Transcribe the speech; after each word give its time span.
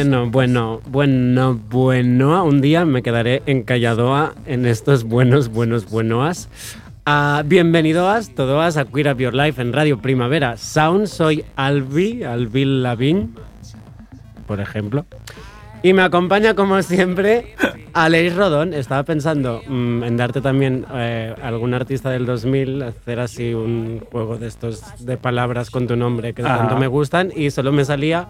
Bueno, 0.00 0.30
bueno, 0.30 0.80
bueno, 0.86 1.60
bueno. 1.68 2.44
Un 2.46 2.62
día 2.62 2.86
me 2.86 3.02
quedaré 3.02 3.42
encalladoa 3.44 4.32
en 4.46 4.64
estos 4.64 5.04
buenos, 5.04 5.50
buenos, 5.50 5.90
buenoas. 5.90 6.48
Ah, 7.04 7.42
bienvenidos 7.44 8.30
todos 8.34 8.78
a 8.78 8.86
Queer 8.86 9.12
Up 9.12 9.18
Your 9.18 9.34
Life 9.34 9.60
en 9.60 9.74
Radio 9.74 10.00
Primavera 10.00 10.56
Sound. 10.56 11.06
Soy 11.06 11.44
Albi, 11.54 12.22
Albi 12.22 12.64
Lavín, 12.64 13.34
por 14.46 14.60
ejemplo. 14.60 15.04
Y 15.82 15.92
me 15.92 16.00
acompaña, 16.00 16.54
como 16.54 16.80
siempre, 16.80 17.54
Aleix 17.92 18.34
Rodón. 18.34 18.72
Estaba 18.72 19.02
pensando 19.02 19.60
mm, 19.68 20.02
en 20.02 20.16
darte 20.16 20.40
también 20.40 20.86
eh, 20.94 21.34
algún 21.42 21.74
artista 21.74 22.08
del 22.08 22.24
2000, 22.24 22.84
hacer 22.84 23.20
así 23.20 23.52
un 23.52 24.00
juego 24.10 24.38
de 24.38 24.46
estos 24.46 25.04
de 25.04 25.18
palabras 25.18 25.68
con 25.68 25.86
tu 25.86 25.94
nombre 25.94 26.32
que 26.32 26.42
tanto 26.42 26.78
me 26.78 26.86
gustan, 26.86 27.30
y 27.36 27.50
solo 27.50 27.70
me 27.70 27.84
salía 27.84 28.28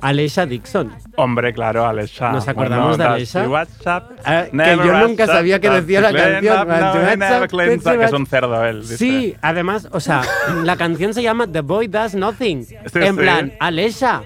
Alesha 0.00 0.46
Dixon. 0.46 0.92
Hombre, 1.16 1.52
claro, 1.52 1.86
Alexa. 1.86 2.30
¿Nos 2.32 2.46
acordamos 2.48 2.98
de 2.98 3.26
tu 3.26 3.38
WhatsApp, 3.50 4.10
Ah, 4.24 4.44
que 4.50 4.76
yo 4.84 4.98
nunca 5.06 5.26
sabía 5.26 5.60
que 5.60 5.70
decía 5.70 6.00
la 6.00 6.12
canción. 6.12 6.68
WhatsApp, 6.68 7.50
que 7.50 8.04
es 8.04 8.12
un 8.12 8.26
cerdo 8.26 8.64
él. 8.64 8.82
dice. 8.82 8.96
Sí, 8.98 9.36
además, 9.42 9.88
o 9.92 10.00
sea, 10.00 10.22
la 10.64 10.76
canción 10.76 11.14
se 11.14 11.22
llama 11.22 11.46
The 11.50 11.60
Boy 11.62 11.88
Does 11.88 12.14
Nothing. 12.14 12.64
Sí, 12.64 12.76
en 12.94 13.14
sí. 13.14 13.20
plan, 13.20 13.52
Alesha, 13.60 14.22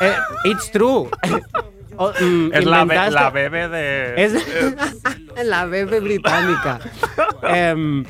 eh, 0.00 0.12
it's 0.44 0.70
true. 0.70 1.08
O, 2.00 2.12
mm, 2.12 2.50
Es 2.54 2.64
la, 2.64 2.84
be- 2.84 2.94
inventaste- 2.94 3.10
la 3.10 3.30
bebé 3.30 3.68
de. 3.68 4.24
Es 4.24 4.32
la 5.44 5.64
bebé 5.66 5.98
británica. 5.98 6.78
Em, 7.42 8.04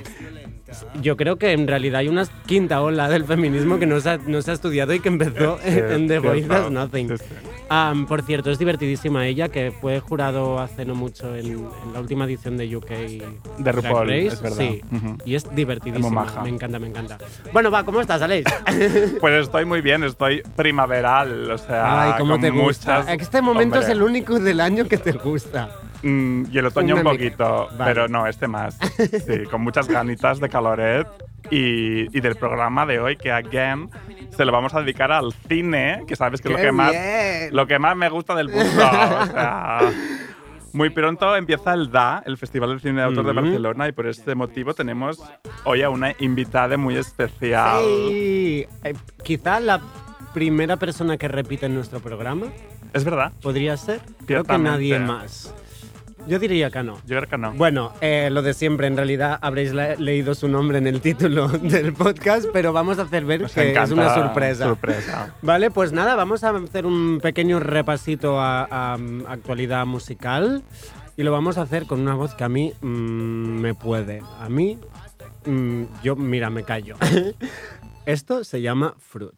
yo 1.00 1.16
creo 1.16 1.36
que 1.36 1.52
en 1.52 1.66
realidad 1.66 2.00
hay 2.00 2.08
una 2.08 2.24
quinta 2.46 2.80
ola 2.82 3.08
del 3.08 3.24
feminismo 3.24 3.78
que 3.78 3.86
no 3.86 4.00
se 4.00 4.10
ha, 4.10 4.18
no 4.18 4.42
se 4.42 4.50
ha 4.50 4.54
estudiado 4.54 4.92
y 4.94 5.00
que 5.00 5.08
empezó 5.08 5.58
en 5.64 6.08
The. 6.08 6.20
Does 6.20 6.70
Nothing. 6.70 7.14
Am, 7.70 8.06
por 8.06 8.22
cierto, 8.22 8.50
es 8.50 8.58
divertidísima 8.58 9.26
ella, 9.26 9.50
que 9.50 9.72
fue 9.78 10.00
jurado 10.00 10.58
hace 10.58 10.86
no 10.86 10.94
mucho 10.94 11.36
en, 11.36 11.46
en 11.46 11.92
la 11.92 12.00
última 12.00 12.24
edición 12.24 12.56
de 12.56 12.74
UK 12.74 12.88
De 13.58 13.72
RuPaul, 13.72 14.10
es 14.10 14.40
verdad. 14.40 14.56
Sí, 14.56 14.80
Ujú. 14.90 15.18
y 15.26 15.34
es 15.34 15.54
divertidísima. 15.54 16.26
Me 16.42 16.48
encanta, 16.48 16.78
me 16.78 16.86
encanta. 16.88 17.18
Bueno, 17.52 17.70
va, 17.70 17.84
¿cómo 17.84 18.00
estás, 18.00 18.22
Aleix? 18.22 18.46
Pues 19.20 19.34
estoy 19.42 19.66
muy 19.66 19.82
bien, 19.82 20.02
estoy 20.02 20.42
primaveral. 20.56 21.50
O 21.50 21.58
sea, 21.58 22.02
Ay, 22.04 22.12
¿cómo 22.18 22.32
con 22.32 22.40
te 22.40 22.50
gusta? 22.50 23.00
muchas- 23.00 23.20
Este 23.20 23.42
momento 23.42 23.76
Hombre, 23.76 23.80
es 23.80 23.88
el 23.96 24.02
único 24.02 24.38
del 24.38 24.60
año 24.60 24.86
que 24.86 24.96
te 24.96 25.12
gusta. 25.12 25.68
Mm, 26.02 26.44
y 26.52 26.58
el 26.58 26.66
otoño 26.66 26.94
un 26.94 27.00
Una 27.00 27.10
mica. 27.12 27.24
poquito, 27.24 27.68
Vale. 27.76 27.84
pero 27.84 28.08
no, 28.08 28.26
este 28.26 28.46
más. 28.48 28.78
Sí, 28.96 29.44
con 29.50 29.62
muchas 29.62 29.88
ganitas 29.88 30.40
de 30.40 30.48
caloret. 30.48 31.06
Y, 31.50 32.14
y 32.16 32.20
del 32.20 32.34
programa 32.34 32.84
de 32.84 32.98
hoy, 32.98 33.16
que 33.16 33.30
again 33.32 33.88
se 34.36 34.44
lo 34.44 34.52
vamos 34.52 34.74
a 34.74 34.80
dedicar 34.80 35.10
al 35.12 35.32
cine, 35.48 36.02
que 36.06 36.14
sabes 36.16 36.40
que 36.42 36.48
es 36.48 36.52
lo 36.52 36.56
¡Qué 36.58 36.64
que 36.64 36.72
más 36.72 36.92
lo 37.52 37.66
que 37.66 37.78
más 37.78 37.96
me 37.96 38.08
gusta 38.10 38.34
del 38.34 38.48
mundo. 38.48 38.66
o 38.66 39.26
sea, 39.26 39.78
muy 40.74 40.90
pronto 40.90 41.34
empieza 41.36 41.72
el 41.72 41.90
DA, 41.90 42.22
el 42.26 42.36
Festival 42.36 42.70
del 42.70 42.80
Cine 42.80 42.94
de 43.00 43.02
Autor 43.02 43.24
de 43.24 43.30
Ujú. 43.30 43.40
Barcelona, 43.40 43.88
y 43.88 43.92
por 43.92 44.06
este 44.08 44.34
motivo 44.34 44.74
tenemos 44.74 45.22
hoy 45.64 45.82
a 45.82 45.88
una 45.90 46.12
invitada 46.18 46.76
muy 46.76 46.96
especial. 46.96 47.80
Sí. 47.82 48.66
Eh, 48.84 48.94
quizá 49.22 49.60
la 49.60 49.80
primera 50.34 50.76
persona 50.76 51.16
que 51.16 51.28
repite 51.28 51.66
en 51.66 51.74
nuestro 51.74 52.00
programa 52.00 52.48
¿Es 52.92 53.04
verdad? 53.04 53.32
podría 53.40 53.76
ser. 53.78 54.00
Creo 54.26 54.44
que 54.44 54.58
nadie 54.58 54.98
más. 54.98 55.54
Yo 56.26 56.38
diría 56.38 56.70
que 56.70 56.82
no. 56.82 56.94
Yo 57.06 57.16
creo 57.16 57.28
que 57.28 57.38
no. 57.38 57.52
Bueno, 57.54 57.92
eh, 58.00 58.28
lo 58.30 58.42
de 58.42 58.52
siempre, 58.52 58.86
en 58.86 58.96
realidad 58.96 59.38
habréis 59.40 59.72
le- 59.72 59.96
leído 59.96 60.34
su 60.34 60.48
nombre 60.48 60.78
en 60.78 60.86
el 60.86 61.00
título 61.00 61.48
del 61.62 61.92
podcast, 61.94 62.46
pero 62.52 62.72
vamos 62.72 62.98
a 62.98 63.02
hacer 63.02 63.24
ver 63.24 63.40
Nos 63.42 63.52
que 63.52 63.72
es 63.72 63.90
una 63.90 64.12
sorpresa. 64.14 64.64
sorpresa. 64.64 65.34
Vale, 65.42 65.70
pues 65.70 65.92
nada, 65.92 66.14
vamos 66.16 66.44
a 66.44 66.50
hacer 66.50 66.84
un 66.86 67.20
pequeño 67.22 67.60
repasito 67.60 68.40
a, 68.40 68.64
a, 68.64 68.94
actualidad 69.28 69.86
musical 69.86 70.62
y 71.16 71.22
lo 71.22 71.32
vamos 71.32 71.56
a 71.58 71.62
hacer 71.62 71.86
con 71.86 72.00
una 72.00 72.14
voz 72.14 72.34
que 72.34 72.44
a 72.44 72.48
mí 72.48 72.72
mm, 72.80 72.86
me 73.60 73.74
puede. 73.74 74.20
A 74.40 74.48
mí, 74.48 74.78
mm, 75.46 75.82
yo, 76.02 76.14
mira, 76.16 76.50
me 76.50 76.62
callo. 76.64 76.96
Esto 78.06 78.44
se 78.44 78.60
llama 78.62 78.94
Fruit. 78.98 79.32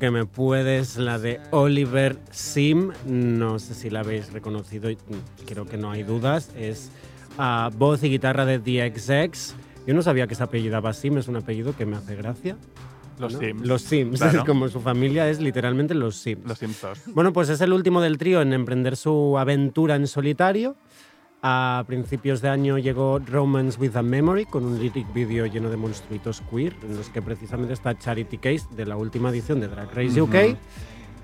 Que 0.00 0.10
me 0.10 0.26
puede 0.26 0.78
es 0.78 0.96
la 0.96 1.18
de 1.18 1.40
Oliver 1.52 2.18
Sim. 2.30 2.90
No 3.06 3.58
sé 3.60 3.74
si 3.74 3.90
la 3.90 4.00
habéis 4.00 4.32
reconocido, 4.32 4.90
creo 5.46 5.66
que 5.66 5.76
no 5.76 5.90
hay 5.92 6.02
dudas. 6.02 6.50
Es 6.56 6.90
ah, 7.38 7.70
voz 7.76 8.02
y 8.02 8.08
guitarra 8.08 8.44
de 8.46 8.58
The 8.58 8.92
XX. 8.98 9.54
Yo 9.86 9.94
no 9.94 10.02
sabía 10.02 10.26
que 10.26 10.34
se 10.34 10.42
apellidaba 10.42 10.92
Sim, 10.92 11.18
es 11.18 11.28
un 11.28 11.36
apellido 11.36 11.76
que 11.76 11.86
me 11.86 11.96
hace 11.96 12.16
gracia. 12.16 12.56
Los 13.18 13.34
¿no? 13.34 13.38
Sims. 13.38 13.66
Los 13.66 13.82
Sims, 13.82 14.18
Claro. 14.20 14.44
como 14.46 14.68
su 14.68 14.80
familia 14.80 15.28
es 15.28 15.40
literalmente 15.40 15.94
los 15.94 16.16
Sims. 16.16 16.46
Los 16.46 16.58
Simpsons. 16.58 17.02
Bueno, 17.14 17.32
pues 17.34 17.50
es 17.50 17.60
el 17.60 17.72
último 17.72 18.00
del 18.00 18.16
trío 18.16 18.40
en 18.40 18.54
emprender 18.54 18.96
su 18.96 19.36
aventura 19.38 19.94
en 19.94 20.06
solitario. 20.06 20.76
A 21.42 21.84
principios 21.86 22.42
de 22.42 22.50
año 22.50 22.76
llegó 22.76 23.18
Romance 23.18 23.80
with 23.80 23.96
a 23.96 24.02
Memory 24.02 24.44
con 24.44 24.64
un 24.66 24.78
lyric 24.78 25.10
video 25.14 25.46
lleno 25.46 25.70
de 25.70 25.78
monstruitos 25.78 26.42
queer, 26.50 26.74
en 26.86 26.98
los 26.98 27.08
que 27.08 27.22
precisamente 27.22 27.72
está 27.72 27.98
Charity 27.98 28.36
Case 28.36 28.66
de 28.76 28.84
la 28.84 28.96
última 28.98 29.30
edición 29.30 29.58
de 29.60 29.68
Drag 29.68 29.88
Race 29.94 30.20
UK. 30.20 30.34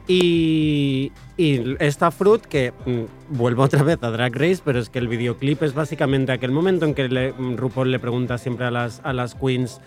Y, 0.09 1.13
y 1.37 1.75
esta 1.81 2.11
Fruit, 2.13 2.41
que 2.43 2.73
mm, 2.87 3.37
vuelvo 3.37 3.65
otra 3.65 3.83
vez 3.83 3.99
a 4.03 4.11
Drag 4.11 4.35
Race, 4.35 4.63
pero 4.65 4.79
es 4.79 4.89
que 4.89 5.01
el 5.01 5.09
videoclip 5.09 5.63
es 5.65 5.75
básicamente 5.75 6.33
aquel 6.33 6.53
momento 6.53 6.87
en 6.87 6.95
que 6.95 7.09
le- 7.09 7.33
mm, 7.33 7.57
RuPaul 7.57 7.91
le 7.91 7.99
pregunta 7.99 8.39
siempre 8.39 8.65
a 8.67 8.71
las, 8.71 9.01
a 9.05 9.13
las 9.13 9.35
queens, 9.35 9.81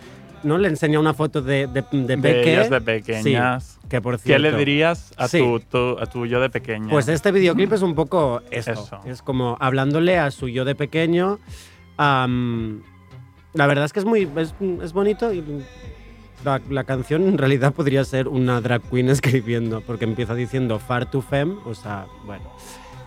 ¿no? 0.43 0.57
Le 0.57 0.67
enseña 0.67 0.99
una 0.99 1.13
foto 1.13 1.41
de, 1.41 1.67
de, 1.67 1.83
de 1.91 1.99
De 2.07 2.17
Peque. 2.17 2.53
ellas 2.53 2.69
de 2.69 2.81
pequeñas. 2.81 3.63
Sí, 3.81 3.87
que 3.89 4.01
por 4.01 4.17
¿Qué 4.17 4.23
cierto. 4.23 4.41
le 4.43 4.57
dirías 4.57 5.11
a, 5.17 5.27
Sí. 5.27 5.39
tu, 5.39 5.59
tu- 5.59 5.97
a 5.99 6.05
tu 6.05 6.25
yo 6.25 6.39
de 6.39 6.49
pequeña? 6.49 6.89
Pues 6.89 7.07
este 7.07 7.31
videoclip 7.31 7.73
es 7.73 7.81
un 7.81 7.95
poco 7.95 8.41
esto. 8.51 8.71
Eso. 8.71 8.99
Es 9.05 9.21
como 9.21 9.57
hablándole 9.59 10.17
a 10.19 10.29
su 10.31 10.47
yo 10.47 10.65
de 10.65 10.75
pequeño. 10.75 11.39
La 13.53 13.65
verdad 13.67 13.85
es 13.85 13.93
que 13.93 13.99
es 13.99 14.05
muy 14.05 14.29
es, 14.37 14.53
es 14.83 14.93
bonito 14.93 15.33
y 15.33 15.43
la, 16.45 16.61
la 16.69 16.83
canción 16.83 17.27
en 17.27 17.37
realidad 17.37 17.73
podría 17.73 18.03
ser 18.05 18.27
una 18.27 18.61
drag 18.61 18.81
queen 18.83 19.09
escribiendo, 19.09 19.81
porque 19.81 20.05
empieza 20.05 20.35
diciendo 20.35 20.79
far 20.79 21.09
to 21.09 21.21
femme, 21.21 21.55
o 21.65 21.73
sea, 21.73 22.05
bueno. 22.25 22.43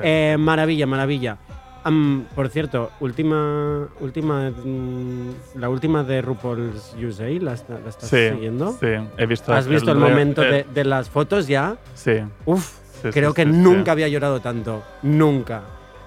Eh, 0.00 0.36
maravilla, 0.38 0.86
maravilla. 0.86 1.38
Am, 1.84 2.26
por 2.34 2.48
cierto, 2.48 2.90
última, 3.00 3.88
última, 4.00 4.50
mm, 4.50 5.30
la 5.56 5.68
última 5.68 6.04
de 6.04 6.22
RuPaul's 6.22 6.94
USA, 7.02 7.28
¿la, 7.40 7.54
está- 7.54 7.80
la 7.80 7.88
estás 7.88 8.08
sí, 8.08 8.28
siguiendo? 8.30 8.72
sí, 8.72 8.86
he 9.16 9.26
visto. 9.26 9.52
¿Has 9.52 9.66
visto 9.66 9.90
el, 9.90 9.98
momento 9.98 10.42
de, 10.42 10.60
eh, 10.60 10.66
de 10.72 10.84
las 10.84 11.10
fotos 11.10 11.48
ya? 11.48 11.76
Sí. 11.94 12.20
Uf, 12.46 12.78
sí, 13.02 13.08
Creo 13.10 13.30
sí, 13.30 13.36
que 13.36 13.46
nunca 13.46 13.92
había 13.92 14.06
llorado 14.08 14.40
tanto. 14.40 14.82
Nunca. 15.02 15.62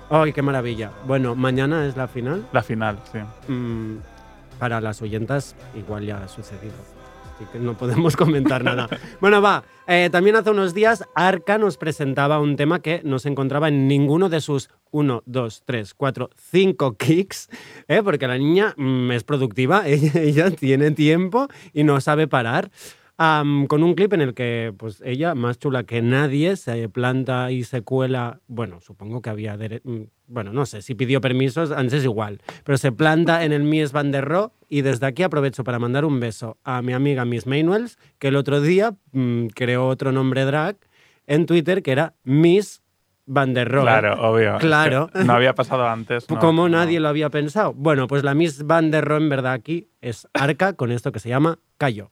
¡Ay, 0.10 0.32
qué 0.32 0.42
maravilla! 0.42 0.92
Bueno, 1.06 1.36
mañana 1.36 1.86
es 1.86 1.98
la 1.98 2.08
final. 2.08 2.46
La 2.54 2.64
final, 2.64 2.98
sí. 3.12 3.20
Mm, 3.52 3.98
para 4.60 4.80
las 4.80 5.02
oyentas, 5.02 5.56
igual 5.76 6.06
ya 6.06 6.24
ha 6.24 6.28
sucedido. 6.30 6.74
Que 7.52 7.60
no 7.60 7.76
podemos 7.78 8.16
comentar 8.18 8.64
nada. 8.64 8.88
Bueno, 9.20 9.42
va. 9.42 9.64
eh, 9.88 10.10
también 10.12 10.36
hace 10.38 10.52
unos 10.52 10.74
días 10.74 11.04
Arca 11.16 11.58
nos 11.58 11.78
presentaba 11.78 12.40
un 12.40 12.56
tema 12.56 12.80
que 12.80 13.02
no 13.04 13.20
se 13.20 13.30
encontraba 13.30 13.68
en 13.68 13.88
ninguno 13.88 14.30
de 14.30 14.40
sus 14.42 14.70
1, 14.92 15.24
2, 15.26 15.64
3, 15.66 15.94
4, 15.94 16.30
5 16.34 16.98
kicks, 16.98 17.50
¿eh? 17.88 18.02
porque 18.04 18.28
la 18.28 18.38
niña 18.38 18.74
mm, 18.78 19.12
es 19.12 19.24
productiva, 19.24 19.84
ella, 19.88 20.52
tiene 20.52 20.92
tiempo 20.92 21.48
y 21.74 21.84
no 21.84 22.00
sabe 22.00 22.28
parar. 22.28 22.72
Con 23.18 23.82
un 23.84 23.94
clip 23.96 24.12
en 24.12 24.20
el 24.22 24.34
que 24.34 24.74
pues 24.78 25.02
ella, 25.06 25.36
más 25.36 25.58
chula 25.58 25.84
que 25.86 26.02
nadie, 26.02 26.58
se 26.58 26.90
planta 26.90 27.50
y 27.50 27.64
se 27.64 27.82
cuela. 27.82 28.42
Bueno, 28.48 28.82
supongo 28.82 29.22
que 29.22 29.30
había. 29.30 29.56
mm, 29.56 30.02
Bueno, 30.28 30.52
no 30.52 30.66
sé 30.66 30.82
si 30.82 30.96
pidió 30.96 31.22
permisos, 31.22 31.72
antes 31.72 32.04
igual. 32.04 32.42
Pero 32.66 32.78
se 32.78 32.92
planta 32.92 33.46
en 33.46 33.54
el 33.54 33.64
Mies 33.64 33.94
van 33.94 34.12
der 34.12 34.26
Rohe 34.26 34.50
y 34.70 34.82
desde 34.82 35.06
aquí 35.06 35.24
aprovecho 35.24 35.64
para 35.64 35.80
mandar 35.80 36.06
un 36.06 36.20
beso 36.20 36.58
a 36.64 36.82
mi 36.82 36.94
amiga 36.94 37.26
Miss 37.26 37.48
Manuels, 37.48 37.98
que 38.20 38.28
el 38.30 38.36
otro 38.36 38.62
día 38.62 38.96
mm, 39.12 39.48
creó 39.48 39.88
otro 39.88 40.12
nombre 40.12 40.46
drag 40.46 40.78
en 41.28 41.46
Twitter 41.46 41.82
que 41.84 41.92
era 41.92 42.14
Miss 42.24 42.82
van 43.26 43.54
der 43.56 43.70
Rohe. 43.72 43.84
Claro, 43.86 44.30
obvio. 44.32 44.50
es 44.56 44.62
que 44.62 44.68
Claro. 44.68 45.10
no 45.26 45.34
había 45.34 45.56
pasado 45.56 45.88
antes. 45.88 46.30
no, 46.30 46.40
Como 46.40 46.70
no. 46.70 46.78
nadie 46.78 47.00
lo 47.00 47.08
había 47.10 47.30
pensado. 47.30 47.74
Bueno, 47.74 48.08
pues 48.08 48.24
la 48.24 48.34
Miss 48.36 48.64
van 48.66 48.92
der 48.92 49.06
Rohe 49.06 49.18
en 49.22 49.30
verdad 49.30 49.54
aquí 49.54 49.90
es 50.02 50.28
Arca 50.34 50.74
con 50.74 50.92
esto 50.92 51.12
que 51.12 51.20
se 51.20 51.30
llama 51.30 51.58
Callo. 51.78 52.12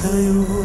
Se 0.00 0.08
cayó 0.08 0.12
sin 0.12 0.59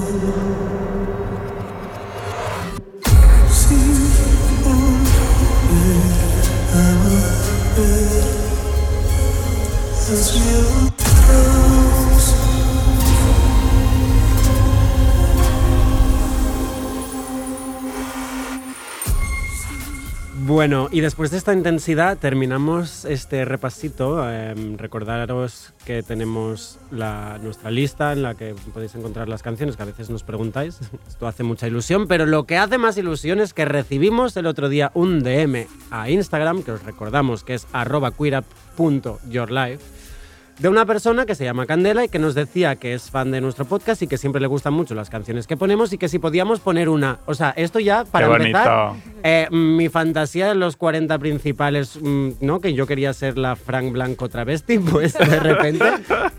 Bueno, 20.66 20.90
y 20.92 21.02
después 21.02 21.30
de 21.30 21.38
esta 21.38 21.54
intensidad 21.54 22.18
terminamos 22.18 23.06
este 23.06 23.46
repasito. 23.46 24.28
Em, 24.28 24.80
recordaros 24.80 25.74
que 25.86 26.02
tenemos 26.02 26.80
la, 26.90 27.38
nuestra 27.38 27.70
lista 27.70 28.14
en 28.14 28.24
la 28.24 28.34
que 28.34 28.56
podéis 28.74 28.96
encontrar 28.96 29.30
las 29.30 29.44
canciones 29.44 29.78
que 29.78 29.84
a 29.84 29.86
veces 29.86 30.10
nos 30.10 30.24
preguntáis. 30.24 30.80
Esto 31.08 31.28
hace 31.28 31.44
mucha 31.44 31.68
ilusión, 31.68 32.08
pero 32.08 32.26
lo 32.26 32.46
que 32.46 32.58
hace 32.58 32.80
más 32.80 32.98
ilusión 32.98 33.42
es 33.42 33.54
que 33.54 33.66
recibimos 33.66 34.36
el 34.38 34.48
otro 34.48 34.68
día 34.68 34.90
un 34.96 35.22
DM 35.22 35.68
a 35.92 36.10
Instagram, 36.10 36.64
que 36.64 36.72
os 36.72 36.82
recordamos 36.82 37.44
que 37.44 37.54
es 37.54 37.68
arroba 37.72 38.10
de 40.60 40.70
una 40.70 40.86
persona 40.86 41.26
que 41.26 41.36
se 41.36 41.44
llama 41.44 41.66
Candela 41.66 42.06
y 42.06 42.10
que 42.10 42.18
nos 42.20 42.34
decía 42.34 42.76
que 42.78 42.94
es 42.94 43.12
fan 43.12 43.32
de 43.32 43.42
nuestro 43.42 43.66
podcast 43.66 44.02
y 44.02 44.08
que 44.08 44.18
siempre 44.18 44.40
le 44.42 44.48
gustan 44.48 44.74
mucho 44.74 44.96
las 44.96 45.10
canciones 45.10 45.48
que 45.48 45.58
ponemos 45.58 45.92
y 45.94 45.98
que 45.98 46.08
si 46.08 46.18
podíamos 46.20 46.60
poner 46.62 46.88
una. 46.90 47.20
O 47.26 47.34
sea, 47.34 47.50
esto 47.58 47.80
ya 47.80 48.06
para 48.06 48.28
Qué 48.30 48.36
empezar. 48.36 48.94
eh, 49.24 49.48
mi 49.52 49.90
fantasía 49.90 50.48
de 50.48 50.56
los 50.56 50.78
40 50.78 51.20
principales, 51.20 52.00
mm, 52.02 52.30
¿no? 52.42 52.62
Que 52.62 52.74
yo 52.74 52.88
quería 52.88 53.12
ser 53.14 53.38
la 53.38 53.56
Frank 53.56 53.92
Blanco 53.92 54.30
travesti, 54.30 54.80
pues 54.80 55.14
de 55.18 55.40
repente, 55.40 55.86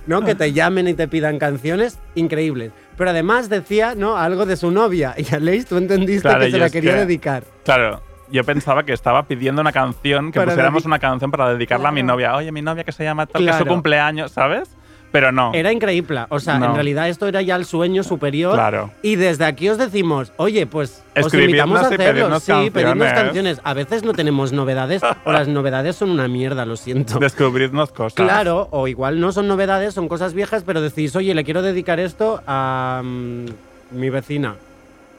¿no? 0.07 0.23
Que 0.23 0.35
te 0.35 0.53
llamen 0.53 0.89
y 0.89 0.95
te 0.95 1.09
pidan 1.09 1.39
canciones 1.39 1.99
increíbles. 2.15 2.73
Pero 2.97 3.11
además 3.11 3.51
decía, 3.51 3.95
¿no? 3.95 4.17
Algo 4.17 4.47
de 4.47 4.57
su 4.57 4.71
novia. 4.71 5.15
Y 5.19 5.35
Aleix, 5.35 5.67
tú 5.67 5.77
entendiste 5.77 6.23
Claro, 6.29 6.45
que 6.47 6.51
se 6.51 6.59
la 6.59 6.71
quería 6.71 6.93
que- 6.95 7.01
dedicar. 7.01 7.45
Claro, 7.65 8.01
yo 8.31 8.45
pensaba 8.45 8.85
que 8.85 8.93
estaba 8.93 9.23
pidiendo 9.25 9.61
una 9.61 9.73
canción, 9.73 10.33
que 10.33 10.39
Para 10.41 10.53
pusiéramos 10.53 10.85
una 10.85 10.99
canción 10.99 11.31
para 11.31 11.53
dedicarla 11.53 11.89
a 11.91 11.93
mi 11.93 12.01
Claro. 12.03 12.15
novia. 12.15 12.37
Oye, 12.37 12.53
mi 12.53 12.63
novia 12.63 12.85
que 12.85 12.93
se 12.93 13.05
llama 13.05 13.27
tal, 13.27 13.41
que 13.43 13.51
es 13.51 13.57
Claro. 13.57 13.65
su 13.65 13.71
cumpleaños, 13.71 14.33
¿sabes? 14.33 14.69
Pero 15.13 15.33
no. 15.33 15.53
Era 15.55 15.73
increíble. 15.73 16.27
O 16.29 16.41
sea, 16.41 16.59
No. 16.59 16.67
en 16.67 16.75
realidad 16.75 17.09
esto 17.09 17.27
era 17.27 17.41
ya 17.41 17.57
el 17.57 17.65
sueño 17.65 18.03
superior. 18.03 18.53
Claro. 18.55 18.91
Y 19.03 19.15
desde 19.15 19.45
aquí 19.47 19.69
os 19.69 19.79
decimos, 19.79 20.33
oye, 20.37 20.67
pues 20.67 21.03
os 21.19 21.33
invitamos 21.33 21.81
a 21.81 21.87
hacerlo. 21.87 22.41
Sí, 22.41 22.71
pedidnos 22.71 23.13
canciones. 23.13 23.61
A 23.65 23.73
veces 23.73 24.03
no 24.03 24.13
tenemos 24.13 24.53
novedades 24.53 25.01
o 25.25 25.33
las 25.33 25.49
novedades 25.49 25.97
son 25.97 26.11
una 26.11 26.29
mierda, 26.29 26.67
lo 26.67 26.77
siento. 26.77 27.19
Descubrirnos 27.21 27.93
cosas. 27.93 28.15
Claro, 28.15 28.69
o 28.73 28.89
igual 28.89 29.21
no 29.21 29.33
son 29.33 29.49
novedades, 29.49 29.95
son 29.95 30.09
cosas 30.09 30.35
viejas, 30.35 30.65
pero 30.67 30.83
decís, 30.83 31.15
oye, 31.17 31.35
le 31.35 31.45
quiero 31.45 31.63
dedicar 31.63 31.99
esto 32.01 32.43
a 32.47 33.01
mm, 33.03 33.47
mi 33.93 34.11
vecina. 34.11 34.57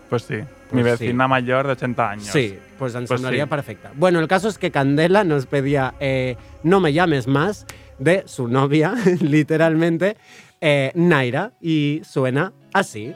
Pues 0.10 0.24
sí. 0.24 0.36
Mi 0.72 0.82
Pues 0.82 0.98
sí. 1.00 1.06
vecina 1.06 1.28
mayor 1.28 1.66
de 1.68 1.74
80 1.74 2.10
años. 2.10 2.26
Sí, 2.28 2.58
pues 2.78 2.94
la 2.94 3.02
Pues 3.02 3.20
sonaría 3.20 3.44
sí. 3.46 3.50
perfecta. 3.50 3.92
Bueno, 3.96 4.20
el 4.20 4.28
caso 4.28 4.48
es 4.50 4.58
que 4.58 4.72
Candela 4.72 5.24
nos 5.24 5.46
pedía 5.46 5.94
eh, 6.00 6.36
No 6.64 6.80
me 6.80 6.94
llames 6.94 7.28
más 7.28 7.66
de 8.00 8.24
su 8.28 8.48
novia, 8.48 8.94
literalmente, 9.22 10.18
eh, 10.62 10.92
Naira, 10.96 11.52
y 11.62 12.02
suena 12.04 12.54
así. 12.74 13.14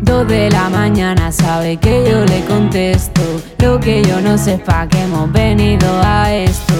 Dos 0.00 0.26
de 0.28 0.50
la 0.50 0.68
mañana 0.68 1.32
sabe 1.32 1.76
que 1.78 2.04
yo 2.08 2.24
le 2.24 2.44
contesto 2.44 3.20
Lo 3.58 3.80
que 3.80 4.02
yo 4.04 4.20
no 4.20 4.36
sepa 4.38 4.86
que 4.88 5.02
hemos 5.02 5.30
venido 5.32 5.88
a 6.02 6.32
esto 6.32 6.74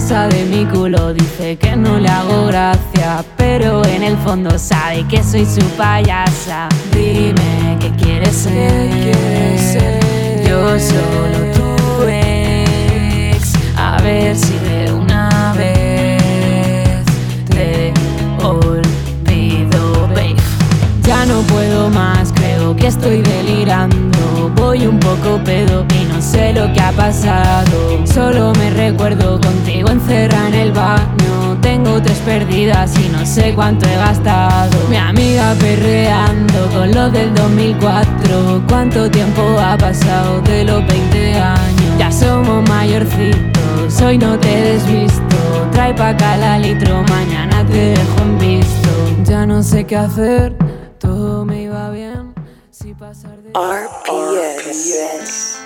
Pasa 0.00 0.28
de 0.28 0.46
mi 0.46 0.64
culo, 0.64 1.12
dice 1.12 1.58
que 1.58 1.76
no 1.76 1.98
le 1.98 2.08
hago 2.08 2.46
gracia 2.46 3.22
Pero 3.36 3.84
en 3.84 4.02
el 4.02 4.16
fondo 4.16 4.58
sabe 4.58 5.06
que 5.06 5.22
soy 5.22 5.44
su 5.44 5.60
payasa. 5.76 6.70
Dime 6.90 7.76
qué 7.78 7.90
quieres 8.02 8.34
ser, 8.34 8.88
Yo 10.48 10.80
solo 10.80 11.52
tu 11.52 12.04
ex. 12.08 13.52
A 13.76 14.00
ver 14.00 14.34
si 14.34 14.54
de 14.60 14.90
una 14.90 15.52
vez 15.52 17.04
te 17.50 17.92
olvido, 18.42 20.08
babe. 20.08 20.34
Ya 21.02 21.26
no 21.26 21.42
puedo 21.42 21.90
más, 21.90 22.32
que 22.76 22.86
estoy 22.88 23.22
delirando. 23.22 24.50
Voy 24.56 24.86
un 24.86 24.98
poco 24.98 25.40
pedo 25.44 25.84
y 25.94 26.04
no 26.12 26.20
sé 26.20 26.52
lo 26.52 26.72
que 26.72 26.80
ha 26.80 26.92
pasado. 26.92 28.04
Solo 28.04 28.52
me 28.54 28.70
recuerdo 28.70 29.40
contigo 29.40 29.90
encerrada 29.90 30.48
en 30.48 30.54
el 30.54 30.72
baño. 30.72 31.58
Tengo 31.60 32.00
tres 32.02 32.18
perdidas 32.18 32.98
y 32.98 33.08
no 33.08 33.24
sé 33.24 33.54
cuánto 33.54 33.88
he 33.88 33.96
gastado. 33.96 34.76
Mi 34.88 34.96
amiga 34.96 35.54
perreando 35.58 36.66
con 36.72 36.92
lo 36.92 37.10
del 37.10 37.34
2004. 37.34 38.62
¿Cuánto 38.68 39.10
tiempo 39.10 39.42
ha 39.58 39.76
pasado 39.76 40.40
de 40.42 40.64
los 40.64 40.86
20 40.86 41.34
años? 41.34 41.98
Ya 41.98 42.10
somos 42.10 42.68
mayorcitos, 42.68 44.00
hoy 44.02 44.18
no 44.18 44.38
te 44.38 44.48
desvisto. 44.48 45.36
Trae 45.72 45.94
pa' 45.94 46.10
acá 46.10 46.36
la 46.36 46.58
litro, 46.58 47.02
mañana 47.08 47.64
te 47.66 47.90
dejo 47.90 48.22
en 48.22 48.38
visto. 48.38 48.90
Ya 49.24 49.46
no 49.46 49.62
sé 49.62 49.84
qué 49.84 49.96
hacer. 49.96 50.56
Si 53.00 53.06
pasar 53.06 53.40
de. 53.40 53.50
RPS. 53.54 55.59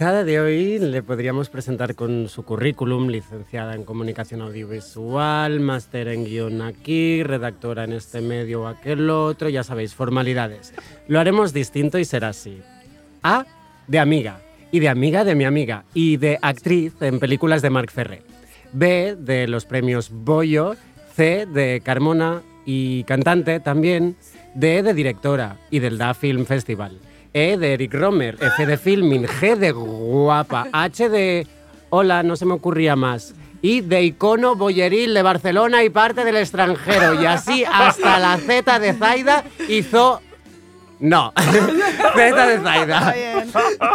Invitada 0.00 0.24
de 0.24 0.40
hoy 0.40 0.78
le 0.78 1.02
podríamos 1.02 1.50
presentar 1.50 1.94
con 1.94 2.30
su 2.30 2.42
currículum, 2.42 3.08
licenciada 3.08 3.74
en 3.74 3.84
comunicación 3.84 4.40
audiovisual, 4.40 5.60
máster 5.60 6.08
en 6.08 6.24
guion 6.24 6.62
aquí, 6.62 7.22
redactora 7.22 7.84
en 7.84 7.92
este 7.92 8.22
medio 8.22 8.62
o 8.62 8.66
aquel 8.66 9.10
otro, 9.10 9.50
ya 9.50 9.62
sabéis, 9.62 9.94
formalidades. 9.94 10.72
Lo 11.06 11.20
haremos 11.20 11.52
distinto 11.52 11.98
y 11.98 12.06
será 12.06 12.30
así. 12.30 12.62
A, 13.22 13.44
de 13.88 13.98
amiga, 13.98 14.40
y 14.72 14.80
de 14.80 14.88
amiga 14.88 15.22
de 15.22 15.34
mi 15.34 15.44
amiga, 15.44 15.84
y 15.92 16.16
de 16.16 16.38
actriz 16.40 16.94
en 17.02 17.20
películas 17.20 17.60
de 17.60 17.68
Marc 17.68 17.92
Ferré. 17.92 18.22
B, 18.72 19.16
de 19.18 19.48
los 19.48 19.66
premios 19.66 20.08
Boyo, 20.10 20.76
C, 21.14 21.44
de 21.44 21.82
Carmona 21.84 22.40
y 22.64 23.04
cantante 23.04 23.60
también, 23.60 24.16
D, 24.54 24.82
de 24.82 24.94
directora 24.94 25.58
y 25.70 25.80
del 25.80 25.98
Da 25.98 26.14
Film 26.14 26.46
Festival. 26.46 26.98
E 27.32 27.56
de 27.56 27.74
Eric 27.74 27.94
Romer, 27.94 28.36
F 28.40 28.66
de 28.66 28.76
Filming, 28.76 29.24
G 29.24 29.56
de 29.56 29.70
Guapa, 29.72 30.66
H 30.72 31.08
de 31.08 31.46
Hola, 31.90 32.22
no 32.22 32.36
se 32.36 32.46
me 32.46 32.54
ocurría 32.54 32.96
más. 32.96 33.34
Y 33.62 33.82
de 33.82 34.02
icono 34.02 34.56
boyeril 34.56 35.12
de 35.12 35.22
Barcelona 35.22 35.84
y 35.84 35.90
parte 35.90 36.24
del 36.24 36.36
extranjero. 36.36 37.20
Y 37.20 37.26
así 37.26 37.64
hasta 37.64 38.18
la 38.18 38.38
Z 38.38 38.78
de 38.78 38.94
Zaida 38.94 39.44
hizo. 39.68 40.20
No, 41.00 41.32
Z 42.14 42.46
de 42.46 42.58
Zaida. 42.60 43.14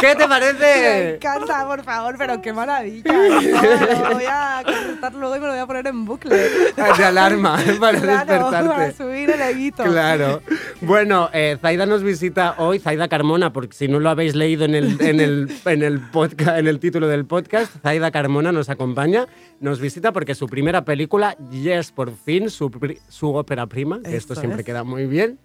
¿Qué 0.00 0.08
te 0.16 0.18
Me 0.18 0.28
parece? 0.28 1.14
encanta, 1.14 1.64
por 1.66 1.84
favor, 1.84 2.16
pero 2.18 2.42
qué 2.42 2.52
maravilla. 2.52 3.12
No, 3.12 4.08
lo 4.08 4.14
voy 4.14 4.24
a 4.28 4.62
consultar 4.64 5.14
luego 5.14 5.36
y 5.36 5.40
me 5.40 5.46
lo 5.46 5.52
voy 5.52 5.60
a 5.60 5.66
poner 5.66 5.86
en 5.86 6.04
bucle. 6.04 6.36
De 6.36 7.04
alarma, 7.04 7.56
para 7.80 8.00
Claro, 8.00 8.26
despertarte. 8.26 8.68
para 8.68 8.92
subir 8.92 9.30
el 9.30 9.40
eguito. 9.40 9.84
Claro. 9.84 10.42
Bueno, 10.80 11.30
eh, 11.32 11.56
Zaida 11.62 11.86
nos 11.86 12.02
visita 12.02 12.56
hoy, 12.58 12.80
Zaida 12.80 13.06
Carmona, 13.08 13.52
porque 13.52 13.74
si 13.76 13.86
no 13.88 14.00
lo 14.00 14.10
habéis 14.10 14.34
leído 14.34 14.64
en 14.64 14.74
el, 14.74 15.00
en 15.00 15.20
el, 15.20 15.48
en 15.64 15.82
el, 15.84 16.00
podcast, 16.00 16.58
en 16.58 16.66
el 16.66 16.80
título 16.80 17.06
del 17.06 17.24
podcast, 17.24 17.72
Zaida 17.82 18.10
Carmona 18.10 18.50
nos 18.50 18.68
acompaña, 18.68 19.26
nos 19.60 19.80
visita 19.80 20.12
porque 20.12 20.34
su 20.34 20.46
primera 20.48 20.84
película, 20.84 21.36
Yes, 21.50 21.92
por 21.92 22.12
fin, 22.16 22.50
su, 22.50 22.70
su 23.08 23.32
ópera 23.34 23.66
prima, 23.66 24.00
que 24.02 24.16
esto 24.16 24.32
Eso 24.32 24.40
siempre 24.40 24.60
es. 24.62 24.66
queda 24.66 24.82
muy 24.82 25.06
bien. 25.06 25.38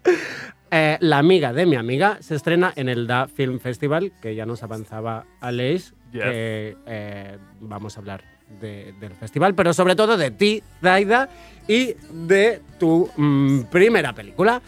Eh, 0.72 0.98
la 1.02 1.18
amiga 1.20 1.54
de 1.54 1.66
mi 1.66 1.76
amiga 1.76 2.18
se 2.22 2.36
estrena 2.36 2.72
en 2.76 2.90
el 2.90 3.06
Da 3.08 3.28
Film 3.28 3.60
Festival, 3.60 4.12
que 4.22 4.36
ya 4.36 4.46
nos 4.46 4.64
avanzaba 4.64 5.26
Aleix, 5.40 5.94
Yes. 6.12 6.24
que 6.24 6.78
eh, 6.88 7.38
vamos 7.62 7.96
a 7.96 8.00
hablar 8.02 8.24
de- 8.60 8.94
del 9.00 9.14
festival, 9.14 9.56
pero 9.56 9.74
sobre 9.74 9.96
todo 9.96 10.18
de 10.18 10.30
ti, 10.32 10.62
Zaida, 10.82 11.30
y 11.70 11.96
de 12.12 12.62
tu 12.80 13.10
mm, 13.16 13.62
primera 13.72 14.12
película. 14.14 14.62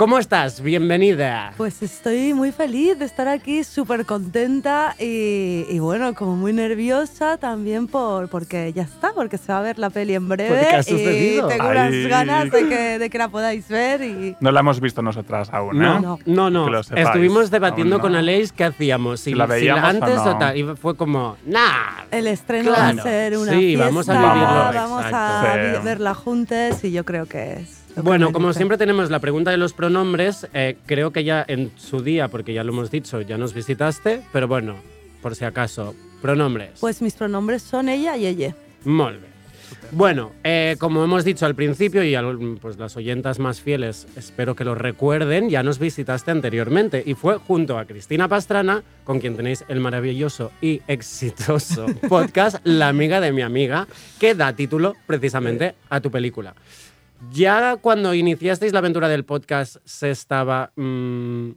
¿Cómo 0.00 0.18
estás? 0.18 0.62
Bienvenida. 0.62 1.52
Pues 1.58 1.82
estoy 1.82 2.32
muy 2.32 2.52
feliz 2.52 2.98
de 2.98 3.04
estar 3.04 3.28
aquí, 3.28 3.62
súper 3.64 4.06
contenta 4.06 4.96
y, 4.98 5.66
y 5.68 5.78
bueno, 5.78 6.14
como 6.14 6.36
muy 6.36 6.54
nerviosa 6.54 7.36
también 7.36 7.86
por, 7.86 8.30
porque 8.30 8.72
ya 8.72 8.84
está, 8.84 9.12
porque 9.12 9.36
se 9.36 9.52
va 9.52 9.58
a 9.58 9.60
ver 9.60 9.78
la 9.78 9.90
peli 9.90 10.14
en 10.14 10.26
breve. 10.26 10.56
Porque 10.56 10.74
ha 10.74 10.80
y 10.80 10.84
sucedido. 10.84 11.48
tengo 11.48 11.68
unas 11.68 11.92
ganas 12.08 12.50
de 12.50 12.66
que, 12.66 12.98
de 12.98 13.10
que 13.10 13.18
la 13.18 13.28
podáis 13.28 13.68
ver 13.68 14.00
y... 14.00 14.36
No 14.40 14.50
la 14.52 14.60
hemos 14.60 14.80
visto 14.80 15.02
nosotras 15.02 15.50
aún, 15.52 15.76
¿eh? 15.76 15.84
No, 15.84 16.00
No. 16.00 16.18
no, 16.24 16.48
no. 16.48 16.64
Que 16.64 16.70
lo 16.70 16.82
sepáis. 16.82 17.06
Estuvimos 17.06 17.50
debatiendo 17.50 17.96
no. 17.98 18.00
con 18.00 18.16
Aleix 18.16 18.52
qué 18.52 18.64
hacíamos, 18.64 19.20
si, 19.20 19.32
Si 19.32 19.36
la 19.36 19.44
si 19.44 19.50
veíamos 19.52 19.84
o 19.84 19.86
antes 19.86 20.18
o, 20.18 20.24
no. 20.24 20.38
tal. 20.38 20.56
Y 20.56 20.64
fue 20.76 20.96
como, 20.96 21.36
nah. 21.44 22.04
El 22.10 22.26
estreno 22.26 22.70
va 22.70 22.76
Claro. 22.92 23.00
a 23.00 23.02
ser 23.02 23.36
una 23.36 23.52
Sí, 23.52 23.58
fiesta, 23.58 23.84
vamos 23.84 24.08
a 24.08 24.12
vivirlo, 24.14 24.80
vamos 24.80 25.04
exacto. 25.04 25.46
a 25.46 25.52
Sí. 25.76 25.84
verla 25.84 26.14
juntas 26.14 26.84
y 26.84 26.90
yo 26.90 27.04
creo 27.04 27.26
que 27.26 27.52
es... 27.60 27.76
Bueno, 27.96 28.32
como 28.32 28.52
siempre 28.52 28.78
tenemos 28.78 29.10
la 29.10 29.18
pregunta 29.18 29.50
de 29.50 29.56
los 29.56 29.72
pronombres, 29.72 30.46
eh, 30.54 30.76
creo 30.86 31.12
que 31.12 31.24
ya 31.24 31.44
en 31.46 31.70
su 31.76 32.02
día, 32.02 32.28
porque 32.28 32.52
ya 32.54 32.64
lo 32.64 32.72
hemos 32.72 32.90
dicho, 32.90 33.20
ya 33.20 33.36
nos 33.36 33.52
visitaste, 33.52 34.22
pero 34.32 34.48
bueno, 34.48 34.76
por 35.22 35.34
si 35.34 35.44
acaso, 35.44 35.94
pronombres. 36.22 36.70
Pues 36.80 37.02
mis 37.02 37.14
pronombres 37.14 37.62
son 37.62 37.88
ella 37.88 38.16
y 38.16 38.26
ella. 38.26 38.54
Molt 38.84 39.20
bé. 39.20 39.28
Bueno, 39.92 40.30
eh, 40.44 40.76
como 40.78 41.02
hemos 41.02 41.24
dicho 41.24 41.46
al 41.46 41.54
principio 41.56 42.02
y 42.04 42.14
al- 42.14 42.58
pues 42.60 42.78
las 42.78 42.96
oyentas 42.96 43.38
más 43.40 43.60
fieles 43.60 44.06
espero 44.16 44.54
que 44.54 44.64
lo 44.64 44.74
recuerden, 44.76 45.50
ya 45.50 45.62
nos 45.64 45.78
visitaste 45.80 46.30
anteriormente 46.30 47.02
y 47.04 47.14
fue 47.14 47.38
junto 47.38 47.76
a 47.76 47.84
Cristina 47.86 48.28
Pastrana, 48.28 48.82
con 49.04 49.18
quien 49.18 49.36
tenéis 49.36 49.64
el 49.68 49.80
maravilloso 49.80 50.52
y 50.60 50.80
exitoso 50.86 51.86
podcast 52.08 52.58
La 52.64 52.88
amiga 52.88 53.20
de 53.20 53.32
mi 53.32 53.42
amiga, 53.42 53.86
que 54.20 54.34
da 54.36 54.52
título 54.54 54.94
precisamente 55.06 55.74
a 55.88 56.00
tu 56.00 56.10
película. 56.10 56.54
Ya 57.30 57.76
cuando 57.76 58.14
iniciasteis 58.14 58.72
la 58.72 58.78
aventura 58.78 59.08
del 59.08 59.24
podcast 59.24 59.76
se 59.84 60.10
estaba 60.10 60.72
mm, 60.76 61.50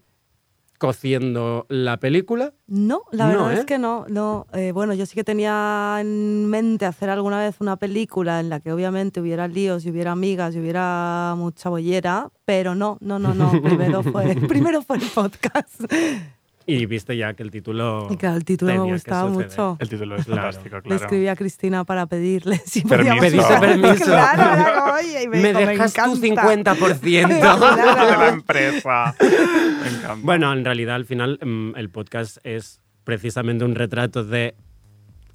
cociendo 0.78 1.66
la 1.70 1.98
película. 1.98 2.54
No, 2.68 3.04
la 3.12 3.28
No, 3.28 3.32
verdad 3.46 3.54
¿eh? 3.54 3.60
es 3.60 3.66
que 3.66 3.78
no. 3.78 4.06
no. 4.10 4.46
Eh, 4.54 4.72
bueno, 4.74 4.94
yo 4.94 5.06
sí 5.06 5.16
que 5.16 5.24
tenía 5.24 5.98
en 6.02 6.48
mente 6.48 6.86
hacer 6.86 7.10
alguna 7.10 7.40
vez 7.40 7.56
una 7.60 7.78
película 7.78 8.42
en 8.42 8.50
la 8.50 8.60
que 8.60 8.74
obviamente 8.74 9.22
hubiera 9.22 9.48
líos 9.48 9.86
y 9.86 9.92
hubiera 9.92 10.12
amigas 10.12 10.54
y 10.56 10.60
hubiera 10.60 11.34
mucha 11.38 11.70
bollera, 11.70 12.30
pero 12.44 12.76
no, 12.76 12.98
no, 13.00 13.18
no, 13.20 13.34
no. 13.34 13.50
Primero 13.64 14.04
fue, 14.04 14.36
primero 14.36 14.82
fue 14.82 14.98
el 14.98 15.04
podcast. 15.04 15.82
Y 16.66 16.86
viste 16.86 17.18
ya 17.18 17.34
que 17.34 17.44
el 17.44 17.52
título. 17.52 18.08
Y 18.10 18.18
claro, 18.18 18.38
el 18.38 18.46
título 18.46 18.72
me 18.86 18.94
gustaba 18.94 19.30
mucho. 19.30 19.78
El 19.80 19.90
título 19.90 20.16
es 20.16 20.26
Claro. 20.26 20.42
fantástico, 20.44 20.76
Le 20.78 20.82
claro. 20.82 21.02
escribí 21.04 21.28
a 21.28 21.36
Cristina 21.36 21.84
para 21.84 22.06
pedirle 22.06 22.58
si 22.66 22.82
Permiso. 22.82 23.16
podíamos 23.18 23.26
Pediste 23.26 23.60
permiso. 23.60 24.06
Claro, 24.06 24.62
era 24.62 24.80
como, 24.82 24.94
oye, 24.94 25.24
y 25.24 25.28
me, 25.28 25.42
Me 25.42 25.48
dijo, 25.50 25.60
dejas 25.72 25.94
tu 25.94 26.26
encanta". 26.26 26.76
50%. 26.76 27.02
de 27.02 28.18
la 28.18 28.30
empresa. 28.30 29.16
Me 29.20 29.88
encanta. 29.90 30.18
bueno, 30.22 30.54
en 30.54 30.64
realidad 30.64 30.96
al 30.96 31.06
final 31.06 31.40
mm, 31.44 31.76
el 31.76 31.90
podcast 31.90 32.38
es 32.44 32.80
precisamente 33.04 33.66
un 33.66 33.76
retrato 33.76 34.24
de 34.24 34.56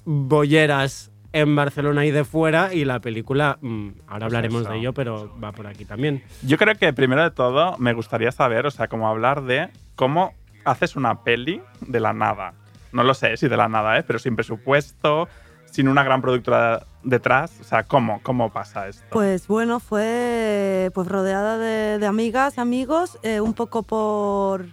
bolleras 0.05 1.11
en 1.31 1.55
Barcelona 1.55 2.05
y 2.07 2.11
de 2.11 2.23
fuera 2.23 2.73
y 2.73 2.85
la 2.85 2.99
película, 3.01 3.59
mm, 3.61 3.89
ahora 4.07 4.25
hablaremos 4.25 4.61
eso. 4.63 4.71
de 4.71 4.77
ello, 4.79 4.93
pero 4.93 5.31
va 5.41 5.51
por 5.51 5.67
aquí 5.67 5.85
también. 5.85 6.23
Yo 6.41 6.57
creo 6.57 6.73
que 6.75 6.91
primero 6.93 7.21
de 7.21 7.29
todo 7.31 7.77
me 7.77 7.93
gustaría 7.93 8.31
saber, 8.31 8.65
o 8.65 8.71
sea, 8.71 8.87
como 8.87 9.07
hablar 9.07 9.43
de 9.43 9.69
cómo 9.95 10.33
haces 10.65 10.95
una 10.95 11.23
peli 11.23 11.61
de 11.81 11.99
la 11.99 12.13
nada. 12.13 12.53
No 12.91 13.03
lo 13.03 13.13
sé 13.13 13.37
si 13.37 13.47
de 13.47 13.57
la 13.57 13.67
nada, 13.67 13.97
¿eh? 13.97 14.03
pero 14.03 14.19
sin 14.19 14.35
presupuesto, 14.35 15.27
sin 15.69 15.87
una 15.87 16.03
gran 16.03 16.21
productora 16.21 16.83
detrás. 17.03 17.51
O 17.61 17.63
sea, 17.63 17.83
¿cómo, 17.83 18.21
cómo 18.23 18.51
pasa 18.51 18.87
esto? 18.87 19.05
Pues 19.11 19.47
bueno, 19.47 19.79
fue 19.79 20.91
pues 20.93 21.07
rodeada 21.07 21.57
de, 21.57 21.99
de 21.99 22.05
amigas, 22.05 22.57
amigos, 22.57 23.19
eh, 23.23 23.41
un 23.41 23.53
poco 23.53 23.83
por... 23.83 24.65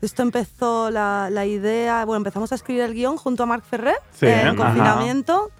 Esto 0.00 0.22
empezó 0.22 0.90
la, 0.90 1.28
la 1.30 1.44
idea, 1.44 2.06
bueno, 2.06 2.18
empezamos 2.18 2.52
a 2.52 2.54
escribir 2.54 2.82
el 2.82 2.94
guion 2.94 3.18
junto 3.18 3.42
a 3.42 3.46
Marc 3.46 3.64
Ferrer 3.64 3.96
Sí, 4.12 4.26
eh, 4.26 4.42
en 4.46 4.56
confinamiento. 4.56 5.50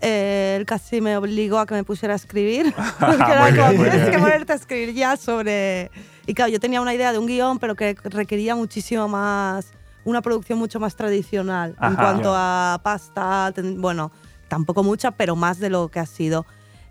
Eh, 0.00 0.56
él 0.58 0.66
casi 0.66 1.00
me 1.00 1.16
obligó 1.16 1.58
a 1.58 1.66
que 1.66 1.74
me 1.74 1.84
pusiera 1.84 2.12
a 2.12 2.16
escribir. 2.16 2.74
porque 3.00 3.32
era 3.32 3.42
Muy 3.42 3.52
bien, 3.52 3.64
como, 3.64 3.78
muy 3.78 3.90
tienes 3.90 4.10
que 4.10 4.18
ponerte 4.18 4.52
a 4.52 4.56
escribir 4.56 4.94
ya 4.94 5.16
sobre... 5.16 5.90
Y 6.28 6.34
claro, 6.34 6.52
yo 6.52 6.60
tenía 6.60 6.80
una 6.82 6.92
idea 6.94 7.10
de 7.10 7.18
un 7.18 7.26
guion, 7.26 7.58
pero 7.58 7.74
que 7.74 7.96
requería 8.04 8.54
muchísimo 8.54 9.08
más, 9.08 9.72
una 10.04 10.20
producción 10.20 10.58
mucho 10.58 10.78
más 10.78 10.94
tradicional 10.94 11.70
en 11.80 11.84
Ajá. 11.94 11.96
cuanto 11.96 12.32
a 12.36 12.78
pasta, 12.84 13.50
ten- 13.54 13.80
bueno, 13.80 14.12
tampoco 14.46 14.82
mucha, 14.84 15.10
pero 15.12 15.36
más 15.36 15.58
de 15.58 15.70
lo 15.70 15.88
que 15.88 16.00
ha 16.00 16.06
sido. 16.06 16.44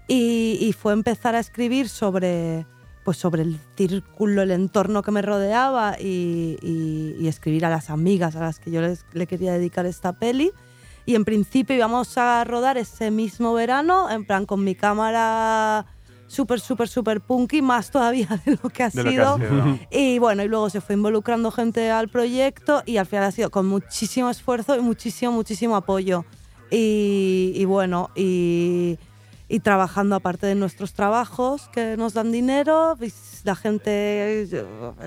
Y, 0.07 0.57
y 0.59 0.73
fue 0.73 0.93
empezar 0.93 1.35
a 1.35 1.39
escribir 1.39 1.87
sobre, 1.87 2.65
pues 3.03 3.17
sobre 3.17 3.43
el 3.43 3.59
círculo, 3.75 4.41
el 4.41 4.49
entorno 4.49 5.03
que 5.03 5.11
me 5.11 5.21
rodeaba 5.21 5.97
y, 5.99 6.57
y- 6.63 7.15
y 7.19 7.27
escribir 7.27 7.63
a 7.65 7.69
las 7.69 7.91
amigas 7.91 8.35
a 8.35 8.39
las 8.39 8.57
que 8.59 8.71
yo 8.71 8.81
les- 8.81 9.05
le 9.13 9.27
quería 9.27 9.53
dedicar 9.53 9.85
esta 9.85 10.13
peli. 10.13 10.51
Y 11.05 11.13
en 11.13 11.25
principio 11.25 11.75
íbamos 11.75 12.17
a 12.17 12.43
rodar 12.43 12.77
ese 12.79 13.11
mismo 13.11 13.53
verano, 13.53 14.09
en 14.09 14.25
plan 14.25 14.47
con 14.47 14.63
mi 14.63 14.73
cámara 14.73 15.85
súper, 16.27 16.59
súper, 16.59 16.87
súper 16.89 17.21
punky, 17.21 17.61
más 17.61 17.89
todavía 17.89 18.27
de 18.45 18.59
lo 18.61 18.69
que 18.69 18.83
ha 18.83 18.89
De 18.89 19.03
lo 19.03 19.09
que 19.09 19.15
sido. 19.15 19.33
ha 19.33 19.37
sido. 19.37 19.79
Y 19.89 20.19
bueno, 20.19 20.43
y 20.43 20.47
luego 20.47 20.69
se 20.69 20.81
fue 20.81 20.95
involucrando 20.95 21.49
gente 21.51 21.89
al 21.89 22.09
proyecto 22.09 22.83
y 22.85 22.97
al 22.97 23.05
final 23.05 23.23
ha 23.25 23.31
sido 23.31 23.49
con 23.49 23.65
muchísimo 23.65 24.29
esfuerzo 24.29 24.75
y 24.75 24.81
muchísimo, 24.81 25.31
muchísimo 25.31 25.75
apoyo. 25.75 26.25
Y, 26.69 27.53
y 27.55 27.63
bueno, 27.65 28.09
y, 28.13 28.97
y 29.47 29.59
trabajando 29.61 30.15
aparte 30.15 30.47
de 30.47 30.55
nuestros 30.55 30.91
trabajos 30.93 31.69
que 31.71 31.95
nos 31.97 32.13
dan 32.13 32.31
dinero, 32.33 32.95
pues, 32.99 33.41
la 33.45 33.55
gente 33.55 34.45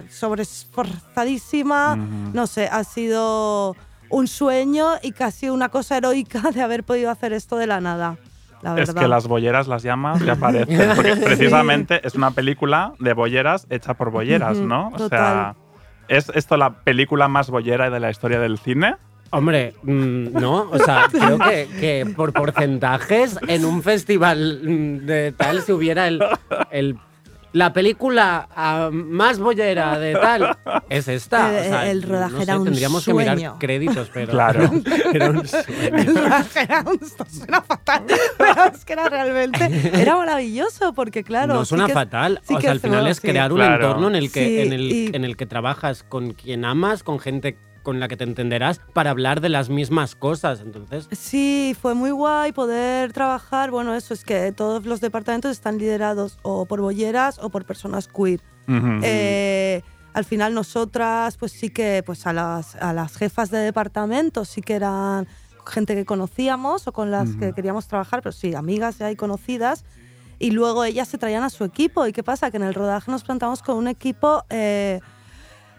sobreesforzadísima, 0.09 1.95
Ujú. 1.95 2.31
no 2.37 2.47
sé, 2.47 2.67
ha 2.67 2.85
sido 2.85 3.77
un 4.09 4.27
sueño 4.27 4.89
y 5.03 5.13
casi 5.13 5.51
una 5.51 5.69
cosa 5.69 5.97
heroica 5.99 6.51
de 6.51 6.63
haber 6.63 6.85
podido 6.85 7.11
hacer 7.11 7.33
esto 7.33 7.57
de 7.57 7.67
la 7.67 7.81
nada. 7.81 8.17
La 8.63 8.79
Es 8.81 8.93
que 8.93 9.09
las 9.09 9.27
bolleras 9.27 9.69
las 9.69 9.83
llamas 9.83 10.21
y 10.23 10.29
aparecen. 10.29 10.91
Porque 10.97 11.17
precisamente 11.17 12.07
es 12.07 12.15
una 12.15 12.31
película 12.33 12.93
de 12.99 13.13
bolleras 13.15 13.67
hecha 13.71 13.95
por 13.95 14.11
bolleras, 14.11 14.59
¿no? 14.59 14.89
O 14.89 14.97
total. 14.97 15.09
sea, 15.09 15.55
¿es 16.09 16.31
esto 16.35 16.57
la 16.57 16.71
película 16.83 17.29
más 17.29 17.49
bollera 17.51 17.89
de 17.91 18.01
la 18.01 18.11
historia 18.11 18.39
del 18.41 18.59
cine? 18.59 18.97
Hombre, 19.33 19.75
mm, 19.85 20.33
no, 20.33 20.69
o 20.71 20.79
sea, 20.79 21.07
creo 21.13 21.39
que, 21.39 21.69
que 21.79 22.13
por 22.17 22.33
porcentajes 22.33 23.39
en 23.47 23.65
un 23.65 23.83
festival 23.83 24.61
mm, 24.63 25.07
de 25.07 25.33
tal, 25.33 25.63
si 25.63 25.73
hubiera 25.73 26.09
el, 26.09 26.21
el- 26.71 26.97
la 27.53 27.73
película 27.73 28.49
ah, 28.55 28.91
más 28.93 29.39
bollera 29.41 29.99
de 29.99 30.13
tal, 30.15 30.57
es 30.89 31.09
esta. 31.09 31.49
o 31.49 31.51
El- 31.51 31.65
sea, 31.65 31.91
el 31.91 32.03
rodaje 32.03 32.35
no 32.37 32.43
era 32.43 32.53
sé, 32.53 32.59
un 32.59 32.65
Tendríamos 32.65 33.05
que 33.05 33.15
mirar 33.15 33.39
créditos, 33.59 34.11
pero 34.15 34.31
Claro. 34.33 34.71
era 35.13 35.31
un 35.31 35.47
sueño. 35.47 35.67
El 35.97 36.15
rodaje 36.17 36.61
era 36.61 36.85
un- 36.87 37.01
suena 37.31 37.63
fatal, 37.63 38.05
pero 38.39 38.65
es 38.73 38.85
que 38.85 38.93
era 38.93 39.09
realmente 39.09 39.91
era 40.01 40.17
maravilloso 40.17 40.93
porque 40.95 41.25
claro. 41.25 41.55
no 41.55 41.65
sí 41.65 41.71
suena 41.71 41.87
que- 41.87 41.93
fatal. 41.95 42.41
sí 42.45 42.55
o 42.55 42.57
que 42.59 42.63
sea, 42.63 42.71
al 42.73 42.81
final 42.81 43.07
es 43.09 43.17
sí. 43.17 43.29
crear 43.29 43.53
un 43.53 43.59
Claro. 43.59 43.75
entorno 43.87 44.09
en 44.09 44.15
el 44.15 44.31
que, 44.31 44.47
Sí, 44.47 44.61
en, 44.61 44.73
el, 44.73 44.93
y- 44.93 45.11
en 45.13 45.25
el 45.25 45.37
que 45.37 45.47
trabajas 45.47 46.05
con 46.09 46.33
quien 46.33 46.65
amas, 46.65 47.03
con 47.03 47.19
gente 47.19 47.57
con 47.83 48.01
la 48.01 48.09
que 48.09 48.17
te 48.17 48.25
entenderás, 48.25 48.81
para 48.93 49.11
hablar 49.11 49.41
de 49.41 49.49
las 49.49 49.69
mismas 49.69 50.15
cosas. 50.15 50.61
Entonces, 50.61 51.09
Sí, 51.13 51.77
fue 51.81 51.95
muy 51.95 52.11
guay 52.11 52.53
poder 52.53 53.13
trabajar. 53.13 53.71
Bueno, 53.71 53.95
eso 53.95 54.15
es 54.15 54.25
que 54.25 54.53
todos 54.53 54.85
los 54.87 55.01
departamentos 55.01 55.51
están 55.51 55.79
liderados 55.79 56.39
o 56.43 56.67
por 56.67 56.81
bolleras 56.81 57.39
o 57.39 57.51
por 57.51 57.65
personas 57.65 58.09
queer. 58.09 58.41
Ujú. 58.69 59.01
Eh, 59.03 59.83
al 60.13 60.25
final 60.25 60.55
nosotras, 60.55 61.37
pues 61.37 61.53
sí 61.53 61.71
que 61.71 62.03
pues 62.05 62.27
a 62.27 62.33
las, 62.33 62.77
a 62.77 62.93
las 62.93 63.17
jefas 63.17 63.51
de 63.51 63.59
departamento 63.59 64.45
sí 64.45 64.61
que 64.61 64.75
eran 64.75 65.27
gente 65.67 65.95
que 65.95 66.05
conocíamos 66.05 66.87
o 66.89 66.93
con 66.93 67.11
las 67.11 67.37
que 67.37 67.53
queríamos 67.53 67.87
trabajar, 67.87 68.23
pero 68.23 68.33
sí, 68.33 68.55
amigas 68.55 68.99
ya 68.99 69.11
y 69.11 69.17
conocidas. 69.17 69.85
Y 70.39 70.53
luego 70.53 70.85
ellas 70.85 71.07
se 71.07 71.19
traían 71.19 71.43
a 71.45 71.51
su 71.51 71.65
equipo. 71.65 72.07
¿Y 72.07 72.13
qué 72.13 72.23
pasa? 72.23 72.51
Que 72.51 72.57
en 72.57 72.63
el 72.63 72.75
rodaje 72.75 73.11
nos 73.11 73.25
plantamos 73.25 73.63
con 73.63 73.77
un 73.77 73.89
equipo 73.89 74.43
eh, 74.49 75.01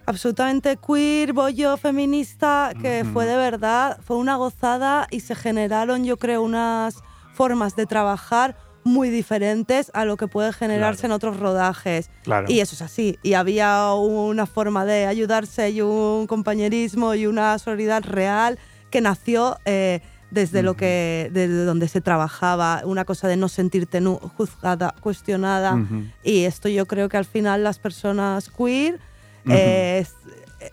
absolutamente 0.05 0.77
queer, 0.77 1.33
bollo, 1.33 1.77
feminista, 1.77 2.73
que 2.81 3.05
fue 3.13 3.25
de 3.25 3.37
verdad, 3.37 3.99
fue 4.03 4.17
una 4.17 4.35
gozada 4.35 5.07
y 5.11 5.21
se 5.21 5.35
generaron, 5.35 6.03
yo 6.03 6.17
creo, 6.17 6.41
unas 6.41 6.95
formas 7.33 7.75
de 7.75 7.85
trabajar 7.85 8.55
muy 8.83 9.09
diferentes 9.09 9.91
a 9.93 10.05
lo 10.05 10.17
que 10.17 10.27
puede 10.27 10.53
generarse 10.53 11.05
en 11.05 11.11
otros 11.11 11.37
rodajes. 11.37 12.09
Claro. 12.23 12.47
Y 12.49 12.59
eso 12.59 12.75
es 12.75 12.81
así. 12.81 13.19
Y 13.23 13.33
había 13.33 13.93
una 13.93 14.45
forma 14.45 14.85
de 14.85 15.05
ayudarse 15.05 15.69
y 15.69 15.81
un 15.81 16.27
compañerismo 16.27 17.13
y 17.13 17.27
una 17.27 17.57
solidaridad 17.59 18.03
real 18.03 18.57
que 18.89 19.01
nació 19.01 19.57
eh, 19.65 20.01
desde 20.31 20.63
lo 20.63 20.75
que 20.75 21.29
desde 21.31 21.65
donde 21.65 21.87
se 21.87 22.01
trabajaba, 22.01 22.81
una 22.85 23.05
cosa 23.05 23.27
de 23.27 23.37
no 23.37 23.49
sentirte 23.49 24.01
juzgada, 24.01 24.95
cuestionada. 24.99 25.75
Ujú. 25.75 26.05
Y 26.23 26.45
esto 26.45 26.69
yo 26.69 26.85
creo 26.87 27.09
que 27.09 27.17
al 27.17 27.25
final 27.25 27.63
las 27.63 27.79
personas 27.79 28.49
queer 28.49 28.99
eh, 29.49 30.05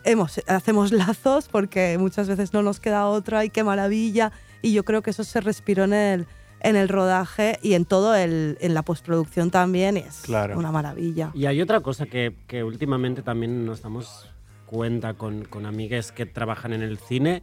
hemos, 0.05 0.41
hacemos 0.47 0.93
lazos 0.93 1.49
porque 1.49 1.97
muchas 1.99 2.29
veces 2.29 2.53
no 2.53 2.63
nos 2.63 2.81
queda 2.81 3.07
otra 3.07 3.45
y 3.45 3.51
qué 3.51 3.65
maravilla. 3.65 4.33
Y 4.63 4.73
yo 4.73 4.85
creo 4.85 5.03
que 5.03 5.11
eso 5.11 5.25
se 5.25 5.41
respiró 5.41 5.85
en 5.85 5.93
el, 5.93 6.27
en 6.61 6.77
el 6.77 6.89
rodaje 6.89 7.59
y 7.63 7.75
en 7.75 7.85
todo 7.85 8.15
el, 8.15 8.59
en 8.61 8.75
la 8.75 8.83
postproducción 8.83 9.51
también. 9.51 9.97
Es 9.97 10.23
Claro. 10.23 10.59
una 10.59 10.73
maravilla. 10.73 11.31
Y 11.35 11.47
hay 11.47 11.61
otra 11.63 11.81
cosa 11.81 12.07
que, 12.07 12.35
que 12.47 12.65
últimamente 12.65 13.23
también 13.23 13.65
nos 13.65 13.83
damos 13.83 14.27
cuenta 14.67 15.15
con, 15.15 15.45
con 15.45 15.65
amigues 15.65 16.13
que 16.13 16.27
trabajan 16.27 16.73
en 16.75 16.83
el 16.83 16.99
cine, 16.99 17.43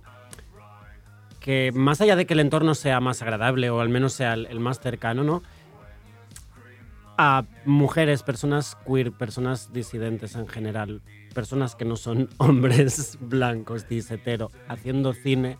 que 1.39 1.71
más 1.73 2.01
allá 2.01 2.15
de 2.15 2.25
que 2.25 2.33
el 2.33 2.39
entorno 2.39 2.75
sea 2.75 2.99
más 2.99 3.21
agradable 3.21 3.69
o 3.69 3.79
al 3.79 3.89
menos 3.89 4.13
sea 4.13 4.33
el, 4.33 4.45
el 4.47 4.59
más 4.59 4.79
cercano, 4.79 5.23
¿no? 5.23 5.41
A 7.17 7.45
mujeres, 7.65 8.23
personas 8.23 8.75
queer, 8.86 9.12
personas 9.13 9.71
disidentes 9.71 10.36
en 10.36 10.47
general, 10.47 11.01
personas 11.34 11.75
que 11.75 11.86
no 11.86 11.95
son 11.95 12.30
hombres 12.38 13.17
blancos, 13.21 13.86
cis, 13.88 14.12
hetero, 14.12 14.51
haciendo 14.67 15.13
cine, 15.13 15.58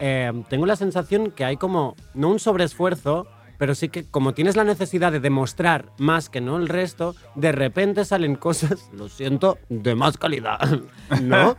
eh, 0.00 0.32
tengo 0.48 0.66
la 0.66 0.74
sensación 0.76 1.30
que 1.30 1.44
hay 1.44 1.56
como, 1.56 1.94
no 2.14 2.28
un 2.30 2.40
sobreesfuerzo, 2.40 3.28
pero 3.58 3.76
sí 3.76 3.88
que 3.90 4.04
como 4.04 4.34
tienes 4.34 4.56
la 4.56 4.64
necesidad 4.64 5.12
de 5.12 5.20
demostrar 5.20 5.92
más 5.98 6.28
que 6.28 6.40
no 6.40 6.56
el 6.56 6.68
resto, 6.68 7.14
de 7.36 7.52
repente 7.52 8.04
salen 8.04 8.34
cosas, 8.34 8.90
lo 8.96 9.08
siento, 9.08 9.58
de 9.68 9.94
más 9.94 10.16
calidad, 10.18 10.58
¿no? 11.22 11.54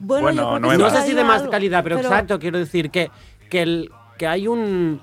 Bueno, 0.00 0.24
Bueno, 0.50 0.58
No 0.58 0.84
que 0.86 0.90
sé 0.90 1.02
si 1.06 1.14
de 1.14 1.22
más 1.22 1.42
calidad, 1.44 1.84
pero, 1.84 1.98
exacto, 1.98 2.40
quiero 2.40 2.58
decir 2.58 2.90
que, 2.90 3.10
que, 3.48 3.62
el, 3.62 3.90
que 4.18 4.26
hay 4.26 4.48
un, 4.48 5.00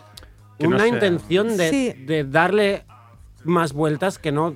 Que 0.58 0.68
no 0.68 0.76
una 0.76 0.88
intención 0.88 1.56
de, 1.56 1.70
Sí. 1.70 1.94
de 2.06 2.26
darle 2.26 2.84
más 3.48 3.74
vueltas 3.74 4.20
que 4.20 4.32
no, 4.32 4.56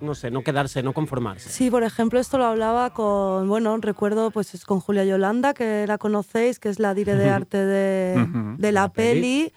no 0.00 0.14
sé, 0.14 0.30
no 0.30 0.42
quedarse, 0.42 0.82
no 0.82 0.92
conformarse. 0.92 1.48
Sí, 1.50 1.70
por 1.70 1.82
ejemplo, 1.84 2.18
esto 2.18 2.38
lo 2.38 2.46
hablaba 2.46 2.90
con, 2.90 3.48
bueno, 3.48 3.76
recuerdo 3.78 4.30
pues 4.30 4.54
es 4.54 4.64
con 4.64 4.80
Julia 4.80 5.04
Yolanda, 5.04 5.54
que 5.54 5.86
la 5.86 5.98
conocéis, 5.98 6.58
que 6.58 6.68
es 6.68 6.78
la 6.78 6.94
dire 6.94 7.14
de 7.16 7.28
arte 7.30 7.58
de, 7.58 8.26
de 8.58 8.72
la 8.72 8.82
La 8.82 8.88
peli. 8.92 9.20
peli, 9.20 9.52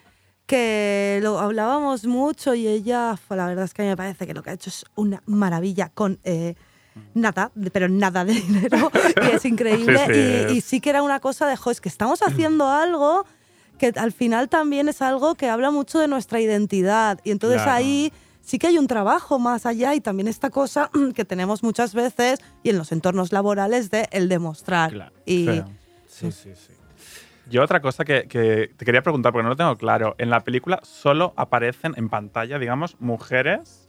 que 0.46 1.20
lo 1.22 1.38
hablábamos 1.38 2.04
mucho 2.04 2.54
y 2.54 2.68
ella, 2.68 3.18
la 3.30 3.46
verdad 3.46 3.64
es 3.64 3.72
que 3.72 3.82
a 3.82 3.84
mí 3.86 3.88
me 3.90 3.96
parece 3.96 4.26
que 4.26 4.34
lo 4.34 4.42
que 4.42 4.50
ha 4.50 4.52
hecho 4.52 4.68
es 4.70 4.84
una 4.94 5.22
maravilla 5.26 5.88
con 5.88 6.18
eh, 6.24 6.54
nada, 7.14 7.50
pero 7.72 7.88
nada 7.88 8.24
de 8.26 8.34
dinero, 8.34 8.90
y 9.22 9.30
es 9.30 9.44
increíble. 9.46 9.98
Sí, 10.06 10.12
sí, 10.12 10.20
y, 10.50 10.52
y 10.54 10.58
es- 10.58 10.64
sí 10.64 10.80
que 10.80 10.90
era 10.90 11.02
una 11.02 11.20
cosa 11.20 11.46
de, 11.46 11.56
jo, 11.56 11.70
es 11.70 11.80
que 11.80 11.88
estamos 11.88 12.20
haciendo 12.22 12.68
algo 12.68 13.24
que 13.78 13.92
al 13.96 14.12
final 14.12 14.48
también 14.50 14.88
es 14.88 15.00
algo 15.00 15.34
que 15.34 15.48
habla 15.48 15.70
mucho 15.70 15.98
de 15.98 16.08
nuestra 16.08 16.40
identidad. 16.40 17.18
Y 17.24 17.30
entonces 17.30 17.62
Claro. 17.62 17.78
ahí 17.78 18.12
sí 18.44 18.58
que 18.58 18.68
hay 18.68 18.78
un 18.78 18.86
trabajo 18.86 19.38
más 19.38 19.66
allá 19.66 19.94
y 19.94 20.00
también 20.00 20.28
esta 20.28 20.50
cosa 20.50 20.90
que 21.14 21.24
tenemos 21.24 21.62
muchas 21.62 21.94
veces 21.94 22.40
y 22.62 22.70
en 22.70 22.78
los 22.78 22.92
entornos 22.92 23.32
laborales 23.32 23.90
de 23.90 24.08
el 24.12 24.28
demostrar. 24.28 24.92
Claro. 24.92 25.12
Y 25.26 25.46
Sí. 25.46 25.62
Sí, 26.06 26.30
sí, 26.30 26.50
sí. 26.54 26.72
Yo 27.50 27.62
otra 27.64 27.80
cosa 27.80 28.04
que, 28.04 28.28
que 28.28 28.70
te 28.76 28.84
quería 28.84 29.02
preguntar, 29.02 29.32
porque 29.32 29.42
no 29.42 29.48
lo 29.50 29.56
tengo 29.56 29.76
claro, 29.76 30.14
en 30.18 30.30
la 30.30 30.40
película 30.40 30.78
solo 30.84 31.34
aparecen 31.36 31.92
en 31.96 32.08
pantalla, 32.08 32.58
digamos, 32.58 32.96
mujeres 33.00 33.88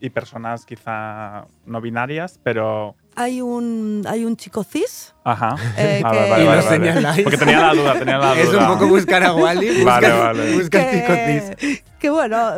y 0.00 0.10
personas 0.10 0.64
quizá 0.64 1.46
no 1.66 1.80
binarias, 1.80 2.38
pero 2.44 2.94
hay 3.18 3.40
un, 3.42 4.04
hay 4.08 4.24
un 4.24 4.36
chico 4.36 4.62
cis. 4.64 5.14
Ajá. 5.24 5.56
Eh, 5.76 6.02
Ah, 6.04 6.10
que- 6.10 6.16
vale, 6.18 6.30
vale, 6.30 6.42
Y 6.42 6.44
lo 6.44 6.50
vale. 6.50 6.62
señaláis. 6.62 7.22
Porque 7.22 7.36
tenía 7.38 7.60
la 7.60 7.74
duda, 7.74 7.92
tenía 7.98 8.18
la 8.18 8.26
duda. 8.34 8.40
Es 8.42 8.48
un 8.54 8.66
poco 8.66 8.86
buscar 8.88 9.22
a 9.24 9.32
Wally. 9.34 9.68
Busca, 9.78 9.84
Vale, 9.84 10.08
vale. 10.10 10.54
busca 10.54 10.90
el 10.90 11.00
chico 11.00 11.12
cis. 11.26 11.56
que, 11.56 11.82
que 11.98 12.10
bueno, 12.10 12.50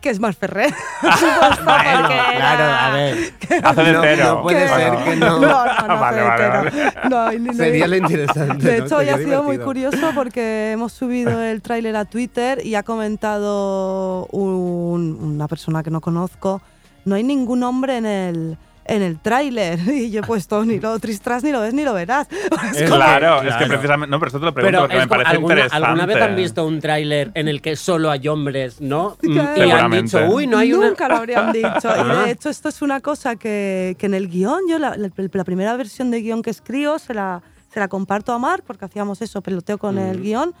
que 0.00 0.10
es 0.10 0.18
más 0.20 0.36
Ferrer. 0.36 0.72
Bueno, 1.02 2.08
claro, 2.08 2.64
a 2.64 2.90
ver. 2.92 3.32
Hace 3.62 3.82
de 3.82 3.92
No- 3.92 4.02
cero. 4.02 4.24
no 4.26 4.42
puede 4.42 4.62
que- 4.62 4.68
ser 4.68 4.96
que 5.04 5.16
no. 5.16 5.38
No, 5.40 5.40
no, 5.40 5.64
no, 5.88 6.00
Vale, 6.00 6.22
vale, 6.22 6.68
hetero. 6.68 6.90
No, 7.10 7.32
y 7.32 7.38
ni- 7.38 7.54
Sería 7.54 7.84
ni- 7.86 7.90
lo 7.90 7.96
interesante. 7.96 8.66
De 8.66 8.78
¿no? 8.80 8.84
hecho, 8.86 8.96
hoy 8.96 9.08
ha 9.08 9.18
sido 9.18 9.42
muy 9.42 9.58
curioso 9.58 10.10
porque 10.14 10.72
hemos 10.72 10.92
subido 10.92 11.40
el 11.42 11.60
tráiler 11.62 11.96
a 11.96 12.04
Twitter 12.04 12.64
y 12.64 12.74
ha 12.74 12.82
comentado 12.82 14.26
un- 14.32 15.18
una 15.20 15.48
persona 15.48 15.82
que 15.82 15.90
no 15.90 16.00
conozco, 16.00 16.60
no 17.04 17.14
hay 17.14 17.22
ningún 17.22 17.62
hombre 17.62 17.96
en 17.98 18.06
el 18.06 18.58
en 18.88 19.02
el 19.02 19.18
tráiler 19.20 19.78
y 19.88 20.10
yo 20.10 20.20
he 20.20 20.22
puesto 20.22 20.64
ni 20.64 20.78
lo 20.80 20.98
tristras 20.98 21.42
ni 21.44 21.52
lo 21.52 21.60
ves 21.60 21.74
ni 21.74 21.84
lo 21.84 21.92
verás. 21.94 22.28
Es 22.74 22.90
Claro, 22.90 23.40
que- 23.42 23.48
es 23.48 23.54
que 23.54 23.58
claro. 23.64 23.68
precisamente. 23.74 24.10
No, 24.10 24.18
pero 24.18 24.28
esto 24.28 24.38
te 24.40 24.44
lo 24.46 24.54
pregunto 24.54 24.78
Pero 24.78 24.80
porque 24.82 24.96
me 24.96 25.00
como- 25.02 25.08
parece 25.10 25.30
¿alguna, 25.30 25.54
interesante. 25.54 25.86
¿alguna 25.86 26.06
vez 26.06 26.22
han 26.22 26.36
visto 26.36 26.66
un 26.66 26.80
tráiler 26.80 27.30
en 27.34 27.48
el 27.48 27.60
que 27.62 27.76
solo 27.76 28.10
hay 28.10 28.26
hombres, 28.28 28.80
no? 28.80 29.16
Mm, 29.22 29.32
Claro. 29.54 29.66
Y 29.66 29.70
han 29.70 29.90
dicho, 29.90 30.18
uy, 30.28 30.46
no 30.46 30.58
hay 30.58 30.72
una... 30.72 30.88
Nunca 30.88 31.08
lo 31.08 31.16
habrían 31.16 31.52
dicho. 31.52 31.68
Y 31.84 32.10
Ah. 32.10 32.22
de 32.24 32.30
hecho, 32.30 32.48
esto 32.50 32.68
es 32.68 32.82
una 32.82 33.00
cosa 33.00 33.36
que, 33.36 33.96
que 33.98 34.06
en 34.06 34.14
el 34.14 34.28
guion, 34.28 34.60
yo 34.68 34.78
la, 34.78 34.96
la- 34.96 35.10
la 35.16 35.44
primera 35.44 35.76
versión 35.76 36.10
de 36.10 36.20
guion 36.22 36.42
que 36.42 36.50
escribo 36.50 36.98
se 36.98 37.14
la, 37.14 37.42
se 37.72 37.80
la 37.80 37.88
comparto 37.88 38.32
a 38.32 38.38
Marc, 38.38 38.64
porque 38.66 38.84
hacíamos 38.84 39.20
eso, 39.22 39.40
peloteo 39.42 39.78
con 39.78 39.98
el 39.98 40.20
guion, 40.22 40.54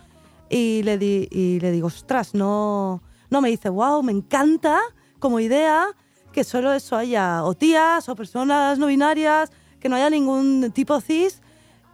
y 0.48 0.82
le, 0.84 0.96
di, 0.98 1.26
y 1.30 1.58
le 1.60 1.70
digo, 1.72 1.88
ostras, 1.88 2.34
no, 2.34 3.02
no 3.30 3.40
me 3.40 3.48
dice, 3.48 3.68
wow, 3.68 4.02
me 4.02 4.12
encanta 4.12 4.78
como 5.18 5.40
idea 5.40 5.86
que 6.36 6.44
solo 6.44 6.74
eso 6.74 6.96
haya 6.98 7.42
o 7.44 7.54
tías 7.54 8.06
o 8.10 8.14
personas 8.14 8.78
no 8.78 8.88
binarias, 8.88 9.50
que 9.80 9.88
no 9.88 9.96
haya 9.96 10.10
ningún 10.10 10.70
tipo 10.70 11.00
cis. 11.00 11.40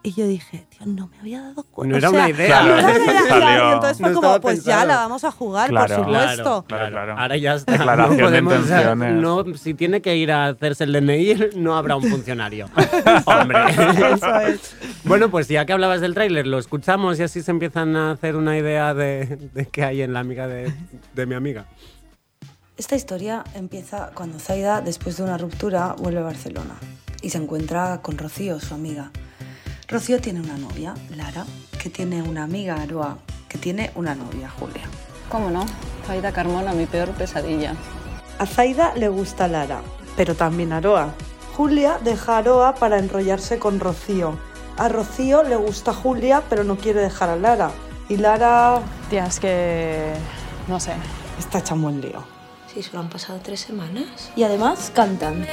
Y 0.04 0.14
yo 0.14 0.26
dije, 0.26 0.66
tío, 0.68 0.84
no 0.84 1.06
me 1.06 1.18
había 1.20 1.40
dado 1.42 1.62
cuenta. 1.62 1.92
No 1.92 1.94
O 1.94 1.98
era 1.98 2.10
sea, 2.10 2.18
una 2.18 2.28
idea. 2.28 2.62
no 2.64 2.74
era 2.76 2.88
una 2.88 2.98
idea. 2.98 3.28
Salió. 3.28 3.68
Y 3.68 3.72
entonces 3.74 3.98
fue 3.98 4.10
No 4.10 4.20
como, 4.20 4.40
pues 4.40 4.64
ya 4.64 4.72
pensado. 4.80 4.86
la 4.88 4.96
vamos 4.96 5.22
a 5.22 5.30
jugar, 5.30 5.68
Claro. 5.70 5.94
por 5.94 6.04
supuesto. 6.06 6.64
Claro, 6.66 6.90
claro. 6.90 7.14
Ahora 7.16 7.36
ya 7.36 7.54
está. 7.54 7.72
Declaración 7.72 8.16
no 8.18 8.30
de 8.32 8.42
podemos, 8.42 8.52
o 8.64 8.66
sea, 8.66 8.80
intenciones. 8.94 9.22
no, 9.22 9.44
si 9.56 9.74
tiene 9.74 10.02
que 10.02 10.16
ir 10.16 10.32
a 10.32 10.46
hacerse 10.48 10.82
el 10.82 10.92
DNI, 10.92 11.50
no 11.54 11.76
habrá 11.76 11.94
un 11.94 12.02
funcionario. 12.02 12.66
Hombre. 13.26 13.58
Eso 13.70 14.40
es. 14.40 14.76
Bueno, 15.04 15.30
pues 15.30 15.46
ya 15.46 15.64
que 15.66 15.72
hablabas 15.72 16.00
del 16.00 16.14
tráiler, 16.14 16.48
lo 16.48 16.58
escuchamos 16.58 17.20
y 17.20 17.22
así 17.22 17.40
se 17.40 17.52
empiezan 17.52 17.94
a 17.94 18.10
hacer 18.10 18.34
una 18.34 18.58
idea 18.58 18.94
de, 18.94 19.38
de 19.54 19.66
qué 19.66 19.84
hay 19.84 20.02
en 20.02 20.12
la 20.14 20.18
amiga 20.18 20.48
de, 20.48 20.74
de 21.14 21.26
mi 21.26 21.36
amiga. 21.36 21.66
Esta 22.78 22.96
historia 22.96 23.44
empieza 23.54 24.12
cuando 24.14 24.38
Zaida, 24.38 24.80
después 24.80 25.18
de 25.18 25.22
una 25.24 25.36
ruptura, 25.36 25.94
vuelve 25.98 26.20
a 26.20 26.24
Barcelona 26.24 26.74
y 27.20 27.28
se 27.28 27.36
encuentra 27.36 28.00
con 28.00 28.16
Rocío, 28.16 28.58
su 28.60 28.72
amiga. 28.72 29.10
Rocío 29.88 30.22
tiene 30.22 30.40
una 30.40 30.56
novia, 30.56 30.94
Lara, 31.14 31.44
que 31.78 31.90
tiene 31.90 32.22
una 32.22 32.44
amiga, 32.44 32.80
Aroa, 32.80 33.18
que 33.46 33.58
tiene 33.58 33.92
una 33.94 34.14
novia, 34.14 34.48
Julia. 34.58 34.84
¿Cómo 35.28 35.50
no? 35.50 35.66
Zaida 36.06 36.32
Carmona, 36.32 36.72
mi 36.72 36.86
peor 36.86 37.10
pesadilla. 37.10 37.76
A 38.38 38.46
Zaida 38.46 38.94
le 38.94 39.08
gusta 39.08 39.48
Lara, 39.48 39.82
pero 40.16 40.34
también 40.34 40.72
Aroa. 40.72 41.12
Julia 41.54 41.98
deja 42.02 42.36
a 42.36 42.38
Aroa 42.38 42.74
para 42.76 42.98
enrollarse 42.98 43.58
con 43.58 43.80
Rocío. 43.80 44.38
A 44.78 44.88
Rocío 44.88 45.42
le 45.42 45.56
gusta 45.56 45.92
Julia, 45.92 46.42
pero 46.48 46.64
no 46.64 46.78
quiere 46.78 47.02
dejar 47.02 47.28
a 47.28 47.36
Lara. 47.36 47.70
Y 48.08 48.16
Lara 48.16 48.80
Tía, 49.10 49.26
es 49.26 49.38
que... 49.40 50.14
no 50.68 50.80
sé. 50.80 50.94
está 51.38 51.58
hecha 51.58 51.74
un 51.74 51.82
buen 51.82 52.00
lío. 52.00 52.31
Sí, 52.72 52.82
solo 52.82 53.00
han 53.00 53.10
pasado 53.10 53.38
tres 53.42 53.60
semanas. 53.60 54.32
Y 54.34 54.44
además 54.44 54.90
cantan. 54.94 55.46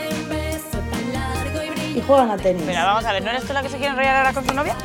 Y 1.93 2.01
juegan 2.01 2.31
a 2.31 2.37
tenis. 2.37 2.65
vamos 2.65 3.03
a 3.03 3.11
ver, 3.11 3.23
¿no 3.23 3.29
eres 3.31 3.43
tú 3.43 3.51
la 3.51 3.61
que 3.61 3.67
se 3.67 3.77
quiere 3.77 3.91
enrollar 3.91 4.15
ahora 4.17 4.33
con 4.33 4.47
su 4.47 4.53
novia? 4.53 4.77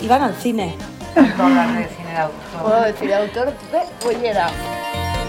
Y 0.00 0.06
van 0.06 0.22
al 0.22 0.34
cine. 0.34 0.76
Puedo 2.62 2.82
decir 2.82 3.12
autor 3.12 3.46
de 3.46 3.80
pollera. 4.00 4.48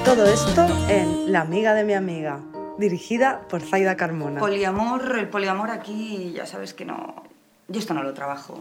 Todo 0.05 0.25
esto 0.27 0.67
en 0.87 1.31
La 1.31 1.41
amiga 1.41 1.73
de 1.73 1.83
mi 1.83 1.93
amiga, 1.93 2.39
dirigida 2.77 3.41
por 3.49 3.61
Zaida 3.61 3.97
Carmona. 3.97 4.39
Poliamor, 4.39 5.17
el 5.17 5.29
poliamor 5.29 5.71
aquí, 5.71 6.31
ya 6.33 6.45
sabes 6.45 6.75
que 6.75 6.85
no... 6.85 7.23
Yo 7.67 7.79
esto 7.79 7.93
no 7.95 8.03
lo 8.03 8.13
trabajo. 8.13 8.59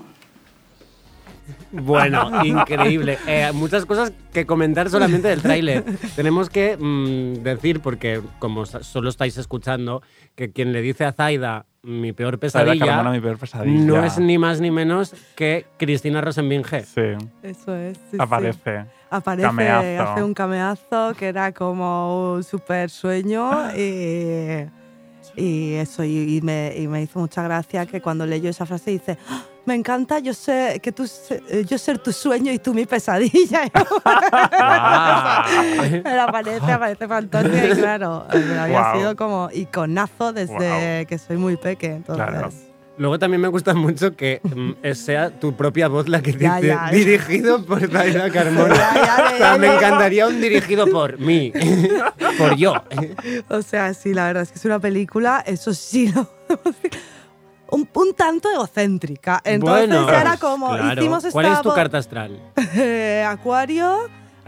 Bueno, 1.73 2.45
increíble. 2.45 3.19
Eh, 3.27 3.51
muchas 3.55 3.85
cosas 3.87 4.13
que 4.33 4.47
comentar 4.47 4.89
solamente 4.91 5.29
del 5.29 5.43
tráiler. 5.43 5.85
Tenemos 6.17 6.49
que 6.51 6.77
mm, 6.77 7.43
decir, 7.43 7.81
porque 7.81 8.21
como 8.39 8.67
solo 8.67 9.09
estáis 9.09 9.37
escuchando, 9.39 10.03
que 10.35 10.51
quien 10.53 10.73
le 10.73 10.81
dice 10.83 11.05
a 11.05 11.13
Zaida 11.13 11.67
mi 11.83 12.13
peor 12.13 12.39
pesadilla, 12.41 12.85
Carmona, 12.85 13.13
mi 13.13 13.21
peor 13.21 13.39
pesadilla. 13.39 13.79
no 13.85 14.05
es 14.05 14.19
ni 14.19 14.39
más 14.39 14.61
ni 14.61 14.73
menos 14.73 15.15
que 15.37 15.67
Cristina 15.77 16.21
Rosenbinge. 16.21 16.83
Sí, 16.83 17.01
Eso 17.45 17.77
es. 17.77 17.97
sí, 17.97 18.03
sí. 18.13 18.17
aparece. 18.19 18.87
Aparece, 19.09 19.47
Cameazo. 19.47 20.03
hace 20.03 20.23
un 20.25 20.35
cameazo 20.35 21.15
que 21.17 21.29
era 21.29 21.53
como 21.53 22.33
un 22.35 22.43
súper 22.43 22.91
sueño 22.91 23.71
y, 23.77 24.67
y 25.37 25.75
eso, 25.75 26.03
y, 26.03 26.37
y 26.39 26.41
me, 26.41 26.75
y 26.77 26.89
me 26.89 27.03
hizo 27.03 27.21
mucha 27.21 27.43
gracia 27.45 27.87
que 27.87 28.01
cuando 28.01 28.27
leyó 28.27 28.51
esa 28.51 28.67
frase 28.67 28.91
dice, 28.91 29.17
"Ah, 29.31 29.45
me 29.67 29.75
encanta 29.75 30.19
yo 30.21 30.33
sé 30.33 30.81
que 30.83 30.93
tú 30.93 31.07
eh, 31.51 31.65
yo 31.69 31.77
ser 31.79 31.99
tu 31.99 32.13
sueño 32.13 32.53
y 32.53 32.59
tú 32.59 32.73
mi 32.73 32.87
pesadilla. 32.87 33.63
Guau. 33.75 34.01
Pero 36.03 36.23
aparece, 36.23 36.73
aparece 36.73 37.09
fantástica 37.09 37.67
y 37.71 37.75
claro, 37.77 38.27
me 38.33 38.59
había 38.59 38.81
Guau. 38.81 38.97
sido 38.99 39.17
como 39.17 39.49
iconazo 39.53 40.33
desde 40.33 41.07
que 41.07 41.19
soy 41.19 41.37
muy 41.37 41.57
pequeña. 41.57 41.97
Entonces, 41.97 42.27
Claro. 42.27 42.51
Luego 42.99 43.19
también 43.19 43.43
me 43.43 43.49
gusta 43.49 43.75
mucho 43.75 44.17
que 44.17 44.41
mm, 44.43 44.93
sea 44.95 45.29
tu 45.29 45.55
propia 45.55 45.87
voz 45.89 46.09
la 46.09 46.23
que 46.23 46.33
dice 46.33 46.45
Ya, 46.45 46.61
ya. 46.61 46.89
dirigido 46.91 47.63
por 47.63 47.87
Zaida 47.91 48.31
Carmona. 48.33 48.73
O 48.73 49.37
sea, 49.37 49.59
me 49.59 49.67
encantaría 49.75 50.27
un 50.27 50.41
dirigido 50.41 50.87
por 50.87 51.19
mí, 51.19 51.53
por 52.39 52.57
yo. 52.57 52.73
O 53.51 53.61
sea, 53.61 53.93
sí, 53.93 54.15
la 54.15 54.25
verdad 54.29 54.45
es 54.45 54.53
que 54.53 54.59
es 54.59 54.65
una 54.65 54.79
película, 54.79 55.45
eso 55.47 55.75
sí, 55.75 56.11
lo- 56.11 56.27
un, 57.71 57.89
un 57.93 58.15
tanto 58.15 58.51
egocéntrica. 58.51 59.41
Entonces 59.45 59.89
bueno, 59.89 60.09
era 60.11 60.37
como, 60.37 60.69
claro. 60.75 61.01
hicimos 61.01 61.19
esta 61.25 61.33
¿Cuál 61.33 61.47
es 61.47 61.61
tu 61.63 61.73
carta 61.75 61.99
astral? 61.99 62.41
eh, 62.75 63.25
Acuario, 63.29 63.99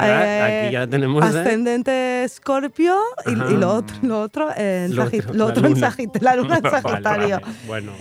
Ah, 0.01 0.07
eh, 0.25 0.63
aquí 0.67 0.73
ya 0.75 0.87
tenemos. 0.87 1.25
¿eh? 1.25 1.41
ascendente 1.41 2.23
Escorpio 2.23 2.97
y, 3.27 3.35
lo 3.57 3.75
otro, 3.75 3.97
lo 4.03 4.21
otro 4.21 4.49
en, 4.57 4.95
Lo 4.95 5.03
otro, 5.05 5.19
lo 5.33 5.35
la 5.35 5.45
otro 5.47 5.67
en 5.67 5.75
luna. 5.75 5.91
Sagit- 5.91 6.21
la 6.21 6.37
luna 6.37 6.57
en 6.59 6.63
Vale, 6.71 6.81
Sagitario. 6.83 7.41
vale. 7.41 7.55
Bueno, 7.67 7.93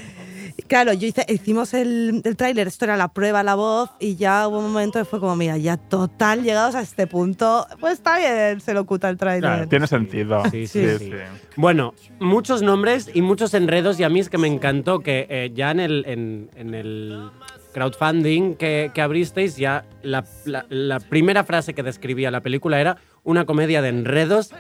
Claro, 0.66 0.92
yo 0.94 1.08
hice, 1.08 1.24
hicimos 1.30 1.74
el, 1.76 2.22
el 2.26 2.36
tráiler, 2.36 2.68
esto 2.68 2.86
era 2.86 2.98
la 2.98 3.10
prueba, 3.10 3.44
la 3.44 3.54
voz, 3.56 3.90
y 4.00 4.16
ya 4.16 4.48
hubo 4.48 4.58
un 4.60 4.66
momento 4.74 4.98
que 5.00 5.06
fue 5.06 5.20
como, 5.20 5.36
mira, 5.36 5.56
ya 5.58 5.78
total, 5.78 6.42
llegados 6.44 6.74
a 6.74 6.82
este 6.82 7.06
punto, 7.06 7.68
pues 7.80 7.94
está 7.94 8.18
bien, 8.18 8.60
se 8.60 8.74
lo 8.74 8.86
cuta 8.86 9.08
el 9.10 9.18
tráiler. 9.18 9.50
Claro, 9.52 9.68
tiene 9.70 9.86
sentido. 9.88 10.44
Sí, 10.50 10.66
sí, 10.68 10.98
sí. 10.98 11.12
Bueno, 11.56 11.94
muchos 12.20 12.64
nombres 12.64 13.10
y 13.14 13.22
muchos 13.22 13.54
enredos 13.54 14.00
y 14.00 14.04
a 14.04 14.10
mí 14.10 14.20
es 14.20 14.30
que 14.30 14.38
me 14.40 14.48
encantó 14.48 15.00
que 15.02 15.28
eh, 15.30 15.52
ya 15.54 15.72
en 15.72 15.80
el, 15.80 16.04
en, 16.08 16.50
en 16.56 16.74
el 16.74 17.30
crowdfunding 17.74 18.56
que, 18.56 18.90
que 18.94 19.02
abristeis 19.02 19.58
ya 19.58 19.86
la, 20.02 20.26
la- 20.46 20.66
la 20.70 21.00
primera 21.00 21.44
frase 21.44 21.74
que 21.76 21.84
describía 21.84 22.32
la 22.32 22.42
película 22.42 22.82
era 22.82 22.98
una 23.24 23.46
comedia 23.46 23.82
de 23.84 23.90
enredos 23.90 24.52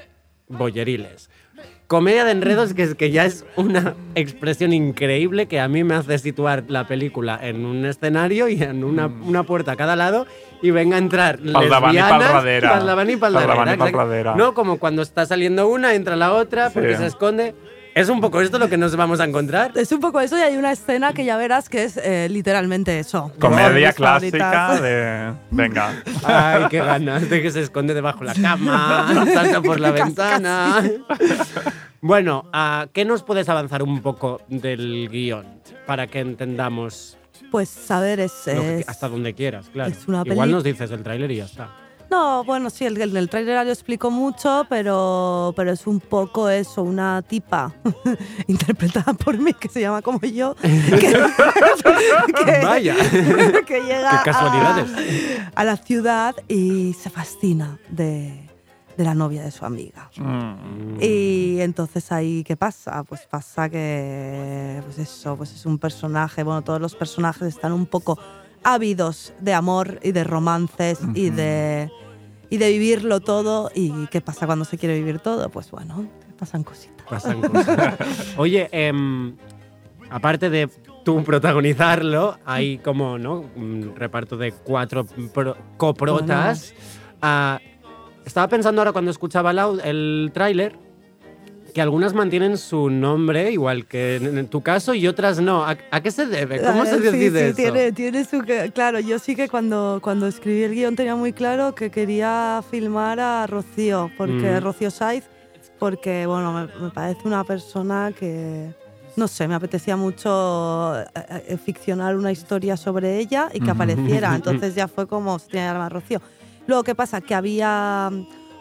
boyeriles. 0.47 1.29
Comedia 1.87 2.25
de 2.25 2.31
enredos 2.31 2.73
que 2.73 2.83
es 2.83 2.95
que 2.95 3.11
ya 3.11 3.23
es 3.23 3.45
una 3.55 3.93
expresión 4.15 4.73
increíble 4.73 5.47
que 5.47 5.61
a 5.61 5.69
mí 5.69 5.85
me 5.85 5.95
hace 5.95 6.17
situar 6.19 6.65
la 6.67 6.85
película 6.85 7.39
en 7.41 7.65
un 7.65 7.85
escenario 7.85 8.49
y 8.49 8.61
en 8.61 8.83
una, 8.83 9.07
una 9.07 9.43
puerta 9.43 9.71
a 9.71 9.75
cada 9.77 9.95
lado 9.95 10.27
y 10.61 10.71
venga 10.71 10.97
a 10.97 10.99
entrar 10.99 11.39
Paldaván 11.39 11.91
y 11.91 11.95
lesbianas, 11.95 12.19
y 12.19 12.27
Paldradera. 12.27 12.69
No 14.35 14.53
como 14.53 14.79
cuando 14.79 15.01
está 15.01 15.25
saliendo 15.25 15.69
una, 15.69 15.93
entra 15.93 16.17
la 16.17 16.33
otra, 16.33 16.71
porque 16.71 16.95
Sí. 16.95 17.03
se 17.03 17.07
esconde. 17.07 17.55
Es 17.97 18.09
un 18.09 18.21
poco 18.21 18.41
esto 18.41 18.59
lo 18.59 18.69
que 18.69 18.77
nos 18.77 18.95
vamos 18.95 19.19
a 19.19 19.25
encontrar. 19.25 19.71
Es 19.75 19.91
un 19.91 19.99
poco 19.99 20.19
eso 20.21 20.37
y 20.37 20.41
hay 20.41 20.55
una 20.55 20.71
escena 20.71 21.13
que 21.13 21.25
ya 21.25 21.35
verás 21.35 21.67
que 21.67 21.83
es 21.83 21.97
eh, 21.97 22.27
literalmente 22.29 22.99
eso. 22.99 23.31
Comedia 23.39 23.91
clásica 23.91 24.79
de. 24.79 25.33
Venga. 25.49 26.03
Ay, 26.23 26.65
qué 26.69 26.77
ganas 26.77 27.27
de 27.27 27.41
que 27.41 27.49
se 27.49 27.61
esconde 27.61 27.95
debajo 27.95 28.19
de 28.19 28.25
la 28.25 28.33
cama, 28.35 29.13
salta 29.33 29.61
por 29.61 29.79
la 29.79 29.91
ventana. 29.91 30.83
Bueno, 32.01 32.47
¿a 32.53 32.87
¿qué 32.93 33.03
nos 33.03 33.23
puedes 33.23 33.49
avanzar 33.49 33.81
un 33.81 34.01
poco 34.01 34.41
del 34.47 35.09
guion 35.09 35.45
para 35.87 36.05
que 36.05 36.19
entendamos 36.19 37.17
Pues 37.49 37.67
saber 37.69 38.19
es... 38.19 38.47
es- 38.47 38.87
hasta 38.87 39.09
donde 39.09 39.33
quieras? 39.33 39.69
Claro. 39.73 39.91
es 39.91 40.07
una 40.07 40.21
Igual 40.23 40.51
nos 40.51 40.63
dices 40.63 40.91
el 40.91 41.01
tráiler 41.01 41.31
y 41.31 41.37
ya 41.37 41.45
está. 41.45 41.69
No, 42.09 42.43
bueno, 42.45 42.69
sí, 42.69 42.85
el, 42.85 42.99
el, 43.01 43.15
el 43.17 43.29
tráiler 43.29 43.65
lo 43.65 43.71
explico 43.71 44.09
mucho, 44.11 44.65
pero, 44.69 45.53
pero 45.55 45.71
es 45.71 45.85
un 45.87 45.99
poco 45.99 46.49
eso, 46.49 46.81
una 46.83 47.21
tipa 47.21 47.73
interpretada 48.47 49.13
por 49.13 49.37
mí, 49.37 49.53
que 49.53 49.67
se 49.69 49.81
llama 49.81 50.01
como 50.01 50.19
yo, 50.21 50.55
que, 50.55 50.69
que- 52.45 52.65
Vaya. 52.65 52.95
que 53.65 53.81
llega 53.81 54.21
Qué 54.23 54.31
casualidades. 54.31 54.89
A, 55.55 55.61
a 55.61 55.63
la 55.63 55.77
ciudad 55.77 56.35
y 56.47 56.93
se 56.93 57.09
fascina 57.09 57.77
de, 57.89 58.49
de 58.97 59.03
la 59.03 59.13
novia 59.13 59.43
de 59.43 59.51
su 59.51 59.65
amiga. 59.65 60.09
Mm. 60.15 61.01
Y 61.01 61.59
entonces 61.61 62.11
ahí, 62.11 62.43
¿qué 62.43 62.55
pasa? 62.55 63.03
Pues 63.03 63.27
pasa 63.29 63.69
que, 63.69 64.81
pues 64.85 64.97
eso, 64.99 65.35
pues 65.35 65.51
es 65.53 65.65
un 65.65 65.77
personaje, 65.77 66.43
bueno, 66.43 66.61
todos 66.63 66.79
los 66.79 66.95
personajes 66.95 67.47
están 67.49 67.73
un 67.73 67.85
poco 67.85 68.17
ávidos 68.63 69.33
de 69.39 69.53
amor 69.53 69.99
y 70.03 70.11
de 70.11 70.23
romances 70.23 70.99
y, 71.13 71.29
de, 71.29 71.89
y 72.49 72.57
de 72.57 72.69
vivirlo 72.71 73.19
todo. 73.19 73.71
¿Y 73.73 74.07
qué 74.07 74.21
pasa 74.21 74.45
cuando 74.45 74.65
se 74.65 74.77
quiere 74.77 74.95
vivir 74.95 75.19
todo? 75.19 75.49
Pues 75.49 75.71
bueno, 75.71 76.07
pasan 76.37 76.63
cositas. 76.63 77.05
Pasan 77.09 77.41
cosas. 77.41 77.95
Oye, 78.37 78.67
em, 78.71 79.35
aparte 80.09 80.49
de 80.49 80.69
tú 81.05 81.23
protagonizarlo, 81.23 82.37
hay 82.45 82.79
como, 82.79 83.17
¿no? 83.17 83.45
Un 83.55 83.93
reparto 83.95 84.35
de 84.37 84.51
cuatro 84.51 85.05
pro- 85.33 85.55
coprotas. 85.77 86.73
Ah, 87.21 87.59
estaba 88.25 88.47
pensando 88.49 88.81
ahora 88.81 88.91
cuando 88.91 89.09
escuchaba 89.11 89.51
el, 89.51 89.79
el 89.85 90.31
tráiler 90.33 90.77
que 91.77 91.81
algunas 91.83 92.15
mantienen 92.15 92.57
su 92.57 92.89
nombre, 92.89 93.51
igual 93.51 93.85
que 93.85 94.15
en, 94.15 94.47
tu 94.47 94.61
caso, 94.63 94.95
y 94.95 95.05
otras 95.05 95.39
no. 95.39 95.63
¿A, 95.63 95.77
a 95.91 96.01
qué 96.01 96.09
se 96.09 96.25
debe? 96.25 96.59
¿Cómo 96.59 96.83
se 96.85 96.93
Ah, 96.93 96.95
sí, 96.95 97.01
decide 97.01 97.39
sí, 97.39 97.45
eso? 97.49 97.55
Tiene, 97.55 97.91
tiene 97.91 98.25
su 98.25 98.43
claro, 98.73 98.99
yo 98.99 99.19
sí 99.19 99.35
que 99.35 99.47
cuando, 99.47 99.99
cuando 100.01 100.25
escribí 100.25 100.63
el 100.63 100.73
guion 100.73 100.95
tenía 100.95 101.15
muy 101.15 101.33
claro 101.33 101.75
que 101.75 101.91
quería 101.91 102.63
filmar 102.71 103.19
a 103.19 103.45
Rocío, 103.45 104.09
porque 104.17 104.59
Mm. 104.59 104.63
Rocío 104.63 104.89
Saiz, 104.89 105.25
porque 105.77 106.25
bueno, 106.25 106.51
me, 106.51 106.65
me 106.83 106.89
parece 106.89 107.21
una 107.25 107.43
persona 107.43 108.11
que, 108.17 108.73
no 109.15 109.27
sé, 109.27 109.47
me 109.47 109.53
apetecía 109.53 109.95
mucho 109.95 110.99
eh, 110.99 111.05
eh, 111.49 111.57
ficcionar 111.63 112.15
una 112.15 112.31
historia 112.31 112.75
sobre 112.75 113.19
ella 113.19 113.49
y 113.53 113.59
que 113.59 113.69
apareciera, 113.69 114.35
entonces 114.35 114.73
ya 114.73 114.87
fue 114.87 115.05
como 115.05 115.37
se 115.37 115.49
tenía 115.49 115.67
que 115.67 115.73
llamar 115.73 115.93
Rocío. 115.93 116.21
Luego, 116.65 116.83
¿qué 116.83 116.95
pasa? 116.95 117.21
Que 117.21 117.35
había 117.35 118.09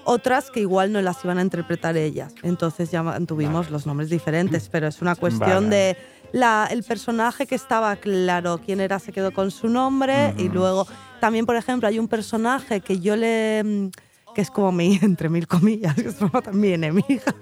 otras 0.06 0.50
que 0.50 0.60
igual 0.60 0.92
no 0.92 1.02
las 1.02 1.22
iban 1.24 1.38
a 1.38 1.42
interpretar 1.42 1.96
ellas, 1.96 2.34
entonces 2.42 2.90
ya 2.90 3.02
tuvimos 3.26 3.70
los 3.70 3.86
nombres 3.86 4.08
diferentes, 4.08 4.68
pero 4.70 4.86
es 4.86 5.02
una 5.02 5.16
cuestión 5.16 5.64
Vale. 5.64 5.76
de 5.76 5.96
la, 6.32 6.68
el 6.70 6.82
personaje 6.82 7.46
que 7.46 7.54
estaba 7.54 7.94
claro 7.96 8.60
quién 8.64 8.80
era 8.80 8.98
se 8.98 9.12
quedó 9.12 9.32
con 9.32 9.50
su 9.50 9.68
nombre 9.68 10.34
y 10.38 10.48
luego 10.48 10.86
también 11.20 11.46
por 11.46 11.56
ejemplo 11.56 11.88
hay 11.88 11.98
un 11.98 12.08
personaje 12.08 12.80
que 12.80 13.00
yo 13.00 13.16
le 13.16 13.62
mm, 13.64 13.88
que 14.36 14.42
es 14.42 14.50
como 14.50 14.70
mi 14.70 14.98
entre 15.02 15.30
mil 15.30 15.46
comillas 15.48 15.94
que 15.94 16.08
es 16.08 16.16
como 16.16 16.30
mi 16.52 16.68
enemiga 16.74 17.34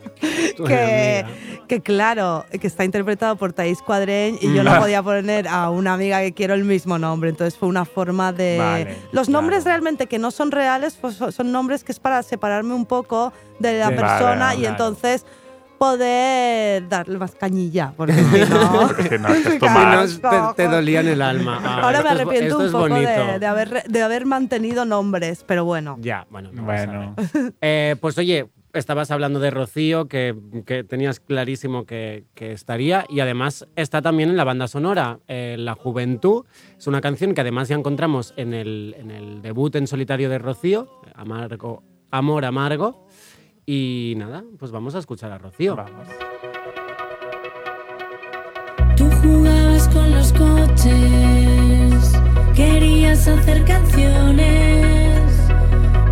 que, 0.57 1.25
que 1.67 1.81
claro 1.81 2.47
que 2.61 2.67
está 2.69 2.85
interpretado 2.85 3.35
por 3.35 3.53
Thais 3.53 3.83
Cuadreñ 3.83 4.39
y 4.41 4.55
yo 4.55 4.63
no 4.63 4.79
podía 4.79 5.03
poner 5.03 5.49
a 5.49 5.71
una 5.71 5.95
amiga 5.95 6.21
que 6.21 6.33
quiero 6.33 6.55
el 6.55 6.65
mismo 6.65 6.97
nombre. 6.99 7.31
Entonces 7.31 7.59
fue 7.59 7.69
una 7.69 7.85
forma 7.85 8.33
de 8.33 8.59
Vale, 8.59 8.97
los 9.11 9.29
nombres 9.29 9.65
claro. 9.65 9.75
realmente 9.75 10.07
que 10.07 10.21
no 10.21 10.31
son 10.31 10.53
reales 10.53 10.97
pues 11.01 11.17
son- 11.17 11.51
nombres 11.51 11.83
que 11.83 11.91
es 11.91 11.99
para 11.99 12.23
separarme 12.23 12.75
un 12.75 12.87
poco 12.87 13.33
de 13.59 13.79
la 13.81 13.89
persona 13.89 14.47
Vale, 14.47 14.61
y 14.61 14.67
entonces 14.67 15.27
poder 15.79 16.89
darle 16.89 17.19
más 17.19 17.35
cañilla 17.35 17.93
porque 17.97 18.13
si 18.15 18.51
no 19.19 20.03
es 20.03 20.21
te, 20.21 20.29
te 20.57 20.69
dolía 20.69 21.01
en 21.01 21.09
el 21.09 21.23
alma. 21.23 21.61
Ah, 21.63 21.81
Ahora 21.83 22.03
me 22.03 22.09
es- 22.09 22.15
arrepiento 22.21 22.59
un 22.59 22.73
poco 22.73 22.95
de, 22.95 23.39
de 23.39 23.47
haber, 23.47 23.83
de 23.85 24.03
haber 24.03 24.27
mantenido 24.27 24.85
nombres, 24.85 25.45
pero 25.47 25.65
bueno. 25.65 25.97
Ya, 26.01 26.27
bueno. 26.31 26.51
no 26.53 26.67
pasa 26.67 26.87
Bueno, 26.87 27.15
nada. 27.17 27.51
Eh, 27.61 27.97
pues 28.01 28.19
oye, 28.19 28.49
estabas 28.73 29.11
hablando 29.11 29.39
de 29.41 29.51
Rocío, 29.51 30.09
que, 30.09 30.35
que 30.67 30.83
tenías 30.85 31.21
clarísimo 31.21 31.85
que, 31.87 32.25
que 32.35 32.53
estaría, 32.53 33.05
y 33.09 33.21
además 33.21 33.67
está 33.77 34.03
también 34.03 34.31
en 34.31 34.37
la 34.37 34.45
banda 34.45 34.67
sonora. 34.69 35.21
eh, 35.29 35.57
la 35.59 35.75
Juventud 35.75 36.45
es 36.77 36.87
una 36.87 37.01
canción 37.01 37.35
que 37.35 37.41
además 37.43 37.69
ya 37.69 37.77
encontramos 37.77 38.35
en 38.37 38.53
el, 38.55 38.97
en 38.99 39.11
el 39.11 39.43
debut 39.43 39.75
en 39.77 39.87
solitario 39.87 40.29
de 40.29 40.39
Rocío, 40.39 40.89
Amargo, 41.15 41.83
Amor 42.11 42.45
Amargo. 42.45 43.04
Y 43.67 44.15
nada, 44.17 44.45
pues 44.59 44.71
vamos 44.71 44.95
a 44.95 44.99
escuchar 44.99 45.33
a 45.33 45.39
Rocío. 45.39 45.75
vamos. 45.75 46.07
Tú 48.97 49.11
jugabas 49.23 49.89
con 49.89 50.11
los 50.13 50.33
coches, 50.33 52.13
querías 52.55 53.27
hacer 53.27 53.65
canciones, 53.65 55.21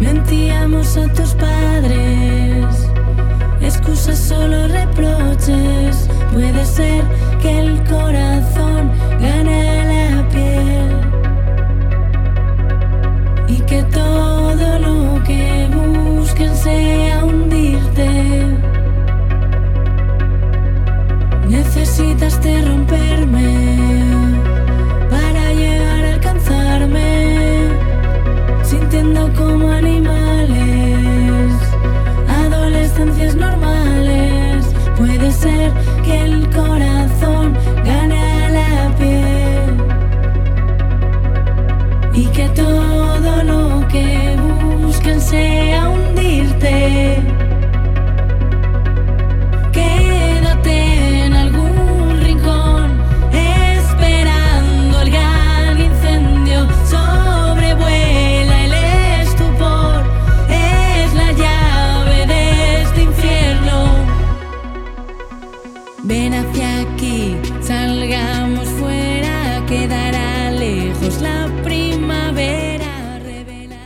mentíamos 0.00 0.96
a 0.96 1.12
tus 1.12 1.34
padres, 1.34 2.88
excusas 3.60 4.18
solo 4.18 4.66
reproches. 4.68 6.08
Puede 6.32 6.64
ser 6.64 7.04
que 7.40 7.58
el 7.58 7.84
corazón 7.84 8.90
gane 9.20 10.14
la 10.14 10.28
piel 10.30 10.90
y 13.48 13.60
que 13.60 13.82
todo 13.84 14.78
lo 14.78 15.01
busquen 16.32 16.56
sea 16.56 17.24
hundirte. 17.26 18.08
Necesitaste 21.46 22.62
romperme 22.62 23.76
para 25.10 25.52
llegar 25.52 26.04
a 26.06 26.14
alcanzarme, 26.14 27.68
sintiendo 28.62 29.30
como 29.34 29.70
animales, 29.70 31.52
adolescencias 32.44 33.34
normales. 33.34 34.64
Puede 34.96 35.30
ser 35.32 35.70
que 36.02 36.24
el 36.24 36.48
corazón 36.48 37.54
gane 37.84 38.18
a 38.18 38.48
la 38.58 38.96
piel 38.96 39.76
y 42.14 42.24
que 42.26 42.48
todo 42.50 43.44
lo 43.44 43.86
que 43.88 44.34
busquen 44.82 45.20
sea 45.20 45.90
hundirte. 45.90 46.11
Salgamos 67.62 68.68
fuera, 68.78 69.64
quedará 69.66 70.50
lejos 70.50 71.20
la 71.20 71.48
primavera. 71.62 72.11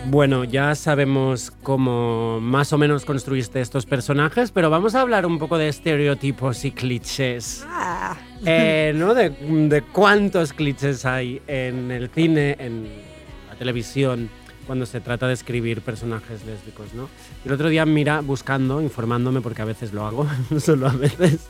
Bueno, 0.09 0.45
ya 0.45 0.75
sabemos 0.77 1.51
cómo 1.63 2.39
más 2.41 2.73
o 2.73 2.79
menos 2.79 3.05
construiste 3.05 3.61
estos 3.61 3.87
personajes, 3.87 4.53
pero 4.53 4.71
vamos 4.71 4.95
a 4.95 5.01
hablar 5.01 5.27
un 5.27 5.39
poco 5.39 5.59
de 5.59 5.69
estereotipos 5.69 6.65
y 6.65 6.71
clichés. 6.71 7.65
Ah, 7.69 8.17
Eh, 8.45 8.93
¿no? 8.95 9.15
de, 9.15 9.31
de 9.31 9.83
cuántos 9.83 10.53
clichés 10.53 11.05
hay 11.05 11.41
en 11.49 11.91
el 11.91 12.09
cine, 12.11 12.57
en 12.61 12.87
la 13.49 13.57
televisión, 13.57 14.29
cuando 14.67 14.87
se 14.87 15.01
trata 15.01 15.27
de 15.27 15.35
escribir 15.35 15.81
personajes 15.81 16.45
lésbicos, 16.45 16.93
¿no? 16.95 17.09
El 17.45 17.53
otro 17.53 17.69
día, 17.69 17.87
mira, 17.87 18.21
buscando, 18.21 18.81
informándome, 18.81 19.41
porque 19.41 19.63
a 19.63 19.65
veces 19.65 19.93
lo 19.93 20.07
hago, 20.07 20.27
solo 20.59 20.89
a 20.89 20.93
veces, 20.93 21.49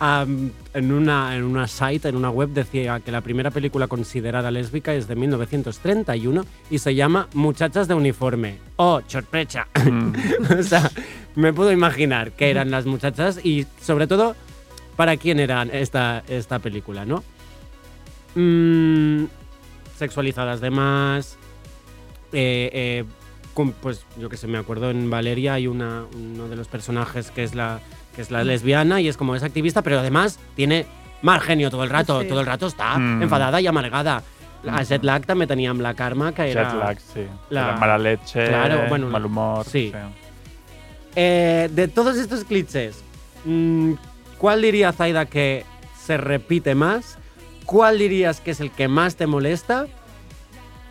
en, 0.00 0.92
una, 0.92 1.36
en 1.36 1.44
una 1.44 1.68
site, 1.68 2.08
en 2.08 2.16
una 2.16 2.30
web, 2.30 2.50
decía 2.50 3.00
que 3.00 3.12
la 3.12 3.20
primera 3.20 3.50
película 3.50 3.86
considerada 3.86 4.50
lésbica 4.50 4.94
es 4.94 5.08
de 5.08 5.16
1931 5.16 6.44
y 6.70 6.78
se 6.78 6.94
llama 6.94 7.28
Muchachas 7.34 7.88
de 7.88 7.94
uniforme. 7.94 8.58
¡Oh, 8.76 9.00
sorpresa! 9.06 9.68
o 10.58 10.62
sea, 10.62 10.90
me 11.34 11.52
puedo 11.52 11.72
imaginar 11.72 12.32
que 12.32 12.50
eran 12.50 12.70
las 12.70 12.86
muchachas 12.86 13.40
y, 13.44 13.66
sobre 13.80 14.06
todo, 14.06 14.34
para 14.96 15.16
quién 15.16 15.38
era 15.38 15.62
esta, 15.62 16.24
esta 16.28 16.58
película, 16.58 17.04
¿no? 17.04 17.22
Mm, 18.34 19.26
sexualizadas 19.96 20.60
de 20.60 20.70
más. 20.70 21.37
Eh, 22.32 22.70
eh, 22.72 23.04
con- 23.54 23.72
pues 23.72 24.04
yo 24.18 24.28
que 24.28 24.36
sé, 24.36 24.46
me 24.46 24.58
acuerdo 24.58 24.90
en 24.90 25.08
Valeria 25.10 25.54
hay 25.54 25.66
una, 25.66 26.04
uno 26.14 26.48
de 26.48 26.56
los 26.56 26.68
personajes 26.68 27.30
que 27.30 27.42
es 27.44 27.54
la 27.54 27.80
que 28.14 28.22
es 28.22 28.30
la 28.32 28.42
lesbiana 28.42 29.00
y 29.00 29.06
es 29.08 29.16
como 29.16 29.36
es 29.36 29.42
activista, 29.44 29.82
pero 29.82 30.00
además 30.00 30.38
tiene 30.56 30.86
mal 31.22 31.40
genio 31.40 31.70
todo 31.70 31.84
el 31.84 31.90
rato, 31.90 32.20
Sí. 32.22 32.28
todo 32.28 32.40
el 32.40 32.46
rato 32.46 32.66
está 32.66 32.98
Mm. 32.98 33.22
enfadada 33.22 33.60
y 33.60 33.66
amargada. 33.68 34.22
A 34.66 34.82
Jet 34.82 35.04
Lag 35.04 35.24
también 35.24 35.46
tenía 35.48 35.70
amb 35.70 35.80
la 35.80 35.94
Karma, 35.94 36.32
que 36.34 36.50
era... 36.50 36.64
Jet 36.68 36.80
lag, 36.80 36.98
sí. 36.98 37.20
la- 37.50 37.68
La... 37.68 37.76
Mala 37.76 37.96
leche, 37.96 38.44
Claro, 38.48 38.86
bueno, 38.88 39.08
mal 39.08 39.24
humor. 39.24 39.64
sí. 39.64 39.92
Eh, 41.14 41.68
de 41.72 41.88
todos 41.88 42.16
estos 42.16 42.44
clichés, 42.44 43.02
mm, 43.44 43.92
¿cuál 44.38 44.62
diría 44.62 44.92
Zaida 44.92 45.26
que 45.26 45.64
se 46.04 46.16
repite 46.16 46.74
más? 46.74 47.18
¿Cuál 47.66 47.98
dirías 47.98 48.40
que 48.40 48.52
es 48.52 48.60
el 48.60 48.70
que 48.70 48.88
más 48.88 49.16
te 49.16 49.26
molesta? 49.26 49.86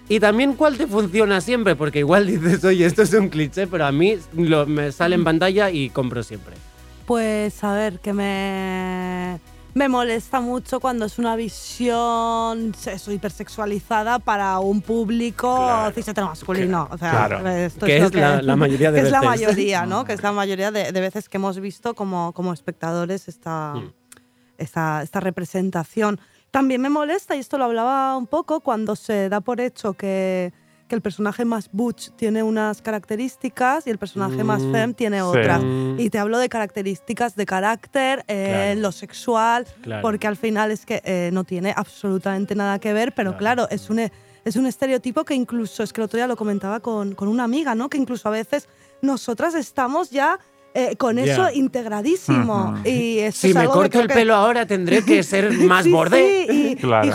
Y 0.10 0.20
también 0.20 0.54
cuál 0.54 0.78
te 0.78 0.88
funciona 0.88 1.42
siempre, 1.42 1.76
porque 1.76 2.00
igual 2.00 2.28
dices, 2.42 2.64
oye, 2.64 2.86
esto 2.86 3.02
es 3.02 3.14
un 3.14 3.30
cliché, 3.30 3.68
pero 3.68 3.86
a 3.86 3.92
mí 3.92 4.18
lo- 4.36 4.66
me 4.66 4.92
sale 4.92 5.16
en 5.16 5.24
pantalla 5.24 5.70
y 5.70 5.90
compro 5.90 6.24
siempre. 6.24 6.56
Pues 7.06 7.64
a 7.64 7.74
ver, 7.74 8.00
que 8.00 8.12
me, 8.14 9.40
me 9.74 9.88
molesta 9.90 10.40
mucho 10.42 10.80
cuando 10.80 11.06
es 11.06 11.18
una 11.20 11.36
visión 11.38 12.74
eso, 12.86 13.12
hipersexualizada 13.12 14.20
para 14.20 14.60
un 14.60 14.82
público 14.82 15.56
Claro. 15.56 16.26
masculino. 16.26 16.88
O 16.92 16.98
sea, 16.98 17.12
Claro. 17.28 17.48
esto 17.50 17.86
Que 17.86 17.98
es 17.98 18.14
la- 18.14 18.42
la 18.42 18.56
mayoría 18.56 18.92
de 18.92 19.02
que 19.02 19.06
es 19.08 19.12
la 19.12 19.22
veces. 19.22 19.42
mayoría, 19.42 19.86
¿no? 19.86 20.06
Que 20.06 20.14
es 20.14 20.24
la 20.24 20.32
mayoría 20.32 20.72
de, 20.72 20.92
de 20.92 21.02
veces 21.02 21.30
que 21.30 21.38
hemos 21.38 21.60
visto 21.60 21.96
como, 21.96 22.32
como 22.34 22.54
espectadores 22.54 23.28
esta, 23.28 23.74
Mm. 23.76 23.92
esta, 24.58 25.04
esta 25.04 25.20
representación. 25.20 26.20
También 26.52 26.82
me 26.82 26.90
molesta, 26.90 27.36
y 27.36 27.40
esto 27.40 27.58
lo 27.58 27.66
hablaba 27.66 28.16
un 28.18 28.28
poco, 28.28 28.62
cuando 28.62 28.96
se 28.96 29.30
da 29.30 29.42
por 29.42 29.60
hecho 29.62 29.94
que, 29.94 30.54
que 30.88 30.96
el 30.96 31.02
personaje 31.02 31.44
más 31.44 31.70
butch 31.72 32.12
tiene 32.16 32.42
unas 32.42 32.82
características 32.82 33.86
y 33.86 33.90
el 33.90 33.98
personaje 33.98 34.44
más 34.44 34.62
Mm, 34.64 34.72
femme 34.72 34.94
tiene 34.94 35.22
otras. 35.22 35.62
Mm. 35.62 36.00
Y 36.00 36.10
te 36.10 36.18
hablo 36.20 36.38
de 36.40 36.48
características 36.48 37.36
de 37.36 37.46
carácter, 37.46 38.24
eh, 38.28 38.72
Claro. 38.74 38.80
lo 38.82 38.92
sexual, 38.94 39.68
Claro. 39.82 40.02
porque 40.02 40.28
al 40.28 40.38
final 40.38 40.72
es 40.72 40.86
que 40.86 41.02
eh, 41.04 41.30
no 41.34 41.44
tiene 41.44 41.74
absolutamente 41.76 42.56
nada 42.56 42.80
que 42.80 42.94
ver, 42.94 43.14
pero 43.14 43.32
Claro. 43.38 43.66
claro, 43.66 43.68
es 43.70 43.90
un, 43.90 44.00
es 44.00 44.56
un 44.56 44.66
estereotipo 44.66 45.26
que 45.26 45.36
incluso, 45.36 45.84
es 45.84 45.92
que 45.92 46.00
el 46.00 46.06
otro 46.06 46.16
día 46.18 46.28
lo 46.28 46.38
comentaba 46.38 46.80
con, 46.80 47.14
con 47.14 47.28
una 47.28 47.44
amiga, 47.44 47.76
¿no? 47.76 47.90
Que 47.90 47.98
incluso 47.98 48.30
a 48.30 48.32
veces 48.32 48.70
nosotras 49.02 49.54
estamos 49.54 50.10
ya 50.10 50.40
eh, 50.80 50.96
con 50.96 51.18
eso 51.18 51.50
integradísimo. 51.52 52.76
Y 52.86 53.20
Si 53.32 53.48
es 53.50 53.56
me 53.56 53.62
algo 53.62 53.74
que 53.74 53.80
corto 53.80 54.00
el 54.02 54.08
que- 54.08 54.14
pelo 54.14 54.36
ahora 54.36 54.66
tendré 54.68 55.04
que 55.04 55.24
ser 55.24 55.52
más 55.74 55.86
Sí, 55.86 55.92
borde. 55.92 56.46
sí, 56.48 56.68
y, 56.72 56.76
Claro. 56.76 57.08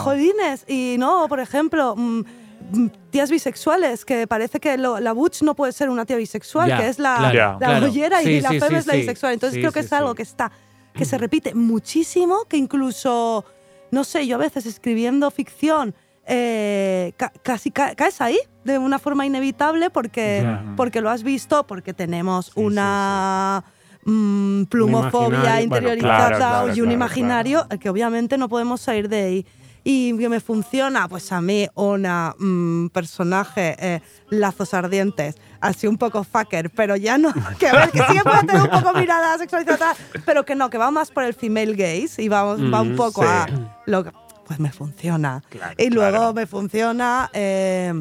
y 0.66 0.96
no, 0.98 1.26
por 1.28 1.38
ejemplo, 1.38 1.94
mm, 1.96 2.24
mm, 2.72 2.86
tías 3.10 3.30
bisexuales, 3.30 4.04
que 4.04 4.26
parece 4.26 4.58
que 4.58 4.76
lo- 4.78 4.98
la 4.98 5.12
butch 5.12 5.42
no 5.42 5.54
puede 5.54 5.72
ser 5.72 5.90
una 5.90 6.04
tía 6.04 6.16
bisexual, 6.16 6.76
que 6.76 6.88
es 6.88 6.98
la, 6.98 7.16
claro, 7.18 7.34
Ya. 7.34 7.52
la 7.52 7.58
claro. 7.58 7.86
bollera 7.86 8.20
y 8.22 8.24
Sí, 8.26 8.40
la 8.40 8.48
sí, 8.50 8.58
femme 8.60 8.70
sí, 8.76 8.80
es 8.80 8.86
la 8.86 8.94
bisexual. 8.94 9.32
Entonces 9.34 9.54
Sí, 9.54 9.60
creo 9.60 9.72
que 9.72 9.80
sí, 9.82 9.86
es 9.86 9.92
algo 9.92 10.10
sí. 10.10 10.16
que 10.16 10.22
está 10.22 10.50
que 10.94 11.04
se 11.06 11.16
repite 11.16 11.54
muchísimo, 11.54 12.44
que 12.48 12.56
incluso, 12.58 13.46
no 13.92 14.04
sé, 14.04 14.26
yo 14.26 14.36
a 14.36 14.38
veces 14.38 14.66
escribiendo 14.66 15.30
ficción 15.30 15.94
eh, 16.34 17.12
ca- 17.18 17.32
casi 17.42 17.70
ca- 17.70 17.94
caes 17.94 18.20
ahí 18.22 18.38
de 18.64 18.78
una 18.78 18.98
forma 18.98 19.26
inevitable 19.26 19.90
porque, 19.90 20.46
porque 20.76 21.02
lo 21.02 21.10
has 21.10 21.22
visto, 21.22 21.66
porque 21.66 21.92
tenemos 21.92 22.46
sí, 22.46 22.52
una 22.56 23.62
mm, 24.04 24.64
plumofobia 24.64 25.40
bueno, 25.40 25.60
interiorizada 25.60 26.16
claro, 26.28 26.36
claro, 26.38 26.68
y 26.68 26.80
un 26.80 26.86
claro, 26.86 26.92
imaginario 26.92 27.66
que 27.80 27.90
obviamente 27.90 28.38
no 28.38 28.48
podemos 28.48 28.80
salir 28.80 29.08
de 29.10 29.22
ahí. 29.22 29.46
Y 29.84 30.16
que 30.16 30.28
me 30.28 30.38
funciona, 30.38 31.08
pues 31.08 31.32
a 31.32 31.40
mí, 31.40 31.66
una 31.74 32.36
mm, 32.38 32.86
personaje, 32.90 33.74
eh, 33.80 34.00
lazos 34.30 34.74
ardientes, 34.74 35.34
así 35.60 35.88
un 35.88 35.98
poco 35.98 36.22
fucker, 36.22 36.70
pero 36.70 36.94
ya 36.94 37.18
no, 37.18 37.32
que 37.58 37.66
a 37.66 37.74
ver, 37.74 37.90
que 37.90 38.00
sí 38.06 38.14
que 38.16 38.22
puede 38.22 38.44
tener 38.46 38.62
un 38.62 38.70
poco 38.70 38.92
mirada 39.00 39.36
sexualizada, 39.38 39.96
pero 40.24 40.44
que 40.44 40.54
no, 40.54 40.70
que 40.70 40.78
va 40.78 40.92
más 40.92 41.10
por 41.10 41.24
el 41.24 41.34
female 41.34 41.74
gaze 41.74 42.22
y 42.22 42.28
va 42.28 42.54
un 42.54 42.92
Mm, 42.92 42.96
poco 42.96 43.22
sí. 43.22 43.28
a 43.28 43.48
lo 43.86 44.04
que, 44.04 44.10
pues 44.46 44.60
me 44.60 44.70
funciona. 44.72 45.42
Claro, 45.48 45.74
y 45.78 45.90
luego 45.90 46.16
claro. 46.18 46.34
me 46.34 46.46
funciona, 46.46 47.30
eh, 47.32 47.92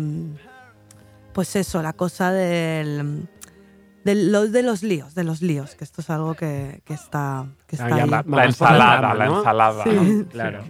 pues 1.33 1.55
eso, 1.55 1.81
la 1.81 1.93
cosa 1.93 2.31
del, 2.31 3.27
de 4.03 4.15
los, 4.15 4.51
de 4.51 4.63
los 4.63 4.83
líos, 4.83 5.15
de 5.15 5.23
los 5.23 5.41
líos, 5.41 5.75
que 5.75 5.83
esto 5.83 6.01
es 6.01 6.09
algo 6.09 6.33
que, 6.33 6.81
que 6.85 6.93
está, 6.93 7.45
que 7.67 7.75
está 7.75 7.85
Ah, 7.87 7.97
ya 7.97 8.03
ahí. 8.03 8.23
La 8.27 8.45
ensalada, 8.45 9.13
la 9.13 9.25
ensalada. 9.27 9.83
Sí. 9.83 10.25
Claro. 10.31 10.63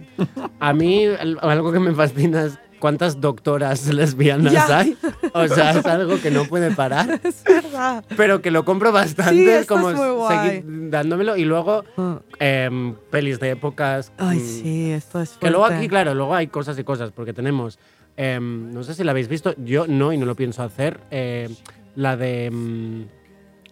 A 0.60 0.72
mí 0.72 1.06
algo 1.40 1.72
que 1.72 1.78
me 1.80 1.94
fascina 1.94 2.44
es 2.44 2.58
cuántas 2.82 3.20
doctoras 3.20 3.86
lesbianas 3.94 4.52
Ya. 4.52 4.78
hay. 4.78 4.96
O 5.34 5.46
sea, 5.46 5.70
es 5.70 5.86
algo 5.86 6.20
que 6.20 6.32
no 6.32 6.44
puede 6.46 6.72
parar, 6.72 7.20
Es 7.24 7.44
verdad. 7.44 8.04
pero 8.16 8.42
que 8.42 8.50
lo 8.50 8.64
compro 8.64 8.90
bastante. 8.90 9.32
Sí, 9.34 9.48
es 9.48 9.60
esto 9.60 9.74
como 9.76 9.90
es 9.90 9.96
muy 9.96 10.08
guay. 10.10 10.48
seguir 10.48 10.64
dándomelo. 10.90 11.36
Y 11.36 11.44
luego 11.44 11.84
Ah. 11.96 12.18
em, 12.40 12.96
pelis 13.10 13.38
de 13.38 13.50
épocas. 13.50 14.12
Ay, 14.18 14.38
mm, 14.38 14.40
sí, 14.62 14.90
esto 14.90 15.20
es 15.22 15.30
Que 15.38 15.48
luego 15.50 15.64
fuerte. 15.66 15.78
aquí, 15.78 15.88
claro, 15.88 16.12
luego 16.14 16.34
hay 16.34 16.48
cosas 16.48 16.76
y 16.78 16.82
cosas, 16.82 17.12
porque 17.12 17.32
tenemos, 17.32 17.78
em, 18.16 18.72
no 18.72 18.82
sé 18.82 18.94
si 18.94 19.04
la 19.04 19.12
habéis 19.12 19.28
visto, 19.28 19.54
yo 19.58 19.86
no 19.86 20.12
y 20.12 20.18
no 20.18 20.26
lo 20.26 20.34
pienso 20.34 20.64
hacer, 20.64 20.98
eh, 21.12 21.48
la 21.94 22.16
de 22.16 22.50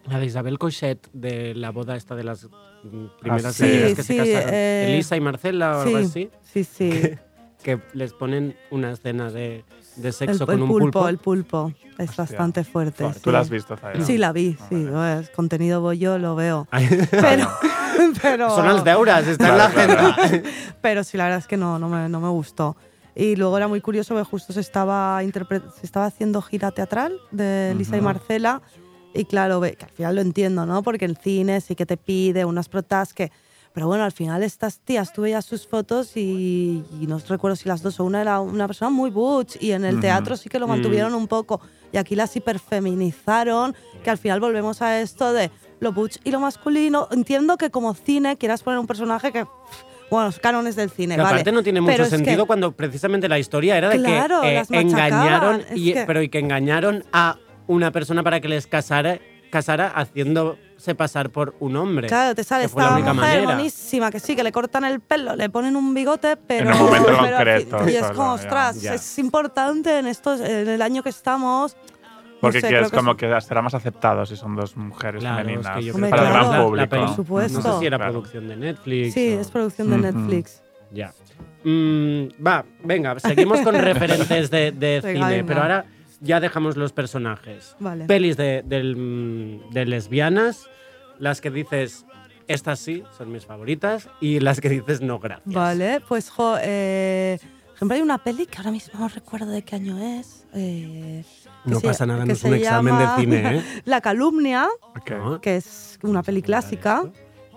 la 0.08 0.18
de 0.18 0.26
Isabel 0.26 0.58
Cochet, 0.58 1.08
de 1.12 1.54
la 1.54 1.70
boda 1.70 1.94
esta 1.96 2.14
de 2.14 2.24
las 2.24 2.44
mm, 2.84 3.06
primeras 3.20 3.54
sí. 3.54 3.64
gallegas 3.64 3.94
que 3.94 4.02
Sí, 4.02 4.16
se 4.16 4.16
casaron, 4.16 4.54
eh, 4.54 4.92
Elisa 4.94 5.16
y 5.16 5.20
Marcela 5.20 5.78
o 5.78 5.80
algo 5.82 5.96
así, 5.98 6.30
Sí, 6.42 6.64
sí. 6.64 6.90
que 7.62 7.80
les 7.92 8.12
ponen 8.12 8.56
una 8.70 8.92
escena 8.92 9.30
de, 9.30 9.64
de 9.96 10.08
El, 10.08 10.14
sexo 10.14 10.44
el 10.44 10.46
con 10.46 10.62
un 10.62 10.68
pulpo, 10.68 10.84
pulpo. 11.00 11.08
el 11.08 11.18
pulpo. 11.18 11.72
Es 11.98 12.08
Hostia. 12.10 12.24
bastante 12.24 12.64
fuerte. 12.64 13.04
Tú 13.04 13.20
sí. 13.24 13.30
la 13.30 13.40
has 13.40 13.50
visto, 13.50 13.76
Zaira. 13.76 14.04
Sí, 14.04 14.16
la 14.18 14.32
vi, 14.32 14.56
Ah, 14.60 14.66
sí. 14.68 14.84
vale. 14.84 15.20
Es 15.22 15.30
contenido 15.30 15.80
bollo, 15.80 16.18
lo 16.18 16.34
veo. 16.34 16.66
Pero, 17.10 17.48
pero, 18.22 18.50
Son 18.50 18.66
las 18.66 18.82
deuras, 18.84 19.26
está 19.26 19.48
en 19.50 19.58
la 19.58 19.64
agenda. 19.66 20.16
pero 20.80 21.04
sí, 21.04 21.16
la 21.18 21.24
verdad 21.24 21.40
es 21.40 21.46
que 21.46 21.56
no, 21.58 21.78
no 21.78 21.88
me, 21.88 22.08
no 22.08 22.20
me 22.20 22.28
gustó. 22.28 22.76
Y 23.14 23.36
luego 23.36 23.56
era 23.58 23.68
muy 23.68 23.80
curioso 23.82 24.16
que 24.16 24.24
justo 24.24 24.52
se 24.54 24.60
estaba, 24.60 25.20
se 25.20 25.84
estaba 25.84 26.06
haciendo 26.06 26.40
gira 26.40 26.70
teatral 26.70 27.18
de 27.30 27.74
Lisa 27.76 27.96
y 27.96 27.98
Ujú. 27.98 28.04
Marcela. 28.06 28.62
Y 29.12 29.24
claro, 29.24 29.60
ve- 29.60 29.74
que 29.74 29.84
al 29.84 29.90
final 29.90 30.14
lo 30.14 30.20
entiendo, 30.22 30.64
¿no? 30.64 30.82
Porque 30.82 31.04
el 31.04 31.16
cine 31.18 31.60
sí 31.60 31.74
que 31.74 31.84
te 31.84 31.96
pide 31.96 32.44
unas 32.44 32.68
protas 32.68 33.12
que... 33.12 33.30
Pero 33.72 33.86
bueno, 33.86 34.02
al 34.04 34.10
final 34.12 34.42
estas 34.42 34.80
tías, 34.80 35.12
tú 35.12 35.22
veías 35.22 35.44
sus 35.44 35.66
fotos 35.66 36.16
y, 36.16 36.82
y 37.00 37.06
no 37.06 37.20
recuerdo 37.28 37.54
si 37.54 37.68
las 37.68 37.82
dos 37.82 38.00
o 38.00 38.04
una 38.04 38.20
era 38.20 38.40
una 38.40 38.66
persona 38.66 38.90
muy 38.90 39.10
butch 39.10 39.56
y 39.62 39.70
en 39.72 39.84
el 39.84 40.00
teatro 40.00 40.36
sí 40.36 40.48
que 40.48 40.58
lo 40.58 40.66
Mm. 40.66 40.70
mantuvieron 40.70 41.14
un 41.14 41.28
poco 41.28 41.60
y 41.92 41.96
aquí 41.96 42.16
las 42.16 42.34
hiperfeminizaron, 42.34 43.74
que 44.02 44.10
al 44.10 44.18
final 44.18 44.40
volvemos 44.40 44.82
a 44.82 45.00
esto 45.00 45.32
de 45.32 45.50
lo 45.80 45.92
butch 45.92 46.18
y 46.24 46.30
lo 46.30 46.40
masculino. 46.40 47.08
Entiendo 47.12 47.56
que 47.56 47.70
como 47.70 47.94
cine 47.94 48.36
quieras 48.36 48.62
poner 48.62 48.78
un 48.80 48.86
personaje 48.86 49.30
que, 49.32 49.46
bueno, 50.10 50.26
los 50.26 50.38
cánones 50.40 50.74
del 50.76 50.90
cine, 50.90 51.14
Que 51.14 51.22
vale. 51.22 51.34
aparte 51.34 51.52
no 51.52 51.62
tiene 51.62 51.80
mucho 51.80 51.92
Pero 51.92 52.04
es 52.04 52.10
que- 52.10 52.16
sentido 52.16 52.46
cuando 52.46 52.72
precisamente 52.72 53.28
la 53.28 53.38
historia 53.38 53.76
era 53.78 53.88
de 53.90 53.98
Claro, 53.98 54.40
que 54.42 54.58
eh, 54.58 54.64
engañaron, 54.70 55.62
y, 55.74 55.92
que- 55.92 56.04
pero 56.06 56.22
y 56.22 56.28
que 56.28 56.38
engañaron 56.40 57.04
a 57.12 57.36
una 57.68 57.92
persona 57.92 58.22
para 58.24 58.40
que 58.40 58.48
les 58.48 58.66
casara, 58.66 59.20
casara 59.50 59.92
haciéndose 60.80 60.94
pasar 60.94 61.30
por 61.30 61.54
un 61.60 61.76
hombre. 61.76 62.08
Claro, 62.08 62.34
te 62.34 62.42
sale 62.44 62.66
que 62.68 62.74
la 62.76 62.84
esta 62.98 63.12
mujer 63.14 63.14
manera. 63.14 63.44
buenísima, 63.54 64.10
que 64.10 64.18
sí, 64.20 64.34
que 64.34 64.42
le 64.42 64.52
cortan 64.52 64.84
el 64.84 65.00
pelo, 65.00 65.36
le 65.36 65.48
ponen 65.50 65.76
un 65.76 65.92
bigote, 65.94 66.36
pero... 66.36 66.70
un 66.70 66.78
momento 66.78 67.06
pero 67.08 67.18
concreto, 67.36 67.78
fin- 67.80 67.88
Y 67.88 67.92
es 67.96 68.00
solo, 68.06 68.14
como, 68.14 68.32
ostras, 68.32 68.80
Ya. 68.80 68.94
es 68.94 69.18
importante 69.18 69.98
en, 69.98 70.06
estos, 70.06 70.40
en 70.40 70.68
el 70.68 70.82
año 70.82 71.02
que 71.02 71.10
estamos... 71.10 71.76
no 71.76 72.38
Porque 72.40 72.60
sé, 72.60 72.68
que 72.68 72.74
creo 72.74 72.86
es 72.86 72.92
como 72.92 73.12
es- 73.12 73.16
que 73.18 73.40
será 73.42 73.62
más 73.62 73.74
aceptado 73.74 74.24
si 74.26 74.36
son 74.36 74.56
dos 74.56 74.76
mujeres 74.76 75.20
Claro, 75.20 75.38
es 75.40 75.44
femeninas. 75.44 75.76
que 75.76 75.84
yo 75.84 75.94
Hombre, 75.94 76.10
creo 76.10 76.22
para 76.22 76.22
que 76.22 76.26
el 76.26 76.32
claro. 76.32 76.48
gran 76.48 76.52
la- 76.52 76.58
la 76.58 76.64
público. 76.64 76.88
peli- 76.90 77.06
Por 77.06 77.16
supuesto. 77.16 77.58
No 77.60 77.72
sé 77.74 77.78
si 77.80 77.86
era 77.86 77.96
Claro. 77.98 78.12
producción 78.12 78.48
de 78.48 78.56
Netflix. 78.56 79.14
Sí, 79.14 79.34
o- 79.34 79.40
es 79.40 79.50
producción 79.50 79.90
de 79.90 79.96
Ujú. 79.96 80.18
Netflix. 80.18 80.62
Ya. 80.92 81.12
Mm, 81.62 82.28
va, 82.44 82.64
venga, 82.84 83.20
seguimos 83.20 83.60
con 83.60 83.74
referentes 83.74 84.50
de, 84.50 84.72
de 84.72 85.02
cine, 85.04 85.44
pero 85.44 85.60
ahora 85.62 85.84
ya 86.20 86.40
dejamos 86.40 86.76
los 86.76 86.92
personajes. 86.92 87.76
Vale. 87.80 88.04
Pelis 88.06 88.36
de, 88.36 88.62
de 88.64 89.84
lesbianas, 89.86 90.66
las 91.18 91.40
que 91.40 91.50
dices, 91.50 92.04
estas 92.48 92.78
sí, 92.80 93.02
son 93.16 93.32
mis 93.32 93.46
favoritas, 93.46 94.08
y 94.20 94.40
las 94.40 94.60
que 94.60 94.68
dices, 94.68 95.00
no, 95.00 95.18
gracias. 95.18 95.54
Vale, 95.54 96.00
pues, 96.08 96.30
jo, 96.30 96.56
eh, 96.60 97.38
por 97.66 97.74
ejemplo, 97.76 97.94
hay 97.96 98.02
una 98.02 98.18
peli 98.18 98.46
que 98.46 98.58
ahora 98.58 98.70
mismo 98.72 98.98
no 99.00 99.08
recuerdo 99.08 99.46
de 99.50 99.62
qué 99.62 99.76
año 99.76 99.98
es. 99.98 100.46
eh, 100.52 101.24
No 101.64 101.80
se- 101.80 101.86
pasa 101.86 102.04
nada, 102.06 102.24
no 102.26 102.32
es 102.32 102.44
un 102.44 102.54
examen 102.54 102.98
de 102.98 103.06
cine, 103.18 103.56
¿eh? 103.58 103.64
La 103.84 104.00
calumnia. 104.00 104.68
¿No? 105.10 105.40
que 105.40 105.56
es 105.56 105.98
una 106.02 106.22
peli 106.22 106.42
clásica. 106.42 107.04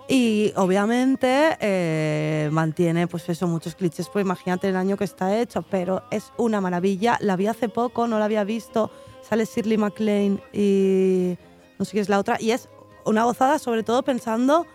Y 0.06 0.52
obviamente 0.56 1.56
eh, 1.60 2.50
mantiene, 2.52 3.06
pues 3.06 3.26
eso, 3.30 3.46
muchos 3.46 3.74
clichés, 3.74 4.08
pues 4.12 4.22
imagínate 4.24 4.68
el 4.68 4.76
año 4.76 4.96
que 4.98 5.04
está 5.04 5.38
hecho, 5.40 5.62
pero 5.62 6.02
es 6.10 6.30
una 6.36 6.60
maravilla. 6.60 7.16
La 7.20 7.36
vi 7.36 7.46
hace 7.46 7.68
poco, 7.70 8.06
no 8.06 8.18
la 8.18 8.26
había 8.26 8.44
visto. 8.44 8.90
Sale 9.22 9.46
Shirley 9.46 9.78
MacLaine 9.78 10.40
y 10.52 11.36
no 11.78 11.84
sé 11.86 11.92
qué 11.92 12.00
es 12.00 12.10
la 12.10 12.18
otra. 12.18 12.36
Y 12.38 12.50
es 12.50 12.68
una 13.06 13.24
gozada, 13.24 13.58
sobre 13.58 13.82
todo 13.82 14.02
pensando 14.02 14.66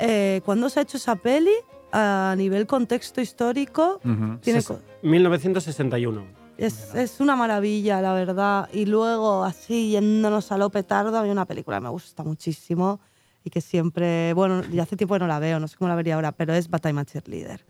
eh, 0.00 0.40
cuándo 0.44 0.68
se 0.68 0.80
ha 0.80 0.82
hecho 0.82 0.96
esa 0.96 1.14
peli 1.14 1.52
a 1.92 2.34
nivel 2.36 2.66
contexto 2.66 3.20
histórico. 3.20 4.00
Tiene 4.40 4.64
co- 4.64 4.80
1961. 5.02 6.24
es, 6.58 6.92
es 6.96 7.20
una 7.20 7.36
maravilla, 7.36 8.00
la 8.02 8.14
verdad. 8.14 8.68
Y 8.72 8.86
luego, 8.86 9.44
así, 9.44 9.90
yéndonos 9.90 10.50
a 10.50 10.58
lo 10.58 10.70
petardo, 10.70 11.16
hay 11.20 11.30
una 11.30 11.44
película 11.46 11.76
que 11.78 11.84
me 11.84 11.90
gusta 11.90 12.24
muchísimo 12.24 12.98
y 13.44 13.50
que 13.50 13.60
siempre, 13.60 14.32
bueno, 14.34 14.62
ya 14.72 14.82
hace 14.84 14.96
tiempo 14.96 15.14
que 15.14 15.20
no 15.20 15.26
la 15.26 15.38
veo, 15.38 15.58
no 15.60 15.68
sé 15.68 15.76
cómo 15.76 15.88
la 15.88 15.94
vería 15.94 16.14
ahora, 16.14 16.32
pero 16.32 16.54
es 16.54 16.68
Batalla 16.68 17.04
Cheerleader. 17.04 17.64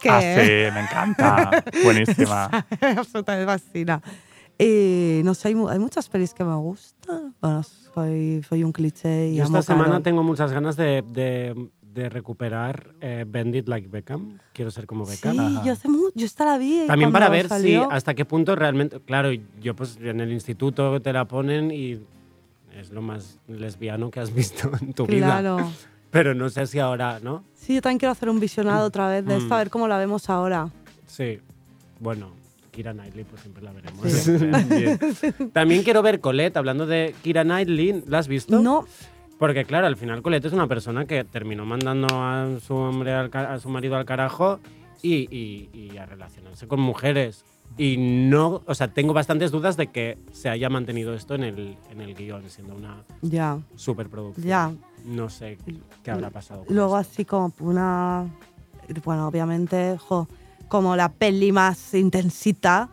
Que 0.00 0.10
Ah, 0.10 0.20
sí, 0.20 0.74
me 0.74 0.80
encanta. 0.80 1.64
Buenísima. 1.84 2.50
absolutamente 2.96 3.46
fascina. 3.46 4.02
Y 4.58 5.20
no 5.24 5.34
sé, 5.34 5.48
hay, 5.48 5.54
hay 5.70 5.78
muchas 5.78 6.08
pelis 6.08 6.32
que 6.32 6.44
me 6.44 6.54
gustan. 6.54 7.34
Bueno, 7.40 7.62
soy, 7.62 8.42
soy 8.48 8.64
un 8.64 8.72
cliché 8.72 9.28
y 9.28 9.36
Yo 9.36 9.44
amo 9.44 9.58
esta 9.58 9.72
semana 9.72 9.88
Carol. 9.90 10.02
tengo 10.02 10.22
muchas 10.22 10.52
ganas 10.52 10.76
de, 10.76 11.02
de- 11.12 11.70
de 11.82 12.10
recuperar 12.10 12.90
eh, 13.00 13.24
Bend 13.26 13.54
It 13.54 13.68
Like 13.68 13.88
Beckham. 13.88 14.38
Quiero 14.52 14.70
ser 14.70 14.86
como 14.86 15.06
Sí, 15.06 15.12
Beckham. 15.12 15.64
yo 15.64 15.72
hace 15.72 15.88
yo 16.14 16.26
esta 16.26 16.44
la 16.44 16.58
vi. 16.58 16.84
También 16.86 17.10
para 17.10 17.30
ver 17.30 17.44
si 17.44 17.48
salió. 17.48 17.90
hasta 17.90 18.14
qué 18.14 18.26
punto 18.26 18.54
realmente, 18.54 19.00
claro, 19.00 19.30
yo 19.62 19.74
pues 19.74 19.96
en 20.02 20.20
el 20.20 20.30
instituto 20.30 21.00
te 21.00 21.12
la 21.14 21.24
ponen 21.26 21.70
y 21.70 21.98
es 22.78 22.90
lo 22.90 23.02
más 23.02 23.38
lesbiano 23.48 24.10
que 24.10 24.20
has 24.20 24.32
visto 24.34 24.70
en 24.80 24.92
tu 24.92 25.06
vida. 25.06 25.26
Claro. 25.40 25.70
pero 26.10 26.34
no 26.34 26.48
sé 26.48 26.66
si 26.66 26.78
ahora, 26.78 27.18
¿no? 27.22 27.44
Sí, 27.54 27.74
yo 27.74 27.82
también 27.82 27.98
quiero 27.98 28.12
hacer 28.12 28.28
un 28.28 28.40
visionado 28.40 28.86
otra 28.86 29.08
vez 29.08 29.24
de 29.26 29.36
esto, 29.38 29.54
a 29.54 29.58
ver 29.58 29.70
cómo 29.70 29.88
la 29.88 29.98
vemos 29.98 30.30
ahora. 30.30 30.70
Sí. 31.06 31.38
Bueno, 32.00 32.30
Kira 32.70 32.92
Knightley, 32.92 33.24
pues 33.24 33.40
siempre 33.42 33.62
la 33.62 33.72
veremos. 33.72 34.06
Sí. 34.10 35.32
También 35.52 35.82
quiero 35.82 36.02
ver 36.02 36.20
Colette, 36.20 36.56
hablando 36.56 36.86
de 36.86 37.14
Kira 37.22 37.42
Knightley, 37.44 38.02
¿la 38.06 38.18
has 38.18 38.28
visto? 38.28 38.60
No, 38.60 38.84
Porque 39.38 39.64
claro, 39.64 39.86
al 39.86 39.96
final 39.96 40.22
Colette 40.22 40.46
es 40.46 40.52
una 40.52 40.66
persona 40.66 41.04
que 41.06 41.24
terminó 41.24 41.64
mandando 41.66 42.06
a 42.10 42.48
su 42.66 42.74
hombre 42.74 43.12
al 43.12 43.30
a 43.34 43.58
su 43.58 43.68
marido 43.68 43.96
al 43.96 44.04
carajo 44.04 44.60
y, 45.02 45.26
y- 45.34 45.68
y 45.92 45.96
a 45.98 46.06
relacionarse 46.06 46.66
con 46.68 46.80
mujeres. 46.80 47.44
Y 47.78 47.96
no, 47.98 48.62
o 48.66 48.74
sea, 48.74 48.88
tengo 48.88 49.12
bastantes 49.12 49.50
dudas 49.50 49.76
de 49.76 49.88
que 49.88 50.18
se 50.32 50.48
haya 50.48 50.70
mantenido 50.70 51.14
esto 51.14 51.34
en 51.34 51.44
el, 51.44 51.76
en 51.90 52.00
el 52.00 52.14
guion, 52.14 52.48
siendo 52.48 52.74
una 52.74 53.04
ya, 53.20 53.58
superproducción. 53.74 54.46
ya. 54.46 54.72
No 55.04 55.28
sé 55.28 55.58
qué 56.02 56.10
habrá 56.10 56.30
pasado. 56.30 56.64
con 56.64 56.74
Luego 56.74 56.98
esto. 56.98 57.12
así 57.12 57.24
como 57.24 57.52
una... 57.60 58.26
Bueno, 59.04 59.28
obviamente, 59.28 59.98
jo, 59.98 60.26
como 60.68 60.96
la 60.96 61.10
peli 61.12 61.52
más 61.52 61.92
intensita 61.94 62.88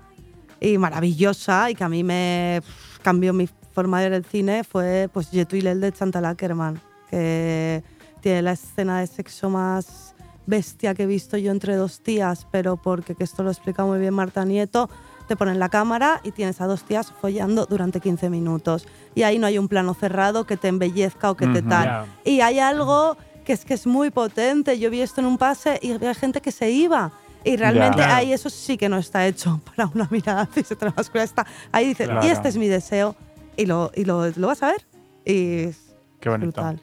y 0.59 0.77
maravillosa 0.77 1.69
y 1.69 1.75
que 1.75 1.83
a 1.83 1.89
mí 1.89 2.03
me 2.03 2.59
pf, 2.61 2.99
cambió 3.01 3.33
mi 3.33 3.47
forma 3.73 4.01
de 4.01 4.09
ver 4.09 4.17
el 4.19 4.25
cine 4.25 4.63
fue 4.63 5.09
pues 5.11 5.29
Je 5.31 5.45
tu 5.45 5.55
de 5.57 5.91
Chantal 5.91 6.25
Ackerman, 6.25 6.79
que 7.09 7.83
tiene 8.21 8.41
la 8.41 8.53
escena 8.53 8.99
de 8.99 9.07
sexo 9.07 9.49
más 9.49 10.12
bestia 10.45 10.93
que 10.93 11.03
he 11.03 11.07
visto 11.07 11.37
yo 11.37 11.51
entre 11.51 11.75
dos 11.75 11.99
tías, 12.01 12.47
pero 12.51 12.77
porque 12.77 13.15
que 13.15 13.23
esto 13.23 13.43
lo 13.43 13.49
explica 13.51 13.85
muy 13.85 13.99
bien 13.99 14.13
Marta 14.13 14.43
Nieto, 14.45 14.89
te 15.27 15.35
ponen 15.37 15.57
la 15.59 15.69
cámara 15.69 16.19
y 16.23 16.31
tienes 16.31 16.59
a 16.61 16.67
dos 16.67 16.83
tías 16.83 17.11
follando 17.21 17.65
durante 17.65 17.99
15 18.01 18.29
minutos. 18.29 18.85
Y 19.15 19.23
ahí 19.23 19.39
no 19.39 19.47
hay 19.47 19.57
un 19.57 19.67
plano 19.69 19.93
cerrado 19.93 20.45
que 20.45 20.57
te 20.57 20.67
embellezca 20.67 21.31
o 21.31 21.35
que 21.35 21.47
te 21.47 21.61
tal. 21.61 21.85
Ya. 21.85 22.05
Y 22.25 22.41
hay 22.41 22.59
algo 22.59 23.15
que 23.45 23.53
es 23.53 23.63
que 23.63 23.73
es 23.73 23.87
muy 23.87 24.09
potente. 24.11 24.77
Yo 24.79 24.89
vi 24.89 24.99
esto 25.01 25.21
en 25.21 25.27
un 25.27 25.37
pase 25.37 25.79
y 25.81 25.91
había 25.93 26.13
gente 26.13 26.41
que 26.41 26.51
se 26.51 26.71
iba. 26.71 27.11
Y 27.45 27.55
realmente 27.57 27.99
Ya. 27.99 28.17
ahí 28.17 28.33
eso 28.33 28.49
sí 28.49 28.77
que 28.77 28.89
no 28.89 28.97
está 28.97 29.25
hecho 29.27 29.61
para 29.75 29.89
una 29.93 30.07
mirada. 30.11 30.47
Está 30.55 31.45
ahí 31.71 31.87
dices, 31.87 32.07
Claro. 32.09 32.25
y 32.25 32.29
este 32.29 32.49
es 32.49 32.57
mi 32.57 32.67
deseo. 32.67 33.15
Y 33.55 33.65
lo, 33.65 33.91
y 33.95 34.03
lo, 34.03 34.29
lo 34.29 34.47
vas 34.47 34.61
a 34.63 34.67
ver. 34.71 34.85
Y 35.25 35.71
Qué 36.19 36.29
bonito. 36.29 36.61
brutal. 36.61 36.81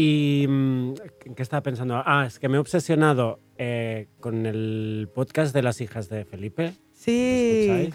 Y 0.00 0.46
mm, 0.48 0.94
¿en 1.24 1.34
qué 1.34 1.42
estaba 1.42 1.60
pensando? 1.60 2.00
Ah, 2.06 2.24
es 2.24 2.38
que 2.38 2.48
me 2.48 2.56
he 2.56 2.60
obsesionado 2.60 3.40
eh, 3.56 4.06
con 4.20 4.46
el 4.46 5.08
podcast 5.12 5.52
de 5.52 5.62
las 5.62 5.80
hijas 5.80 6.08
de 6.08 6.24
Felipe. 6.24 6.66
¿Lo 6.68 6.72
Sí? 6.92 7.92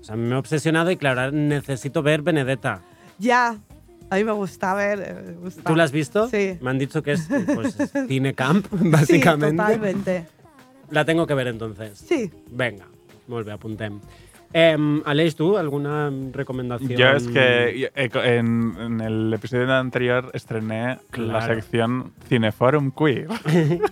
O 0.00 0.04
sea, 0.04 0.16
me 0.16 0.34
he 0.34 0.34
obsesionado 0.36 0.90
y 0.90 0.96
claro, 0.96 1.30
necesito 1.30 2.02
ver 2.02 2.22
Benedetta. 2.22 2.82
ya. 3.18 3.56
A 4.10 4.16
mí 4.16 4.24
me 4.24 4.32
gusta 4.32 4.72
ver. 4.74 5.00
eh, 5.00 5.22
me 5.26 5.32
gusta. 5.34 5.62
¿Tú 5.62 5.76
la 5.76 5.84
has 5.84 5.92
visto? 5.92 6.28
Sí. 6.28 6.56
Me 6.62 6.70
han 6.70 6.78
dicho 6.78 7.02
que 7.02 7.12
es, 7.12 7.28
pues, 7.54 7.78
es 7.78 7.92
cine 8.08 8.32
camp, 8.34 8.66
Sí, 8.70 8.76
básicamente. 8.88 9.56
totalmente. 9.62 10.26
la 10.90 11.04
tengo 11.04 11.26
que 11.26 11.34
ver 11.34 11.46
entonces. 11.48 11.98
Sí. 11.98 12.30
Venga, 12.50 12.86
bé, 13.28 13.52
apuntem. 13.52 14.00
Eh, 14.52 14.76
Aleix, 15.04 15.36
¿tú 15.36 15.58
alguna 15.58 16.10
recomendación? 16.32 16.90
Yo 16.98 17.08
es 17.10 17.28
que 17.28 17.90
eh, 17.94 18.10
en, 18.14 18.74
en 18.80 19.00
el 19.02 19.32
episodio 19.34 19.70
anterior 19.74 20.30
estrené 20.32 20.98
la 21.12 21.42
sección 21.42 22.12
Cineforum 22.28 22.90
Queer, 22.92 23.28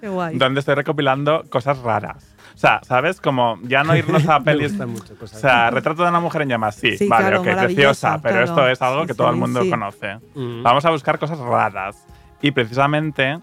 Qué 0.00 0.08
guay. 0.08 0.38
donde 0.38 0.60
estoy 0.60 0.74
recopilando 0.76 1.44
cosas 1.50 1.78
raras. 1.80 2.34
O 2.54 2.58
sea, 2.60 2.80
¿sabes? 2.82 3.20
Como 3.20 3.58
ya 3.62 3.84
no 3.84 3.94
irnos 3.96 4.26
a 4.26 4.38
Me 4.38 4.44
pelis. 4.46 4.70
gusta 4.72 4.86
mucho 4.86 5.16
cosas. 5.18 5.36
O 5.38 5.40
sea, 5.40 5.70
retrato 5.70 6.02
de 6.02 6.08
una 6.08 6.20
mujer 6.20 6.42
en 6.42 6.48
llamas, 6.48 6.76
sí, 6.76 6.96
Sí, 6.96 7.06
vale, 7.06 7.26
claro, 7.26 7.40
ok, 7.42 7.58
preciosa, 7.64 8.18
pero 8.22 8.36
claro. 8.36 8.44
esto 8.46 8.68
es 8.68 8.82
algo 8.82 9.02
Sí, 9.02 9.06
que 9.08 9.14
todo 9.14 9.30
el 9.30 9.36
mundo 9.36 9.62
sí. 9.62 9.70
conoce. 9.70 10.16
Mm. 10.34 10.62
Vamos 10.62 10.84
a 10.86 10.90
buscar 10.90 11.18
cosas 11.18 11.38
raras. 11.38 12.06
Y 12.42 12.52
precisamente 12.52 13.38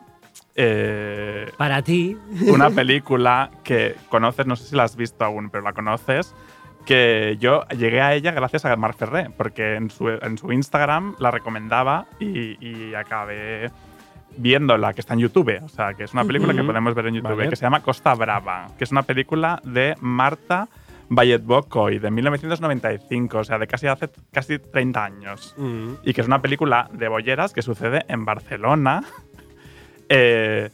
eh, 0.56 1.52
Para 1.58 1.84
ti. 1.84 2.18
una 2.48 2.70
película 2.72 3.52
que 3.64 3.96
conoces, 4.10 4.48
no 4.48 4.56
sé 4.56 4.66
si 4.66 4.76
la 4.76 4.84
has 4.84 4.96
visto 4.96 5.24
aún, 5.24 5.50
pero 5.52 5.64
la 5.64 5.74
conoces, 5.74 6.34
que 6.88 7.36
yo 7.40 7.68
llegué 7.78 8.02
a 8.02 8.16
ella 8.16 8.32
gracias 8.32 8.64
a 8.66 8.76
Marc 8.78 8.98
Ferré, 8.98 9.30
porque 9.36 9.76
en 9.76 9.92
su, 9.92 10.08
en 10.08 10.38
su 10.38 10.52
Instagram 10.52 11.16
la 11.20 11.30
recomendaba 11.30 12.08
y, 12.20 12.58
y 12.66 12.96
acabé 12.96 13.70
viéndola, 14.38 14.94
que 14.94 15.02
está 15.02 15.14
en 15.14 15.20
YouTube. 15.20 15.60
O 15.64 15.68
sea, 15.68 15.94
que 15.94 16.06
es 16.06 16.14
una 16.14 16.24
película 16.24 16.54
que 16.54 16.64
podemos 16.64 16.96
ver 16.96 17.08
en 17.08 17.16
YouTube, 17.16 17.36
Vale. 17.36 17.50
que 17.50 17.56
se 17.56 17.64
llama 17.64 17.82
Costa 17.82 18.14
Brava, 18.16 18.68
que 18.78 18.86
es 18.86 18.92
una 18.92 19.04
película 19.04 19.60
de 19.64 19.96
Marta 20.00 20.70
Bayet-Bocoy, 21.10 22.00
de 22.00 22.10
1995, 22.10 23.38
o 23.38 23.44
sea, 23.44 23.58
de 23.58 23.68
casi 23.68 23.88
hace 23.88 24.10
casi 24.32 24.60
30 24.60 25.04
años 25.04 25.56
y 26.04 26.14
que 26.14 26.22
es 26.22 26.28
una 26.28 26.42
película 26.42 26.90
de 26.94 27.08
bolleras 27.08 27.54
que 27.54 27.62
sucede 27.62 28.06
en 28.08 28.26
Barcelona. 28.26 29.04
Eh, 30.10 30.70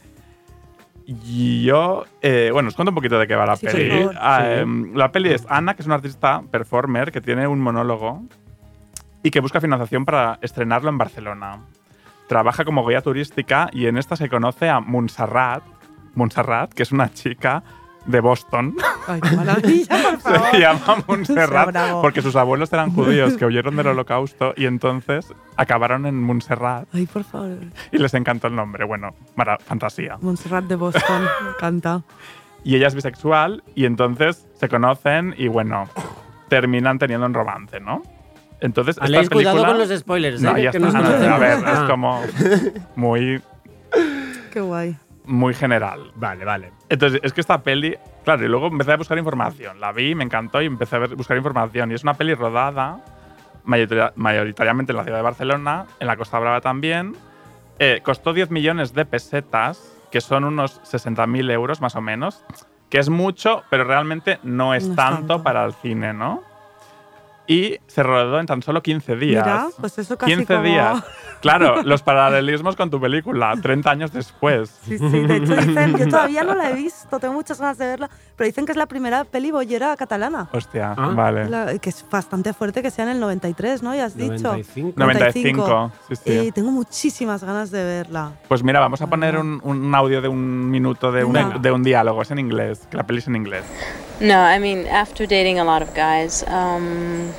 yo, 1.06 2.04
eh, 2.22 2.50
bueno, 2.52 2.68
os 2.68 2.74
cuento 2.74 2.90
un 2.90 2.94
poquito 2.94 3.18
de 3.18 3.26
qué 3.26 3.34
va 3.34 3.46
la 3.46 3.56
Sí, 3.56 3.66
peli. 3.66 4.08
Ah, 4.16 4.40
Sí. 4.42 4.60
em, 4.60 4.94
la 4.94 5.12
peli 5.12 5.30
es 5.32 5.46
Ana, 5.48 5.74
que 5.74 5.82
es 5.82 5.86
una 5.86 5.96
artista 5.96 6.42
performer 6.50 7.12
que 7.12 7.20
tiene 7.20 7.46
un 7.46 7.60
monólogo 7.60 8.22
y 9.22 9.30
que 9.30 9.40
busca 9.40 9.60
financiación 9.60 10.04
para 10.04 10.38
estrenarlo 10.42 10.88
en 10.88 10.98
Barcelona. 10.98 11.58
Trabaja 12.28 12.64
como 12.64 12.86
guía 12.86 13.02
turística 13.02 13.68
y 13.72 13.86
en 13.86 13.98
esta 13.98 14.16
se 14.16 14.28
conoce 14.30 14.68
a 14.70 14.80
Montserrat, 14.80 15.62
Montserrat, 16.14 16.72
que 16.72 16.82
es 16.84 16.92
una 16.92 17.12
chica 17.12 17.62
de 18.06 18.20
Boston. 18.20 18.74
Ay, 19.08 19.20
qué 19.20 19.36
maravilla, 19.36 19.86
por 20.02 20.18
favor. 20.20 20.50
Se 20.50 20.58
llama 20.60 21.04
Montserrat 21.06 21.76
porque 22.02 22.20
sus 22.22 22.36
abuelos 22.36 22.72
eran 22.72 22.90
judíos 22.92 23.34
que 23.34 23.46
huyeron 23.46 23.76
del 23.76 23.86
holocausto 23.88 24.52
y 24.56 24.66
entonces 24.66 25.32
acabaron 25.56 26.04
en 26.06 26.22
Montserrat 26.22 26.86
Ay, 26.92 27.06
por 27.06 27.24
favor. 27.24 27.58
y 27.92 27.98
les 27.98 28.12
encantó 28.14 28.48
el 28.48 28.56
nombre. 28.56 28.84
Bueno, 28.84 29.14
mara- 29.36 29.58
fantasía. 29.58 30.18
Montserrat 30.20 30.64
de 30.64 30.76
Boston. 30.76 31.22
Me 31.44 31.50
encanta. 31.50 32.02
Y 32.62 32.76
ella 32.76 32.86
es 32.88 32.94
bisexual 32.94 33.62
y 33.74 33.84
entonces 33.84 34.46
se 34.54 34.68
conocen 34.68 35.34
y 35.36 35.48
bueno, 35.48 35.88
terminan 36.48 36.98
teniendo 36.98 37.26
un 37.26 37.34
romance, 37.34 37.78
¿no? 37.80 38.02
Entonces, 38.60 38.96
esta 38.96 39.04
Aleix, 39.04 39.28
cuidado 39.28 39.56
película- 39.56 39.78
con 39.78 39.88
los 39.90 39.98
spoilers, 40.00 40.40
¿eh? 40.42 40.44
No, 40.46 40.54
que- 40.54 40.62
ya 40.62 40.70
que 40.70 40.76
está. 40.78 40.86
nos 40.90 40.94
A 40.94 40.98
ver, 41.00 41.10
conocemos. 41.28 41.34
a 41.34 41.38
ver, 41.70 41.74
es 41.74 41.90
como 41.90 42.22
muy, 42.96 43.42
Qué 44.52 44.60
guay. 44.60 44.96
Muy 45.24 45.54
general. 45.54 46.12
Vale, 46.16 46.44
vale. 46.44 46.72
Entonces, 46.88 47.20
es 47.22 47.32
que 47.32 47.40
esta 47.40 47.62
peli, 47.62 47.96
claro, 48.24 48.44
y 48.44 48.48
luego 48.48 48.66
empecé 48.68 48.92
a 48.92 48.96
buscar 48.96 49.16
información. 49.18 49.80
La 49.80 49.92
vi, 49.92 50.14
me 50.14 50.24
encantó 50.24 50.60
y 50.62 50.66
empecé 50.66 50.96
a 50.96 51.00
ver- 51.00 51.14
buscar 51.16 51.36
información. 51.36 51.90
Y 51.90 51.94
es 51.94 52.02
una 52.02 52.14
peli 52.14 52.34
rodada 52.34 53.00
mayorita- 53.64 54.12
mayoritariamente 54.16 54.92
en 54.92 54.96
la 54.98 55.04
ciudad 55.04 55.18
de 55.18 55.22
Barcelona, 55.22 55.86
en 56.00 56.06
la 56.06 56.16
Costa 56.16 56.38
Brava 56.38 56.60
también. 56.60 57.16
Eh, 57.78 58.00
costó 58.04 58.32
10 58.32 58.50
millones 58.50 58.94
de 58.94 59.04
pesetas, 59.04 59.90
que 60.12 60.20
son 60.20 60.44
unos 60.44 60.80
60.000 60.84 61.50
euros 61.50 61.80
más 61.80 61.96
o 61.96 62.00
menos, 62.00 62.44
que 62.90 62.98
es 62.98 63.08
mucho, 63.08 63.64
pero 63.70 63.84
realmente 63.84 64.38
no 64.44 64.74
es, 64.74 64.84
No 64.84 64.90
es 64.92 64.96
tanto, 64.96 65.16
tanto. 65.26 65.42
para 65.42 65.64
el 65.64 65.72
cine, 65.74 66.12
¿no? 66.12 66.42
Y 67.46 67.76
se 67.86 68.02
rodó 68.02 68.40
en 68.40 68.46
tan 68.46 68.62
solo 68.62 68.82
15 68.82 69.16
días. 69.16 69.44
Mira, 69.44 69.66
pues 69.78 69.98
eso 69.98 70.16
casi 70.16 70.32
15 70.34 70.54
como- 70.54 70.66
días. 70.66 71.02
Claro, 71.44 71.82
los 71.82 72.02
paralelismos 72.02 72.74
con 72.74 72.88
tu 72.88 72.98
película, 72.98 73.52
30 73.60 73.90
años 73.90 74.10
después. 74.14 74.70
Sí, 74.82 74.96
sí, 74.96 75.04
de 75.10 75.36
hecho 75.36 75.54
dicen, 75.56 75.94
yo 75.94 76.08
todavía 76.08 76.42
no 76.42 76.54
la 76.54 76.70
he 76.70 76.74
visto, 76.74 77.20
tengo 77.20 77.34
muchas 77.34 77.60
ganas 77.60 77.76
de 77.76 77.84
verla, 77.86 78.08
pero 78.34 78.46
dicen 78.46 78.64
que 78.64 78.72
es 78.72 78.78
la 78.78 78.86
primera 78.86 79.24
peli 79.24 79.50
bollera 79.50 79.94
catalana. 79.94 80.48
Hostia, 80.52 80.94
Ah. 80.96 81.12
vale. 81.14 81.50
La- 81.50 81.76
que 81.78 81.90
es 81.90 82.02
bastante 82.10 82.54
fuerte 82.54 82.80
que 82.80 82.90
sea 82.90 83.04
en 83.04 83.10
el 83.10 83.20
93, 83.20 83.82
¿no? 83.82 83.94
Ya 83.94 84.06
has 84.06 84.16
dicho. 84.16 84.42
95. 84.42 84.94
95, 84.96 85.92
sí, 86.08 86.16
sí. 86.16 86.32
Y 86.46 86.52
tengo 86.52 86.70
muchísimas 86.70 87.44
ganas 87.44 87.70
de 87.70 87.84
verla. 87.84 88.32
Pues 88.48 88.62
mira, 88.62 88.80
vamos 88.80 89.02
a 89.02 89.06
poner 89.06 89.36
un, 89.36 89.60
un 89.64 89.94
audio 89.94 90.22
de 90.22 90.28
un 90.28 90.70
minuto 90.70 91.12
de 91.12 91.24
un, 91.24 91.60
de 91.60 91.70
un 91.70 91.82
diálogo. 91.82 92.22
Es 92.22 92.30
en 92.30 92.38
inglés, 92.38 92.88
que 92.90 92.96
la 92.96 93.02
peli 93.06 93.18
es 93.18 93.26
en 93.28 93.36
inglés. 93.36 93.64
No, 94.20 94.38
I 94.38 94.60
mean, 94.60 94.86
after 94.86 95.26
dating 95.26 95.58
a 95.58 95.64
lot 95.64 95.82
of 95.82 95.92
guys, 95.92 96.44
um, 96.46 97.34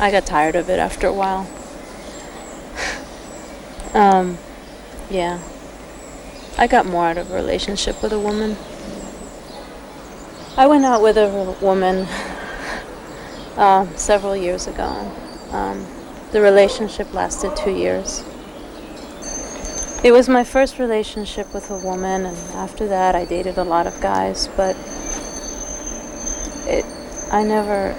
I 0.00 0.10
got 0.10 0.26
tired 0.26 0.56
of 0.56 0.68
it 0.68 0.80
after 0.80 1.06
a 1.06 1.12
while. 1.12 1.48
um, 3.94 4.38
yeah. 5.08 5.40
I 6.58 6.66
got 6.66 6.84
more 6.84 7.06
out 7.06 7.18
of 7.18 7.30
a 7.30 7.34
relationship 7.34 8.02
with 8.02 8.12
a 8.12 8.18
woman. 8.18 8.56
I 10.56 10.66
went 10.66 10.84
out 10.84 11.00
with 11.00 11.16
a 11.16 11.56
woman 11.60 11.98
uh, 13.56 13.86
several 13.94 14.36
years 14.36 14.66
ago. 14.66 15.12
Um, 15.52 15.86
the 16.32 16.40
relationship 16.40 17.14
lasted 17.14 17.56
two 17.56 17.70
years. 17.70 18.24
It 20.04 20.12
was 20.12 20.28
my 20.28 20.44
first 20.44 20.78
relationship 20.78 21.52
with 21.52 21.70
a 21.70 21.76
woman, 21.76 22.24
and 22.24 22.36
after 22.54 22.86
that, 22.86 23.16
I 23.16 23.24
dated 23.24 23.58
a 23.58 23.64
lot 23.64 23.86
of 23.88 24.00
guys, 24.00 24.48
but 24.56 24.76
it, 26.66 26.84
I 27.32 27.42
never. 27.42 27.96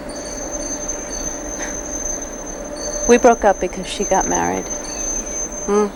We 3.09 3.17
broke 3.17 3.43
up 3.43 3.59
because 3.59 3.85
she 3.85 4.05
got 4.05 4.29
married. 4.29 4.65
Hmm. 5.67 5.87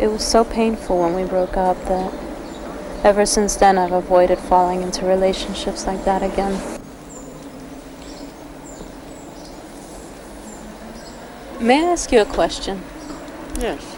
It 0.00 0.08
was 0.08 0.24
so 0.24 0.44
painful 0.44 1.00
when 1.00 1.14
we 1.14 1.24
broke 1.24 1.56
up 1.56 1.76
that 1.86 2.12
ever 3.04 3.26
since 3.26 3.56
then 3.56 3.78
I've 3.78 3.92
avoided 3.92 4.38
falling 4.38 4.82
into 4.82 5.04
relationships 5.04 5.86
like 5.86 6.04
that 6.04 6.22
again. 6.22 6.60
May 11.60 11.84
I 11.84 11.92
ask 11.92 12.12
you 12.12 12.20
a 12.20 12.24
question? 12.24 12.82
Yes. 13.58 13.93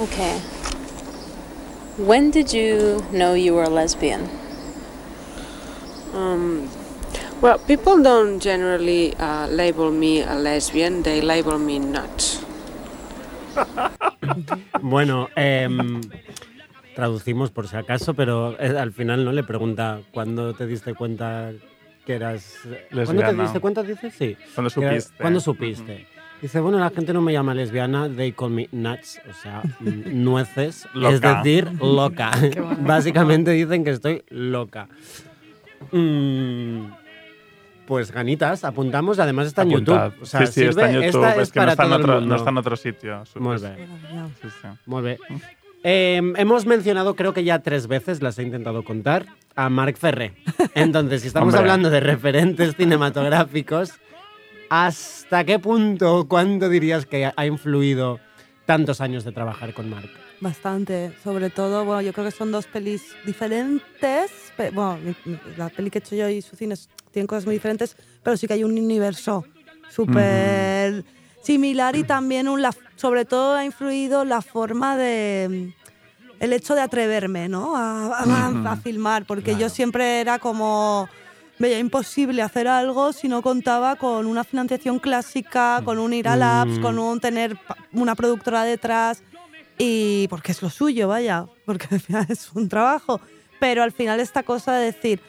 Okay. 0.00 0.38
When 1.98 2.30
did 2.30 2.52
you 2.52 3.02
know 3.12 3.34
you 3.34 3.54
were 3.54 3.64
a 3.64 3.68
lesbian? 3.70 4.28
Um, 6.14 6.68
well, 7.40 7.58
people 7.58 8.00
don't 8.02 8.38
generally 8.40 9.14
uh, 9.16 9.48
label 9.48 9.90
me 9.90 10.22
a 10.22 10.34
lesbian, 10.34 11.02
they 11.02 11.20
label 11.20 11.58
me 11.58 11.78
nuts. 11.78 12.44
Bueno, 14.80 15.28
em, 15.36 16.00
traducimos 16.94 17.50
por 17.50 17.66
si 17.66 17.76
acaso, 17.76 18.14
pero 18.14 18.56
eh, 18.60 18.78
al 18.78 18.92
final 18.92 19.24
no 19.24 19.32
le 19.32 19.42
pregunta 19.42 20.00
cuándo 20.12 20.54
te 20.54 20.66
diste 20.66 20.94
cuenta 20.94 21.50
que 22.06 22.14
eras. 22.14 22.54
¿Cuándo 22.62 22.78
te 22.88 22.94
Lesbiana. 22.94 23.42
diste 23.42 23.60
cuenta? 23.60 23.82
Dices 23.82 24.14
sí. 24.16 24.36
¿Cuándo 24.54 24.70
Que 24.70 24.80
eras- 24.80 25.04
supiste? 25.04 25.20
¿Cuándo 25.22 25.40
supiste? 25.40 26.06
Dice, 26.40 26.60
bueno, 26.60 26.78
la 26.78 26.90
gente 26.90 27.12
no 27.12 27.20
me 27.20 27.32
llama 27.32 27.52
lesbiana, 27.52 28.08
they 28.08 28.30
call 28.32 28.50
me 28.50 28.68
nuts, 28.70 29.20
o 29.28 29.32
sea, 29.32 29.62
nueces, 29.80 30.86
es 31.10 31.20
decir, 31.20 31.68
loca. 31.80 32.30
Básicamente 32.80 33.50
dicen 33.50 33.82
que 33.82 33.90
estoy 33.90 34.22
loca. 34.28 34.88
Mm, 35.90 36.84
pues 37.86 38.12
ganitas, 38.12 38.64
apuntamos, 38.64 39.18
además 39.18 39.48
está 39.48 39.62
en 39.62 39.68
Apuntad. 39.72 40.10
YouTube. 40.10 40.22
O 40.22 40.26
sea, 40.26 40.46
sí, 40.46 40.52
sí, 40.52 40.64
está 40.64 40.88
en 40.90 40.96
YouTube. 41.02 41.24
esta 41.24 41.42
es 41.42 41.50
que 41.50 41.58
no 41.58 41.62
para 41.62 41.72
está, 41.72 41.82
en 41.84 41.88
todo 41.88 41.96
el 41.96 42.02
otro, 42.04 42.14
mundo. 42.20 42.28
no 42.28 42.36
está 42.36 42.50
en 42.50 42.58
otro 42.58 42.76
sitio. 42.76 43.24
Sí, 43.26 43.32
sí. 43.32 44.68
Molt 44.86 45.04
bé. 45.04 45.18
Eh, 45.84 46.20
hemos 46.36 46.66
mencionado, 46.66 47.14
creo 47.14 47.32
que 47.32 47.44
ya 47.44 47.60
tres 47.60 47.86
veces, 47.86 48.22
las 48.22 48.38
he 48.38 48.42
intentado 48.42 48.84
contar, 48.84 49.26
a 49.56 49.68
Marc 49.70 49.96
Ferré. 49.96 50.34
Entonces, 50.74 51.22
si 51.22 51.28
estamos 51.28 51.54
Hombre. 51.54 51.60
hablando 51.60 51.90
de 51.90 52.00
referentes 52.00 52.76
cinematográficos, 52.76 53.92
¿hasta 54.68 55.44
qué 55.44 55.58
punto, 55.58 56.26
cuánto 56.28 56.68
dirías 56.68 57.06
que 57.06 57.30
ha 57.34 57.46
influido 57.46 58.20
tantos 58.66 59.00
años 59.00 59.24
de 59.24 59.32
trabajar 59.32 59.72
con 59.74 59.88
Marc? 59.90 60.08
Bastante, 60.40 61.12
sobre 61.24 61.50
todo, 61.50 61.84
bueno, 61.84 62.00
yo 62.02 62.12
creo 62.12 62.26
que 62.26 62.30
son 62.30 62.52
dos 62.52 62.66
pelis 62.66 63.02
diferentes. 63.26 64.30
Bueno, 64.72 64.98
la 65.56 65.68
peli 65.68 65.90
que 65.90 65.98
he 65.98 66.02
hecho 66.02 66.14
yo 66.14 66.28
y 66.28 66.42
su 66.42 66.54
cine 66.56 66.76
tienen 67.10 67.26
cosas 67.26 67.44
muy 67.46 67.54
diferentes, 67.56 67.96
pero 68.22 68.36
sí 68.36 68.46
que 68.46 68.54
hay 68.54 68.64
un 68.64 68.72
universo 68.78 69.44
súper 69.90 71.04
similar 71.42 71.96
y 71.96 72.04
también 72.04 72.48
un, 72.48 72.62
la- 72.62 72.74
sobre 72.96 73.24
todo 73.24 73.54
ha 73.56 73.64
influido 73.64 74.24
la 74.24 74.42
forma 74.42 74.96
de 74.96 75.72
el 76.40 76.52
hecho 76.52 76.74
de 76.76 76.82
atreverme, 76.82 77.48
¿no? 77.48 77.74
A, 77.76 78.22
a- 78.22 78.48
Ujú. 78.50 78.68
a 78.68 78.76
filmar, 78.76 79.24
porque 79.26 79.56
yo 79.56 79.68
siempre 79.68 80.20
era 80.20 80.38
como 80.38 81.08
veía 81.58 81.78
imposible 81.78 82.42
hacer 82.42 82.68
algo 82.68 83.12
si 83.12 83.28
no 83.28 83.42
contaba 83.42 83.96
con 83.96 84.26
una 84.26 84.44
financiación 84.44 84.98
clásica, 84.98 85.82
con 85.84 85.98
un 85.98 86.12
ir 86.12 86.28
a 86.28 86.36
labs, 86.36 86.78
Mm. 86.78 86.82
con 86.82 86.98
un 86.98 87.20
tener 87.20 87.56
una 87.92 88.14
productora 88.14 88.64
detrás 88.64 89.22
y 89.78 90.26
porque 90.28 90.52
es 90.52 90.62
lo 90.62 90.70
suyo, 90.70 91.08
vaya, 91.08 91.46
porque 91.64 91.86
al 91.90 92.00
final 92.00 92.26
es 92.28 92.50
un 92.54 92.68
trabajo. 92.68 93.20
Pero 93.60 93.82
al 93.82 93.92
final 93.92 94.20
esta 94.20 94.42
cosa 94.42 94.74
de 94.76 94.86
decir, 94.86 95.20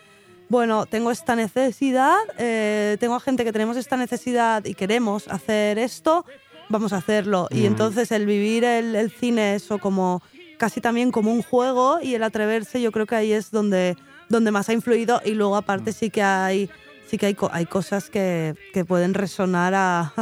bueno, 0.49 0.85
tengo 0.85 1.11
esta 1.11 1.35
necesidad, 1.35 2.15
eh, 2.37 2.97
tengo 2.99 3.15
a 3.15 3.19
gente 3.19 3.43
que 3.43 3.51
tenemos 3.51 3.77
esta 3.77 3.97
necesidad 3.97 4.65
y 4.65 4.73
queremos 4.75 5.27
hacer 5.27 5.77
esto, 5.79 6.25
vamos 6.69 6.93
a 6.93 6.97
hacerlo. 6.97 7.47
Y 7.51 7.61
Mm. 7.61 7.65
entonces 7.65 8.11
el 8.11 8.25
vivir 8.25 8.63
el, 8.63 8.95
el 8.95 9.11
cine 9.11 9.55
eso 9.55 9.79
como 9.79 10.21
casi 10.57 10.81
también 10.81 11.11
como 11.11 11.31
un 11.31 11.41
juego 11.41 11.99
y 12.01 12.15
el 12.15 12.21
atreverse 12.23 12.81
yo 12.81 12.91
creo 12.91 13.05
que 13.05 13.15
ahí 13.15 13.31
es 13.31 13.49
donde, 13.49 13.95
donde 14.29 14.51
más 14.51 14.69
ha 14.69 14.73
influido 14.73 15.21
y 15.25 15.31
luego 15.31 15.55
aparte 15.55 15.91
sí 15.91 16.09
que 16.09 16.21
hay 16.21 16.69
sí 17.09 17.17
que 17.17 17.25
hay, 17.25 17.37
hay 17.51 17.65
cosas 17.65 18.09
que, 18.09 18.53
que 18.71 18.85
pueden 18.85 19.15
resonar 19.15 19.73
a, 19.73 20.13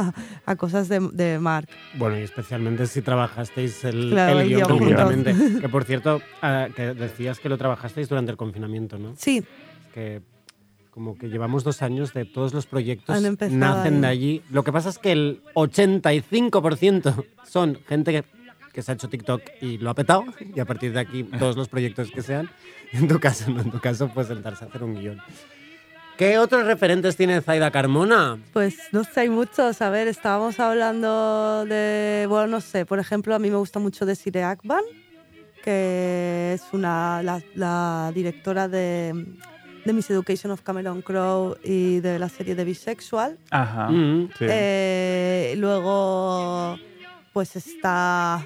a 0.46 0.56
cosas 0.56 0.88
de, 0.88 1.00
de 1.12 1.38
Mark. 1.38 1.68
Bueno, 1.98 2.18
y 2.18 2.22
especialmente 2.22 2.86
si 2.86 3.02
trabajasteis 3.02 3.84
el, 3.84 4.10
Claro, 4.10 4.40
el 4.40 4.48
guion 4.48 4.68
conjuntamente. 4.68 5.34
que 5.60 5.68
por 5.68 5.84
cierto, 5.84 6.22
ah, 6.40 6.68
que 6.74 6.94
decías 6.94 7.40
que 7.40 7.50
lo 7.50 7.58
trabajasteis 7.58 8.08
durante 8.08 8.30
el 8.30 8.38
confinamiento, 8.38 8.98
¿no? 8.98 9.14
Sí. 9.16 9.44
Que 9.92 10.22
como 10.90 11.16
que 11.16 11.28
llevamos 11.28 11.62
dos 11.62 11.82
años 11.82 12.12
de 12.12 12.24
todos 12.24 12.52
los 12.52 12.66
proyectos 12.66 13.22
nacen 13.22 14.00
de 14.00 14.06
ahí. 14.06 14.18
allí. 14.18 14.42
Lo 14.50 14.64
que 14.64 14.72
pasa 14.72 14.88
es 14.88 14.98
que 14.98 15.12
el 15.12 15.42
85% 15.54 17.24
son 17.44 17.78
gente 17.86 18.12
que, 18.12 18.24
que 18.72 18.82
se 18.82 18.92
ha 18.92 18.94
hecho 18.94 19.08
TikTok 19.08 19.42
y 19.60 19.78
lo 19.78 19.90
ha 19.90 19.94
petado, 19.94 20.24
y 20.54 20.60
a 20.60 20.64
partir 20.64 20.92
de 20.92 21.00
aquí 21.00 21.24
todos 21.24 21.56
los 21.56 21.68
proyectos 21.68 22.10
que 22.10 22.22
sean. 22.22 22.50
En 22.92 23.06
tu 23.08 23.20
caso, 23.20 23.50
no, 23.50 23.60
en 23.60 23.70
tu 23.70 23.80
caso, 23.80 24.10
pues 24.12 24.28
sentarse 24.28 24.64
a 24.64 24.68
hacer 24.68 24.82
un 24.82 24.94
guion. 24.94 25.20
¿Qué 26.16 26.36
otros 26.38 26.66
referentes 26.66 27.16
tiene 27.16 27.40
Zaida 27.40 27.70
Carmona? 27.70 28.38
Pues 28.52 28.76
no 28.90 29.04
sé, 29.04 29.20
hay 29.20 29.28
muchos. 29.28 29.80
A 29.80 29.88
ver, 29.88 30.08
estábamos 30.08 30.58
hablando 30.58 31.64
de, 31.64 32.26
bueno, 32.28 32.48
no 32.48 32.60
sé, 32.60 32.84
por 32.84 32.98
ejemplo, 32.98 33.36
a 33.36 33.38
mí 33.38 33.50
me 33.50 33.56
gusta 33.56 33.78
mucho 33.78 34.04
Desiree 34.04 34.42
Akban, 34.42 34.82
que 35.62 36.54
es 36.54 36.62
una, 36.72 37.22
la, 37.22 37.40
la 37.54 38.10
directora 38.12 38.66
de, 38.66 39.26
de 39.84 39.92
Miss 39.92 40.10
Education 40.10 40.50
of 40.50 40.62
Cameron 40.62 41.02
Crowe 41.02 41.56
y 41.62 42.00
de 42.00 42.18
la 42.18 42.28
serie 42.28 42.56
de 42.56 42.64
Bisexual. 42.64 43.38
Ajá. 43.50 43.88
Mm. 43.88 44.30
sí. 44.36 44.46
Eh, 44.48 45.54
luego, 45.56 46.78
pues 47.32 47.56
está 47.56 48.44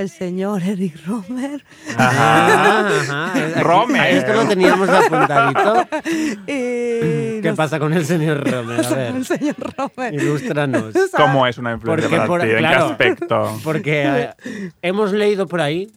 el 0.00 0.08
señor 0.08 0.62
Eric 0.62 0.94
Romer. 1.06 1.62
Ajá, 1.96 2.88
ajá. 2.88 3.32
Romer. 3.62 4.16
Esto 4.16 4.32
lo 4.34 4.48
teníamos 4.48 4.88
apuntadito. 4.88 5.86
Y 6.46 7.40
¿Qué 7.42 7.48
no 7.50 7.54
pasa 7.54 7.78
con 7.78 7.92
el 7.92 8.04
señor 8.04 8.38
Romer? 8.50 8.84
A 8.84 8.90
ver, 8.90 9.16
el 9.16 9.24
señor 9.26 9.56
Romer. 9.76 10.14
ilústranos. 10.14 10.94
¿Cómo 11.16 11.46
es 11.46 11.56
una 11.58 11.72
influencia 11.72 12.08
Porque 12.08 12.16
para 12.16 12.26
por- 12.26 12.40
ti? 12.42 12.50
¿En 12.50 12.58
claro, 12.58 12.86
qué 12.86 12.92
aspecto? 12.92 13.60
Porque 13.64 14.02
eh, 14.44 14.70
hemos 14.82 15.12
leído 15.12 15.46
por 15.46 15.60
ahí, 15.60 15.90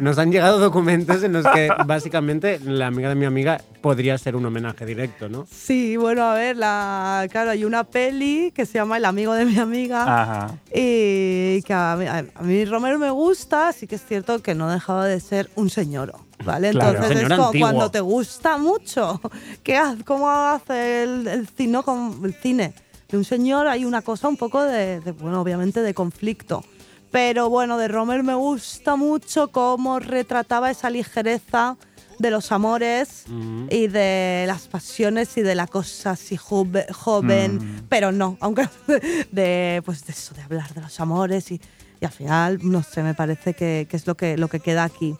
nos 0.00 0.18
han 0.18 0.30
llegado 0.32 0.58
documentos 0.58 1.22
en 1.22 1.32
los 1.32 1.44
que 1.46 1.68
básicamente 1.86 2.60
la 2.64 2.86
amiga 2.86 3.08
de 3.08 3.14
mi 3.14 3.24
amiga 3.26 3.60
podría 3.80 4.16
ser 4.18 4.36
un 4.36 4.44
homenaje 4.46 4.84
directo, 4.86 5.28
¿no? 5.28 5.46
Sí, 5.50 5.96
bueno, 5.96 6.24
a 6.24 6.34
ver, 6.34 6.56
la, 6.56 7.26
claro, 7.30 7.50
hay 7.50 7.64
una 7.64 7.84
peli 7.84 8.52
que 8.54 8.66
se 8.66 8.74
llama 8.74 8.96
El 8.96 9.04
amigo 9.04 9.34
de 9.34 9.44
mi 9.44 9.58
amiga. 9.58 10.02
Ajá. 10.22 10.54
Y 10.74 11.62
que 11.62 11.72
a 11.72 11.96
mí, 11.98 12.06
a 12.06 12.42
mí 12.42 12.64
Romero 12.64 12.98
me 12.98 13.10
gusta, 13.10 13.45
sí 13.72 13.86
que 13.86 13.94
es 13.96 14.04
cierto 14.04 14.40
que 14.42 14.54
no 14.54 14.68
dejaba 14.70 15.06
de 15.06 15.20
ser 15.20 15.50
un 15.56 15.70
señor. 15.70 16.14
¿Vale? 16.44 16.70
Claro. 16.70 16.90
Entonces 16.90 17.16
Señor 17.16 17.32
es 17.32 17.36
como 17.36 17.46
antiguo. 17.48 17.66
cuando 17.68 17.90
te 17.90 18.00
gusta 18.00 18.58
mucho, 18.58 19.20
¿qué 19.62 19.76
hace, 19.78 20.04
¿cómo 20.04 20.28
hace 20.30 21.02
el, 21.04 21.26
el 21.26 21.48
cine, 21.48 21.80
el 22.24 22.34
cine? 22.34 22.74
De 23.08 23.16
un 23.16 23.24
señor 23.24 23.66
hay 23.68 23.84
una 23.84 24.02
cosa 24.02 24.28
un 24.28 24.36
poco 24.36 24.62
de, 24.62 25.00
de, 25.00 25.12
bueno, 25.12 25.40
obviamente 25.40 25.80
de 25.80 25.94
conflicto. 25.94 26.62
Pero 27.10 27.48
bueno, 27.48 27.78
de 27.78 27.88
Romer 27.88 28.22
me 28.22 28.34
gusta 28.34 28.96
mucho 28.96 29.48
cómo 29.48 29.98
retrataba 30.00 30.70
esa 30.70 30.90
ligereza 30.90 31.76
de 32.18 32.30
los 32.30 32.50
amores 32.52 33.24
y 33.70 33.86
de 33.88 34.44
las 34.46 34.68
pasiones 34.68 35.36
y 35.36 35.42
de 35.42 35.54
la 35.54 35.66
cosa 35.66 36.12
así 36.12 36.36
jove- 36.36 36.90
joven, 36.92 37.56
Mm. 37.56 37.86
pero 37.88 38.10
no, 38.12 38.36
aunque 38.40 38.68
de, 39.32 39.82
pues 39.84 40.04
de 40.06 40.12
eso, 40.12 40.34
de 40.34 40.42
hablar 40.42 40.72
de 40.74 40.80
los 40.80 40.98
amores 41.00 41.50
y, 41.50 41.60
y 42.00 42.04
al 42.04 42.12
final, 42.12 42.58
no 42.62 42.82
sé, 42.82 43.02
me 43.02 43.14
parece 43.14 43.54
que, 43.54 43.86
que 43.88 43.96
es 43.96 44.06
lo 44.06 44.14
que, 44.16 44.36
lo 44.36 44.48
que 44.48 44.60
queda 44.60 44.84
aquí. 44.84 45.16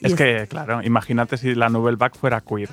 Y 0.00 0.06
Es 0.06 0.14
que, 0.14 0.46
claro, 0.48 0.82
imagínate 0.82 1.36
si 1.36 1.54
la 1.54 1.68
Nouvelle 1.68 1.96
Vague 1.96 2.18
fuera 2.18 2.40
queer. 2.40 2.68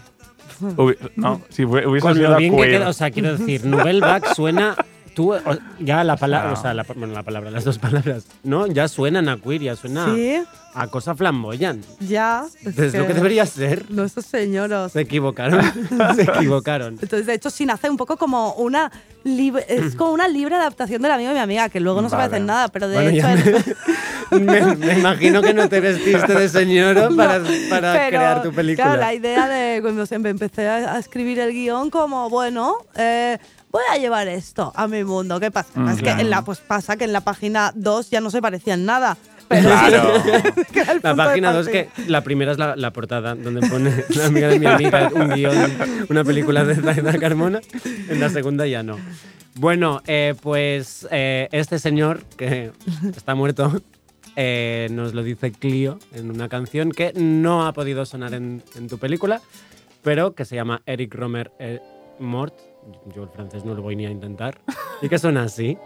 No, 1.15 1.41
si 1.49 1.63
hu- 1.63 1.85
hubiese 1.87 2.01
Con 2.01 2.15
sido 2.15 2.29
lo 2.31 2.37
bien 2.37 2.51
que 2.55 2.57
queer. 2.61 2.71
queda, 2.79 2.89
o 2.89 2.93
sea, 2.93 3.11
quiero 3.11 3.35
decir, 3.37 3.65
Nouvelle 3.65 3.99
Vague 3.99 4.27
suena. 4.35 4.75
Tú, 5.15 5.33
ya 5.79 6.03
la 6.03 6.17
palabra, 6.17 6.51
o 6.51 6.55
sea, 6.55 6.73
la, 6.73 6.83
bueno, 6.83 7.13
la 7.13 7.23
palabra, 7.23 7.49
las 7.49 7.63
dos 7.63 7.79
palabras, 7.79 8.25
¿no? 8.43 8.67
Ya 8.67 8.87
suenan 8.87 9.29
a 9.29 9.37
queer, 9.37 9.61
ya 9.61 9.75
suena 9.75 10.13
Sí. 10.13 10.43
a 10.73 10.87
cosa 10.87 11.15
flamboyant. 11.15 11.83
Ya. 12.01 12.43
Es 12.63 12.93
lo 12.93 13.07
que 13.07 13.13
debería 13.13 13.45
ser. 13.45 13.89
No, 13.89 14.03
esos 14.03 14.25
señoros. 14.25 14.91
Se 14.91 14.99
equivocaron. 15.01 15.61
Se 16.15 16.23
equivocaron. 16.23 16.95
Entonces, 17.01 17.25
de 17.25 17.33
hecho, 17.33 17.49
sí 17.49 17.65
nace 17.65 17.89
un 17.89 17.95
poco 17.97 18.17
como 18.17 18.53
una 18.55 18.91
libre, 19.23 19.65
es 19.69 19.95
como 19.95 20.11
una 20.11 20.27
libre 20.27 20.55
adaptación 20.55 21.01
del 21.01 21.11
amigo 21.11 21.29
de 21.29 21.35
mi 21.35 21.41
amiga, 21.41 21.69
que 21.69 21.79
luego 21.79 22.01
no 22.01 22.09
se 22.09 22.15
Vale. 22.15 22.27
parece 22.29 22.41
en 22.41 22.45
nada, 22.47 22.67
pero 22.67 22.87
de 22.89 22.95
Bueno, 22.95 23.09
hecho 23.09 23.73
me, 24.31 24.75
me 24.75 24.99
imagino 24.99 25.41
que 25.41 25.53
no 25.53 25.69
te 25.69 25.79
vestiste 25.79 26.33
de 26.33 26.49
señora 26.49 27.09
para, 27.15 27.41
para 27.69 27.93
Pero, 27.93 28.07
crear 28.09 28.43
tu 28.43 28.51
película. 28.51 28.85
Claro, 28.85 29.01
la 29.01 29.13
idea 29.13 29.47
de 29.47 29.81
cuando 29.81 30.05
se- 30.05 30.15
empecé 30.15 30.67
a, 30.67 30.95
a 30.95 30.99
escribir 30.99 31.39
el 31.39 31.51
guion, 31.53 31.89
como, 31.89 32.29
bueno, 32.29 32.75
eh, 32.95 33.37
voy 33.75 33.83
a 33.91 33.97
llevar 33.97 34.29
esto 34.29 34.71
a 34.73 34.87
mi 34.87 35.03
mundo. 35.03 35.37
¿Qué 35.37 35.51
pasa? 35.51 35.77
Mm, 35.77 35.89
es 35.89 36.01
que 36.01 36.09
en 36.09 36.29
la, 36.29 36.43
pues 36.43 36.59
pasa 36.59 36.95
que 36.95 37.03
en 37.03 37.11
la 37.11 37.19
página 37.19 37.73
2 37.75 38.09
ya 38.09 38.21
no 38.21 38.31
se 38.31 38.41
parecía 38.41 38.75
en 38.75 38.85
nada. 38.85 39.17
Pero 39.49 39.67
Claro. 39.69 40.13
La 41.03 41.13
página 41.13 41.51
2, 41.51 41.65
partida. 41.65 41.85
que 41.93 42.09
la 42.09 42.21
primera 42.21 42.53
es 42.53 42.57
la, 42.57 42.77
la 42.77 42.91
portada, 42.91 43.35
donde 43.35 43.67
pone 43.67 43.91
la 44.15 44.27
amiga 44.27 44.47
de 44.47 44.59
mi 44.59 44.65
amiga, 44.65 45.11
un 45.13 45.27
guion, 45.29 45.55
una 46.09 46.23
película 46.23 46.63
de 46.63 46.75
Zaida 46.75 47.17
Carmona. 47.19 47.59
En 48.07 48.19
la 48.21 48.29
segunda 48.29 48.65
ya 48.65 48.81
no. 48.81 48.97
Bueno, 49.55 50.01
eh, 50.07 50.35
pues 50.41 51.05
eh, 51.11 51.49
este 51.51 51.77
señor, 51.77 52.23
que 52.37 52.71
está 53.15 53.35
muerto, 53.35 53.81
eh, 54.37 54.87
nos 54.91 55.13
lo 55.13 55.21
dice 55.21 55.51
Clio 55.51 55.99
en 56.13 56.31
una 56.31 56.47
canción 56.47 56.91
que 56.91 57.11
no 57.13 57.67
ha 57.67 57.73
podido 57.73 58.05
sonar 58.05 58.33
en, 58.33 58.63
en 58.75 58.87
tu 58.87 58.97
película, 58.97 59.41
pero 60.01 60.33
que 60.33 60.45
se 60.45 60.55
llama 60.55 60.81
Eric 60.85 61.13
Romer 61.13 61.51
Mort. 62.19 62.55
Yo 63.13 63.23
el 63.23 63.29
francés 63.29 63.65
no 63.65 63.73
lo 63.73 63.81
voy 63.81 63.95
ni 63.95 64.05
a 64.05 64.09
intentar. 64.09 64.59
y 65.01 65.09
que 65.09 65.17
son 65.17 65.37
así. 65.37 65.77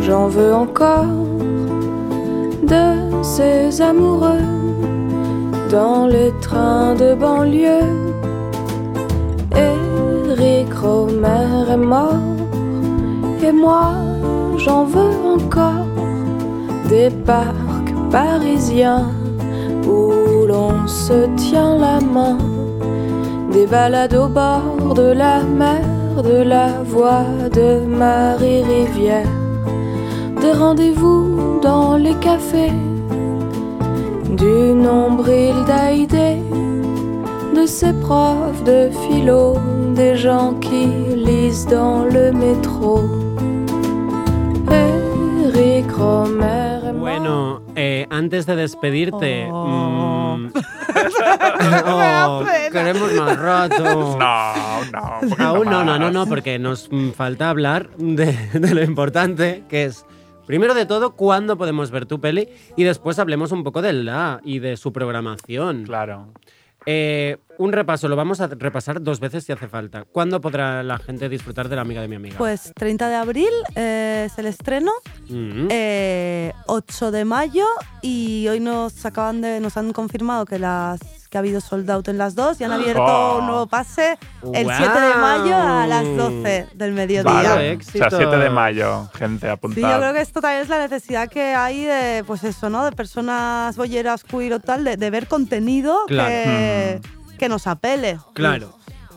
j'en 0.00 0.28
veux 0.28 0.52
encore 0.54 1.04
de 2.62 3.22
ces 3.22 3.80
amoureux 3.80 4.46
dans 5.70 6.06
les 6.06 6.32
trains 6.40 6.94
de 6.94 7.14
banlieue 7.14 8.25
Romer 10.80 11.70
est 11.70 11.76
mort 11.76 12.36
et 13.42 13.52
moi, 13.52 13.92
j'en 14.58 14.84
veux 14.84 15.14
encore. 15.34 15.86
Des 16.88 17.10
parcs 17.10 17.92
parisiens 18.10 19.10
où 19.86 20.46
l'on 20.46 20.86
se 20.86 21.26
tient 21.36 21.76
la 21.78 22.00
main, 22.00 22.38
des 23.52 23.66
balades 23.66 24.14
au 24.14 24.28
bord 24.28 24.94
de 24.94 25.12
la 25.12 25.42
mer, 25.42 25.82
de 26.22 26.42
la 26.42 26.68
voix 26.84 27.26
de 27.52 27.84
Marie 27.84 28.62
Rivière, 28.62 29.32
des 30.40 30.52
rendez-vous 30.52 31.58
dans 31.60 31.96
les 31.96 32.14
cafés, 32.14 32.72
du 34.30 34.74
nombril 34.74 35.54
d'Haïdé, 35.66 36.36
de 37.56 37.66
ses 37.66 37.94
profs 37.94 38.62
de 38.64 38.90
philo, 38.90 39.56
des 39.94 40.14
gens 40.14 40.52
qui 40.60 40.86
lisent 41.16 41.66
dans 41.66 42.04
le 42.04 42.30
métro. 42.30 43.00
Eric 44.68 45.90
Romer. 45.92 46.92
Bueno, 46.92 47.62
eh, 47.74 48.06
antes 48.10 48.44
de 48.44 48.56
despedirte. 48.56 49.48
Oh. 49.50 50.36
mm, 50.36 50.52
oh, 51.86 52.44
queremos 52.70 53.12
más 53.14 53.38
rato. 53.38 54.18
No, 54.18 54.84
no. 54.92 55.44
Aún 55.44 55.70
no, 55.70 55.82
no, 55.82 55.98
no, 55.98 56.10
no, 56.10 56.26
porque 56.26 56.58
nos 56.58 56.90
falta 57.14 57.48
hablar 57.48 57.88
de, 57.96 58.32
de 58.52 58.74
lo 58.74 58.82
importante 58.82 59.64
que 59.68 59.86
es. 59.86 60.04
Primero 60.46 60.74
de 60.74 60.86
todo, 60.86 61.16
¿cuándo 61.16 61.56
podemos 61.56 61.90
ver 61.90 62.06
tu 62.06 62.20
peli? 62.20 62.48
Y 62.76 62.84
después 62.84 63.18
hablemos 63.18 63.50
un 63.50 63.64
poco 63.64 63.82
de 63.82 63.92
la 63.94 64.40
y 64.44 64.60
de 64.60 64.76
su 64.76 64.92
programación. 64.92 65.84
Claro. 65.84 66.28
Eh, 66.86 67.36
un 67.58 67.72
repaso, 67.72 68.06
lo 68.08 68.16
vamos 68.16 68.40
a 68.40 68.46
repasar 68.46 69.02
dos 69.02 69.18
veces 69.18 69.44
si 69.44 69.52
hace 69.52 69.66
falta. 69.66 70.04
¿Cuándo 70.04 70.40
podrá 70.40 70.82
la 70.82 70.98
gente 70.98 71.28
disfrutar 71.28 71.68
de 71.68 71.76
la 71.76 71.82
amiga 71.82 72.00
de 72.00 72.08
mi 72.08 72.16
amiga? 72.16 72.36
Pues 72.38 72.72
30 72.76 73.08
de 73.08 73.14
abril 73.16 73.48
eh, 73.74 74.24
es 74.30 74.38
el 74.38 74.46
estreno, 74.46 74.92
Mm. 75.28 75.68
eh, 75.70 76.52
8 76.66 77.10
de 77.10 77.24
mayo 77.24 77.64
y 78.02 78.46
hoy 78.48 78.60
nos 78.60 79.04
acaban 79.04 79.40
de 79.40 79.58
nos 79.60 79.76
han 79.76 79.92
confirmado 79.92 80.44
que 80.46 80.58
las 80.58 81.00
que 81.36 81.38
ha 81.38 81.40
habido 81.40 81.60
sold 81.60 81.90
out 81.90 82.08
en 82.08 82.16
las 82.16 82.34
dos 82.34 82.58
y 82.60 82.64
han 82.64 82.72
abierto 82.72 83.02
Oh. 83.04 83.38
un 83.40 83.46
nuevo 83.46 83.66
pase 83.66 84.18
el 84.54 84.66
7 84.66 85.00
de 85.00 85.14
mayo 85.20 85.54
a 85.54 85.86
las 85.86 86.04
12 86.16 86.66
del 86.74 86.92
mediodía. 86.92 87.30
Vale. 87.30 87.72
éxito. 87.72 88.06
O 88.06 88.10
sea, 88.10 88.18
7 88.18 88.36
de 88.38 88.48
mayo, 88.50 89.08
gente, 89.14 89.46
Sí, 89.46 89.52
apuntada. 89.52 89.92
yo 89.94 90.00
creo 90.00 90.12
que 90.14 90.20
esto 90.22 90.40
también 90.40 90.62
es 90.62 90.68
la 90.70 90.78
necesidad 90.78 91.28
que 91.28 91.54
hay 91.54 91.84
de, 91.84 92.24
pues 92.26 92.42
eso, 92.44 92.70
¿no? 92.70 92.84
De 92.86 92.92
personas 92.92 93.76
bolleras, 93.76 94.24
queer 94.24 94.54
o 94.54 94.60
tal, 94.60 94.84
de, 94.84 94.96
de 94.96 95.10
ver 95.10 95.26
contenido 95.28 95.98
Claro. 96.06 96.28
que, 96.30 97.00
que 97.38 97.48
nos 97.50 97.66
apele. 97.66 98.18
Claro. 98.32 98.72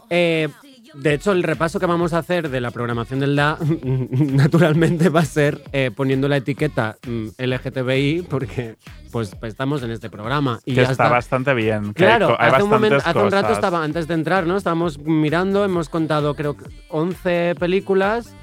Eh, 0.10 0.50
de 0.94 1.14
hecho, 1.14 1.32
el 1.32 1.44
repaso 1.44 1.80
que 1.80 1.86
vamos 1.86 2.14
a 2.14 2.20
hacer 2.20 2.50
de 2.50 2.62
la 2.62 2.72
programación 2.72 3.20
del 3.20 3.36
DA, 3.36 3.58
naturalmente, 4.10 5.10
va 5.10 5.22
a 5.22 5.26
ser 5.26 5.62
eh, 5.72 5.92
poniendo 5.96 6.28
la 6.28 6.38
etiqueta 6.38 6.98
mm, 7.06 7.28
LGTBI, 7.38 8.24
porque 8.30 8.76
pues 9.12 9.36
estamos 9.44 9.84
en 9.84 9.92
este 9.92 10.10
programa. 10.10 10.60
Y 10.66 10.72
que 10.72 10.78
ya 10.78 10.82
está, 10.84 10.94
está. 10.94 11.10
bastante 11.10 11.54
bien. 11.54 11.86
hay 11.86 11.94
Claro, 11.94 12.36
hay, 12.40 12.52
hace 12.52 12.64
un, 12.64 12.94
hace 12.94 13.20
un 13.20 13.32
rato 13.32 13.54
estaba, 13.54 13.84
antes 13.84 14.08
de 14.08 14.14
entrar, 14.14 14.46
¿no? 14.46 14.58
Estábamos 14.58 15.00
mirando, 15.00 15.64
hemos 15.66 15.90
contado 15.90 16.36
creo 16.36 16.58
que 16.58 16.66
11 16.90 17.56
películas 17.60 18.34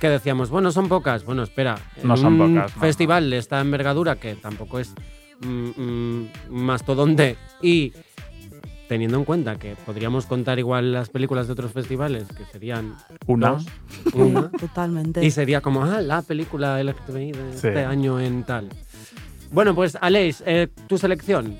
que 0.00 0.08
decíamos, 0.08 0.50
bueno, 0.50 0.70
son 0.72 0.88
pocas. 0.88 1.24
Bueno, 1.24 1.42
espera, 1.42 1.76
en 1.96 2.08
No 2.08 2.16
son 2.16 2.40
un 2.40 2.54
pocas, 2.54 2.74
no, 2.76 2.80
festival 2.80 3.30
de 3.30 3.38
esta 3.38 3.60
envergadura 3.60 4.16
que 4.16 4.34
tampoco 4.34 4.78
es 4.78 4.94
mm, 5.40 5.70
mm, 5.76 6.28
mastodonte 6.50 7.36
y 7.62 7.92
teniendo 8.88 9.18
en 9.18 9.24
cuenta 9.24 9.56
que 9.56 9.76
podríamos 9.86 10.26
contar 10.26 10.58
igual 10.58 10.92
las 10.92 11.08
películas 11.10 11.46
de 11.46 11.52
otros 11.52 11.72
festivales, 11.72 12.24
que 12.36 12.44
serían 12.46 12.94
Una. 13.26 13.50
dos, 13.50 13.66
una, 14.14 14.50
Totalmente. 14.50 15.24
y 15.24 15.30
sería 15.30 15.60
como, 15.60 15.84
ah, 15.84 16.00
la 16.00 16.22
película 16.22 16.82
LGTBI 16.82 17.32
de 17.32 17.52
Sí. 17.52 17.66
este 17.68 17.84
año 17.84 18.18
en 18.20 18.44
tal. 18.44 18.68
Bueno, 19.52 19.74
pues 19.74 19.96
Aleix, 20.00 20.42
eh, 20.46 20.68
tu 20.88 20.98
selección. 20.98 21.56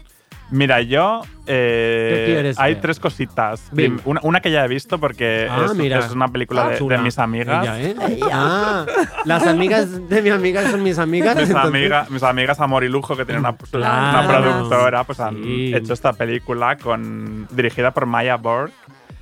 Mira, 0.50 0.80
yo. 0.80 1.20
eh, 1.46 2.24
¿Qué 2.26 2.32
quieres 2.32 2.58
hay 2.58 2.74
ver? 2.74 2.80
tres 2.82 2.98
cositas. 3.00 3.70
Una, 4.04 4.20
una 4.22 4.40
que 4.40 4.50
ya 4.50 4.64
he 4.64 4.68
visto 4.68 4.98
porque 4.98 5.46
Ah, 5.50 5.64
es, 5.66 5.74
mira. 5.74 5.98
es 5.98 6.10
una 6.12 6.28
película 6.28 6.68
de, 6.70 6.78
de 6.78 6.98
mis 6.98 7.18
amigas. 7.18 7.62
Ella, 7.64 7.80
¿eh? 7.82 7.96
Ah, 8.32 8.86
las 9.24 9.46
amigas 9.46 10.08
de 10.08 10.22
mi 10.22 10.30
amiga 10.30 10.70
son 10.70 10.82
mis 10.82 10.98
amigas. 10.98 11.36
Mis, 11.36 11.50
amigas, 11.54 12.10
mis 12.10 12.22
amigas 12.22 12.60
Amor 12.60 12.84
y 12.84 12.88
Lujo, 12.88 13.14
que 13.16 13.24
tienen 13.26 13.40
una, 13.40 13.56
una 13.74 14.26
productora, 14.26 15.04
pues 15.04 15.20
han 15.20 15.36
hecho 15.44 15.92
esta 15.92 16.12
película 16.14 16.76
con, 16.76 17.46
dirigida 17.50 17.90
por 17.92 18.06
Maya 18.06 18.36
Borg, 18.36 18.72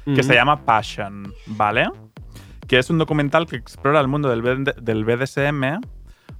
que 0.05 0.13
Ujú. 0.13 0.23
se 0.23 0.35
llama 0.35 0.61
Passion, 0.65 1.33
¿vale? 1.47 1.89
Que 2.69 2.79
es 2.79 2.89
un 2.91 2.99
documental 2.99 3.47
que 3.47 3.57
explora 3.57 4.01
el 4.01 4.07
mundo 4.09 4.29
del 4.29 5.05
BDSM, 5.05 5.81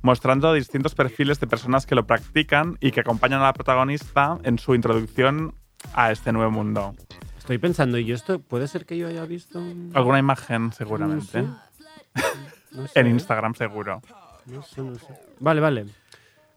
mostrando 0.07 0.53
distintos 0.55 0.95
perfiles 0.95 1.39
de 1.41 1.47
personas 1.47 1.85
que 1.85 1.95
lo 1.95 2.07
practican 2.07 2.79
y 2.81 2.93
que 2.93 3.01
acompañan 3.01 3.41
a 3.41 3.45
la 3.45 3.53
protagonista 3.53 4.39
en 4.45 4.59
su 4.59 4.75
introducción 4.75 5.55
a 5.95 6.11
este 6.13 6.33
nuevo 6.33 6.51
mundo. 6.51 6.95
Estoy 7.37 7.59
pensando, 7.59 7.99
¿y 7.99 8.13
esto 8.13 8.39
puede 8.39 8.69
ser 8.69 8.87
que 8.87 8.97
yo 8.97 9.09
haya 9.09 9.25
visto? 9.27 9.59
un- 9.59 9.91
Alguna 9.95 10.19
imagen, 10.19 10.73
seguramente. 10.73 11.43
No 11.43 11.59
No 12.73 12.87
sé, 12.89 13.01
En. 13.01 13.07
Instagram, 13.09 13.55
seguro. 13.55 14.01
No 14.47 14.63
sé, 14.63 14.81
no 14.81 14.95
sé. 14.95 15.09
Vale, 15.41 15.61
vale. 15.61 15.87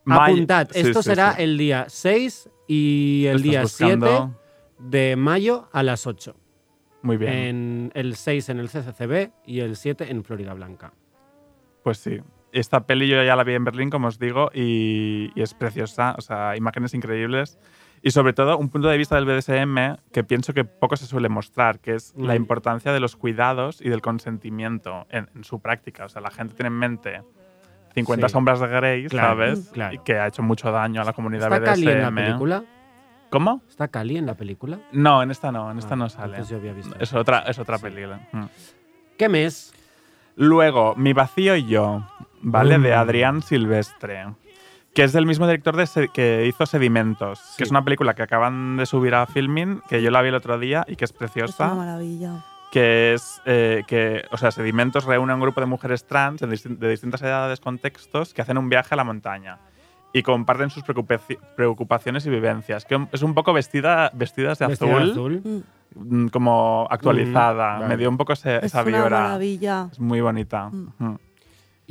May- 0.06 0.32
Apuntad, 0.34 0.68
sí, 0.72 0.80
esto 0.82 1.02
sí, 1.04 1.10
será 1.10 1.34
sí. 1.36 1.42
el 1.44 1.58
día 1.58 1.86
6 1.90 2.50
y 2.68 3.26
el 3.28 3.42
día 3.42 3.64
buscando. 3.64 4.36
7 4.78 4.90
de 4.90 5.16
mayo 5.16 5.68
a 5.74 5.84
las 5.84 6.06
8. 6.08 6.36
Muy 7.02 7.18
bien. 7.18 7.34
En 7.34 7.92
el 7.96 8.16
6 8.16 8.50
en 8.50 8.60
el 8.60 8.70
CCCB 8.70 9.32
y 9.46 9.60
el 9.62 9.76
7 9.76 10.10
en 10.12 10.24
Florida 10.24 10.54
Blanca. 10.54 10.94
Pues 11.84 11.98
sí. 11.98 12.20
Esta 12.52 12.86
peli 12.86 13.08
yo 13.08 13.22
ya 13.24 13.36
la 13.36 13.44
vi 13.44 13.54
en 13.54 13.64
Berlín, 13.64 13.90
como 13.90 14.08
os 14.08 14.18
digo, 14.20 14.50
y, 14.54 15.32
y 15.36 15.42
es 15.42 15.54
preciosa. 15.54 16.16
O 16.18 16.22
sea, 16.22 16.56
imágenes 16.56 16.94
increíbles. 16.94 17.58
Y 18.02 18.12
sobre 18.12 18.32
todo, 18.34 18.58
un 18.58 18.70
punto 18.70 18.88
de 18.88 18.98
vista 18.98 19.16
del 19.16 19.26
BDSM 19.26 19.98
que 20.14 20.24
pienso 20.24 20.54
que 20.54 20.64
poco 20.64 20.96
se 20.96 21.06
suele 21.06 21.28
mostrar, 21.28 21.80
que 21.80 21.96
es 21.96 22.14
la 22.18 22.36
importancia 22.36 22.94
de 22.94 23.00
los 23.02 23.16
cuidados 23.18 23.82
y 23.82 23.90
del 23.90 24.02
consentimiento 24.02 25.06
en, 25.10 25.30
en 25.36 25.44
su 25.44 25.60
práctica. 25.60 26.06
O 26.06 26.10
sea, 26.10 26.22
la 26.22 26.32
gente 26.32 26.54
tiene 26.56 26.68
en 26.68 26.74
mente 26.80 27.22
50 27.96 28.28
Sí. 28.30 28.32
sombras 28.32 28.60
de 28.62 28.68
Grey, 28.68 29.08
Claro, 29.08 29.28
¿sabes? 29.30 29.70
claro. 29.74 29.96
Y 29.96 30.00
que 30.00 30.18
ha 30.18 30.28
hecho 30.28 30.42
mucho 30.44 30.72
daño 30.72 31.02
a 31.02 31.04
la 31.04 31.12
comunidad 31.14 31.52
¿Está 31.52 31.60
BDSM. 31.60 31.66
Cali 31.66 31.88
en 31.92 32.02
la 32.02 32.12
película? 32.12 32.64
¿Cómo? 33.30 33.62
¿Está 33.68 33.88
Cali 33.90 34.16
en 34.18 34.26
la 34.26 34.36
película? 34.36 34.80
No, 34.94 35.22
en 35.22 35.30
esta 35.32 35.52
no, 35.52 35.70
en 35.70 35.78
esta 35.80 35.96
Ah, 35.96 35.98
no 35.98 36.10
sale. 36.10 36.42
yo 36.50 36.56
había 36.56 36.72
visto 36.74 36.96
Es 37.00 37.14
otra, 37.14 37.40
es 37.42 37.60
otra 37.60 37.78
película. 37.80 38.22
Mm. 38.32 38.46
¿Qué 39.18 39.28
mes? 39.28 39.74
Luego, 40.36 40.96
Mi 40.96 41.12
vacío 41.12 41.56
y 41.58 41.66
yo, 41.68 42.08
¿vale? 42.42 42.78
De 42.80 42.92
Mm. 42.96 43.00
Adrián 43.00 43.42
Silvestre. 43.42 44.28
Que 44.94 45.04
es 45.04 45.14
del 45.14 45.26
mismo 45.28 45.46
director 45.46 45.76
de 45.78 45.86
Se- 45.86 46.08
que 46.10 46.46
hizo 46.48 46.66
Sedimentos, 46.66 47.40
Sí. 47.40 47.58
que 47.58 47.64
es 47.64 47.72
una 47.72 47.84
película 47.84 48.16
que 48.16 48.24
acaban 48.24 48.76
de 48.78 48.86
subir 48.88 49.14
a 49.14 49.26
Filmin, 49.28 49.82
que 49.88 50.02
yo 50.02 50.10
la 50.10 50.22
vi 50.22 50.30
el 50.30 50.36
otro 50.36 50.58
día 50.58 50.84
y 50.88 50.96
que 50.96 51.06
es 51.06 51.12
Es 51.12 51.16
una 51.16 51.20
preciosa. 51.20 51.74
maravilla. 51.76 52.44
Que 52.72 53.14
es 53.14 53.42
eh, 53.46 53.84
que, 53.88 54.26
o 54.32 54.38
sea, 54.38 54.52
Sedimentos 54.52 55.06
reúne 55.06 55.32
a 55.32 55.36
un 55.36 55.42
grupo 55.42 55.60
de 55.62 55.68
mujeres 55.68 56.06
trans 56.06 56.42
de 56.42 56.90
distintas 56.90 57.22
edades, 57.22 57.60
contextos, 57.60 58.34
que 58.34 58.42
hacen 58.42 58.58
un 58.58 58.68
viaje 58.70 58.94
a 58.94 58.98
la 58.98 59.04
montaña 59.04 59.58
y 60.12 60.24
comparten 60.24 60.70
sus 60.72 60.84
preocupaci- 60.84 61.38
preocupaciones 61.56 62.26
y 62.26 62.30
vivencias. 62.32 62.84
Que 62.86 63.08
es 63.12 63.22
un 63.22 63.34
poco 63.36 63.54
vestida, 63.54 64.10
vestidas 64.14 64.58
de 64.60 64.68
Vestida 64.68 64.90
de 64.90 65.04
azul, 65.12 65.12
azul. 65.12 65.64
Mm, 65.96 66.28
como 66.28 66.88
actualizada. 66.90 67.76
Mm, 67.78 67.80
vale. 67.82 67.88
Me 67.88 67.98
dio 67.98 68.10
un 68.10 68.18
poco 68.18 68.34
ese- 68.34 68.58
Es 68.58 68.66
esa 68.66 68.82
una 68.84 68.98
vibra. 68.98 69.10
maravilla. 69.22 69.88
Es 69.92 70.00
muy 70.00 70.22
bonita. 70.22 70.70
Mm. 70.70 71.16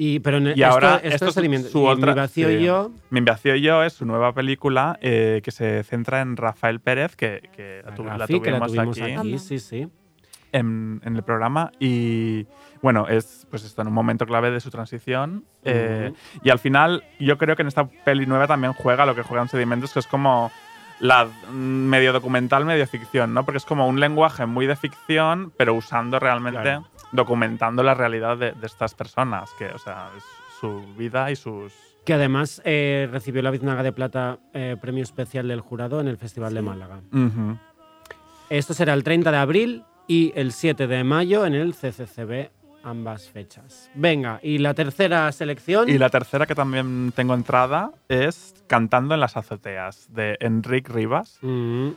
Y, 0.01 0.21
pero 0.21 0.37
en 0.37 0.47
Y 0.47 0.51
esto, 0.51 0.67
ahora, 0.67 0.95
esto, 0.97 1.09
esto 1.09 1.25
es 1.25 1.31
es 1.33 1.39
alimento. 1.39 1.69
su 1.71 1.81
y 1.81 1.87
otra- 1.87 2.13
Mi 2.15 2.21
vacío 2.21 2.49
sí. 2.49 2.55
y 2.55 2.63
yo. 2.65 2.91
Mi 3.11 3.21
vacío 3.21 3.57
y 3.57 3.63
yo 3.63 3.83
es 3.83 3.93
su 3.95 4.07
nueva 4.07 4.33
película 4.33 4.97
eh, 5.03 5.41
que 5.43 5.51
se 5.51 5.83
centra 5.83 6.21
en 6.21 6.37
Rafael 6.37 6.79
Pérez, 6.79 7.17
que, 7.17 7.51
que 7.57 7.83
la, 7.85 7.95
tu- 7.97 8.05
la 8.05 8.17
Rafi, 8.17 8.41
que 8.41 8.51
la 8.53 8.61
tuvimos, 8.61 8.97
tuvimos 8.97 9.01
aquí, 9.21 9.29
aquí, 9.33 9.39
sí, 9.41 9.59
sí. 9.59 9.89
En, 10.53 11.01
en 11.05 11.17
el 11.17 11.23
programa. 11.25 11.73
Y 11.81 12.47
bueno, 12.81 13.09
es 13.09 13.47
pues 13.51 13.65
esto, 13.65 13.83
en 13.83 13.89
un 13.89 13.95
momento 13.95 14.25
clave 14.25 14.51
de 14.53 14.61
su 14.61 14.71
transición. 14.71 15.45
eh, 15.65 16.13
y 16.45 16.51
al 16.51 16.61
final, 16.61 17.03
yo 17.19 17.37
creo 17.37 17.57
que 17.57 17.63
en 17.63 17.69
esta 17.69 17.89
peli 18.05 18.25
nueva 18.25 18.47
también 18.47 18.73
juega 18.75 19.05
lo 19.05 19.15
que 19.17 19.23
juegan 19.23 19.49
Sedimentos, 19.49 19.93
que 19.93 19.99
es 19.99 20.07
como 20.07 20.53
la 21.01 21.27
mm, 21.51 21.55
medio 21.57 22.13
documental, 22.13 22.65
medio 22.65 22.87
ficción, 22.87 23.35
¿no? 23.35 23.45
Porque 23.45 23.59
es 23.59 23.65
como 23.65 23.87
un 23.89 23.99
lenguaje 24.01 24.47
muy 24.47 24.67
de 24.67 24.77
ficción, 24.77 25.53
pero 25.57 25.75
usando 25.75 26.19
realmente, 26.19 26.61
Claro. 26.63 26.87
Documentando 27.13 27.83
la 27.83 27.95
realidad 27.95 28.37
de, 28.37 28.53
de 28.53 28.67
estas 28.67 28.95
personas, 28.95 29.51
que, 29.59 29.67
o 29.67 29.79
sea, 29.79 30.11
es 30.17 30.25
su 30.61 30.83
vida 30.97 31.31
y 31.31 31.37
sus 31.37 31.73
Que 32.05 32.15
además 32.15 32.61
eh, 32.65 33.09
recibió 33.11 33.43
la 33.43 33.51
Biznaga 33.51 33.83
de 33.83 33.93
Plata, 33.93 34.39
eh, 34.53 34.77
premio 34.81 35.03
especial 35.03 35.49
del 35.49 35.61
jurado 35.61 36.01
en 36.01 36.09
el 36.09 36.17
Festival 36.17 36.55
de 36.55 36.63
Málaga. 36.63 37.01
Esto 38.51 38.75
será 38.75 38.95
el 38.95 39.05
30 39.05 39.31
de 39.31 39.37
abril 39.37 39.85
y 40.07 40.33
el 40.35 40.53
7 40.53 40.87
de 40.87 41.05
mayo 41.05 41.45
en 41.45 41.55
el 41.55 41.75
CCCB 41.75 42.51
ambas 42.83 43.29
fechas. 43.29 43.91
Venga, 43.95 44.41
y 44.43 44.59
la 44.59 44.73
tercera 44.73 45.31
selección. 45.33 45.89
Y 45.89 45.99
la 45.99 46.09
tercera 46.09 46.47
que 46.47 46.55
también 46.55 47.13
tengo 47.15 47.35
entrada 47.35 47.93
es 48.09 48.55
Cantando 48.67 49.15
en 49.15 49.21
las 49.21 49.37
azoteas, 49.37 50.09
de 50.13 50.37
Enrique 50.41 50.93
Rivas. 50.93 51.39
Mm, 51.43 51.89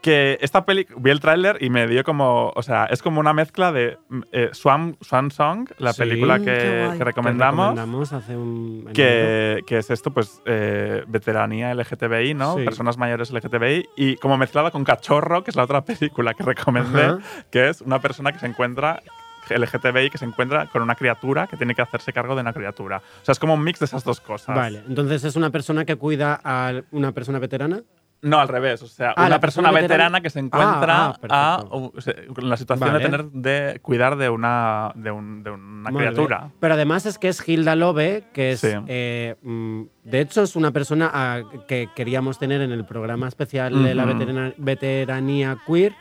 Que 0.00 0.38
esta 0.42 0.64
peli, 0.64 0.86
vi 0.96 1.10
el 1.10 1.18
tráiler 1.18 1.58
y 1.60 1.70
me 1.70 1.88
dio 1.88 2.04
como, 2.04 2.52
o 2.54 2.62
sea, 2.62 2.84
es 2.86 3.02
como 3.02 3.18
una 3.18 3.32
mezcla 3.32 3.72
de 3.72 3.98
mm, 4.08 4.20
eh, 4.30 4.48
Swan, 4.52 4.96
Swan 5.00 5.32
Song, 5.32 5.68
la 5.78 5.92
Sí, 5.92 5.98
película 6.02 6.38
qué 6.38 6.44
que, 6.44 6.98
que 6.98 7.04
recomendamos. 7.04 7.70
recomendamos 7.70 8.12
hace 8.12 8.36
un. 8.36 8.88
que, 8.94 9.64
que 9.66 9.78
es 9.78 9.90
esto, 9.90 10.12
pues, 10.12 10.40
eh, 10.46 11.02
veteranía 11.08 11.74
LGTBI, 11.74 12.34
¿no? 12.34 12.56
Sí. 12.56 12.64
Personas 12.64 12.96
mayores 12.96 13.32
LGTBI, 13.32 13.88
y 13.96 14.16
como 14.16 14.36
mezclada 14.38 14.70
con 14.70 14.84
Cachorro, 14.84 15.42
que 15.42 15.50
es 15.50 15.56
la 15.56 15.64
otra 15.64 15.80
película 15.84 16.32
que 16.32 16.44
recomendé, 16.44 17.02
Ajá. 17.04 17.18
que 17.50 17.68
es 17.68 17.80
una 17.80 18.00
persona 18.00 18.30
que 18.30 18.38
se 18.38 18.46
encuentra, 18.46 19.02
LGTBI, 19.50 20.10
que 20.10 20.18
se 20.18 20.26
encuentra 20.26 20.66
con 20.66 20.82
una 20.82 20.94
criatura 20.94 21.46
que 21.46 21.56
tiene 21.56 21.74
que 21.74 21.80
hacerse 21.82 22.12
cargo 22.12 22.34
de 22.34 22.42
una 22.42 22.52
criatura. 22.52 22.98
O 22.98 23.24
sea, 23.24 23.32
es 23.32 23.38
como 23.38 23.54
un 23.54 23.64
mix 23.64 23.78
de 23.80 23.86
esas 23.86 24.04
dos 24.04 24.20
cosas. 24.20 24.54
Vale, 24.54 24.82
entonces 24.86 25.24
es 25.24 25.36
una 25.36 25.50
persona 25.50 25.84
que 25.86 25.96
cuida 25.96 26.38
a 26.44 26.72
una 26.92 27.12
persona 27.12 27.38
veterana. 27.38 27.80
No, 28.20 28.40
al 28.40 28.48
revés. 28.48 28.82
O 28.82 28.86
sea, 28.88 29.10
Ah, 29.16 29.26
una 29.26 29.38
persona, 29.38 29.68
persona 29.68 29.70
veterana 29.70 29.86
veterana- 30.18 30.20
que 30.22 30.30
se 30.30 30.40
encuentra 30.40 31.06
Ah, 31.06 31.18
ah, 31.30 31.54
a, 31.62 31.64
o 31.64 31.92
sea, 32.00 32.14
con 32.34 32.48
la 32.48 32.56
situación 32.56 32.88
Vale. 32.90 32.98
de 32.98 33.04
tener 33.04 33.24
de 33.30 33.78
cuidar 33.80 34.16
de 34.16 34.28
una, 34.28 34.90
de 34.96 35.10
un- 35.12 35.42
de 35.44 35.50
una 35.50 35.90
Muy 35.90 36.00
bien. 36.02 36.14
criatura. 36.14 36.50
Pero 36.58 36.74
además 36.74 37.06
es 37.06 37.16
que 37.18 37.28
es 37.28 37.48
Hilda 37.48 37.76
Lobe, 37.76 38.24
que 38.32 38.52
es. 38.52 38.60
Sí. 38.60 38.70
eh, 38.88 39.36
mm, 39.42 39.82
de 40.02 40.20
hecho, 40.20 40.42
es 40.42 40.56
una 40.56 40.72
persona 40.72 41.44
que 41.68 41.88
queríamos 41.94 42.38
tener 42.40 42.60
en 42.60 42.72
el 42.72 42.84
programa 42.84 43.28
especial 43.28 43.84
de 43.84 43.94
la 43.94 44.04
veterana- 44.04 44.52
veteranía 44.56 45.56
queer, 45.66 45.94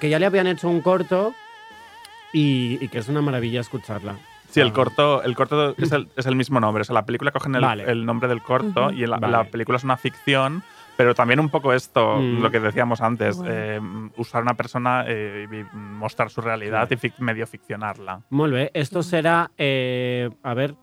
que 0.00 0.08
ya 0.08 0.18
le 0.18 0.26
habían 0.26 0.48
hecho 0.48 0.68
un 0.68 0.80
corto 0.80 1.32
y, 2.32 2.78
y 2.84 2.88
que 2.88 2.98
es 2.98 3.08
una 3.08 3.22
maravilla 3.22 3.60
escucharla. 3.60 4.16
Sí, 4.50 4.60
el 4.60 4.72
corto, 4.72 5.22
el 5.22 5.34
corto 5.34 5.74
es, 5.76 5.90
el, 5.92 6.08
es 6.16 6.26
el 6.26 6.36
mismo 6.36 6.60
nombre. 6.60 6.82
O 6.82 6.84
sea, 6.84 6.94
la 6.94 7.04
película 7.04 7.30
cogen 7.32 7.54
el, 7.56 7.60
Vale. 7.60 7.84
el 7.90 8.06
nombre 8.06 8.28
del 8.28 8.40
corto 8.42 8.90
y 8.92 9.04
la, 9.06 9.16
Vale. 9.18 9.32
la 9.32 9.44
película 9.44 9.78
es 9.78 9.84
una 9.84 9.96
ficción, 9.96 10.62
pero 10.96 11.14
también 11.14 11.40
un 11.40 11.48
poco 11.48 11.72
esto, 11.72 12.16
Mm. 12.16 12.40
lo 12.42 12.50
que 12.50 12.60
decíamos 12.60 13.00
antes, 13.00 13.36
Guay. 13.36 13.48
eh, 13.52 13.80
usar 14.16 14.42
una 14.42 14.54
persona 14.54 15.04
eh, 15.08 15.46
y 15.50 15.76
mostrar 15.76 16.30
su 16.30 16.40
realidad 16.40 16.88
y 16.90 16.94
fic- 16.96 17.18
medio 17.18 17.46
ficcionarla. 17.46 18.22
Muy 18.30 18.50
bien, 18.50 18.70
esto 18.74 19.02
será. 19.02 19.50
eh, 19.58 20.30
a 20.42 20.54
ver, 20.54 20.74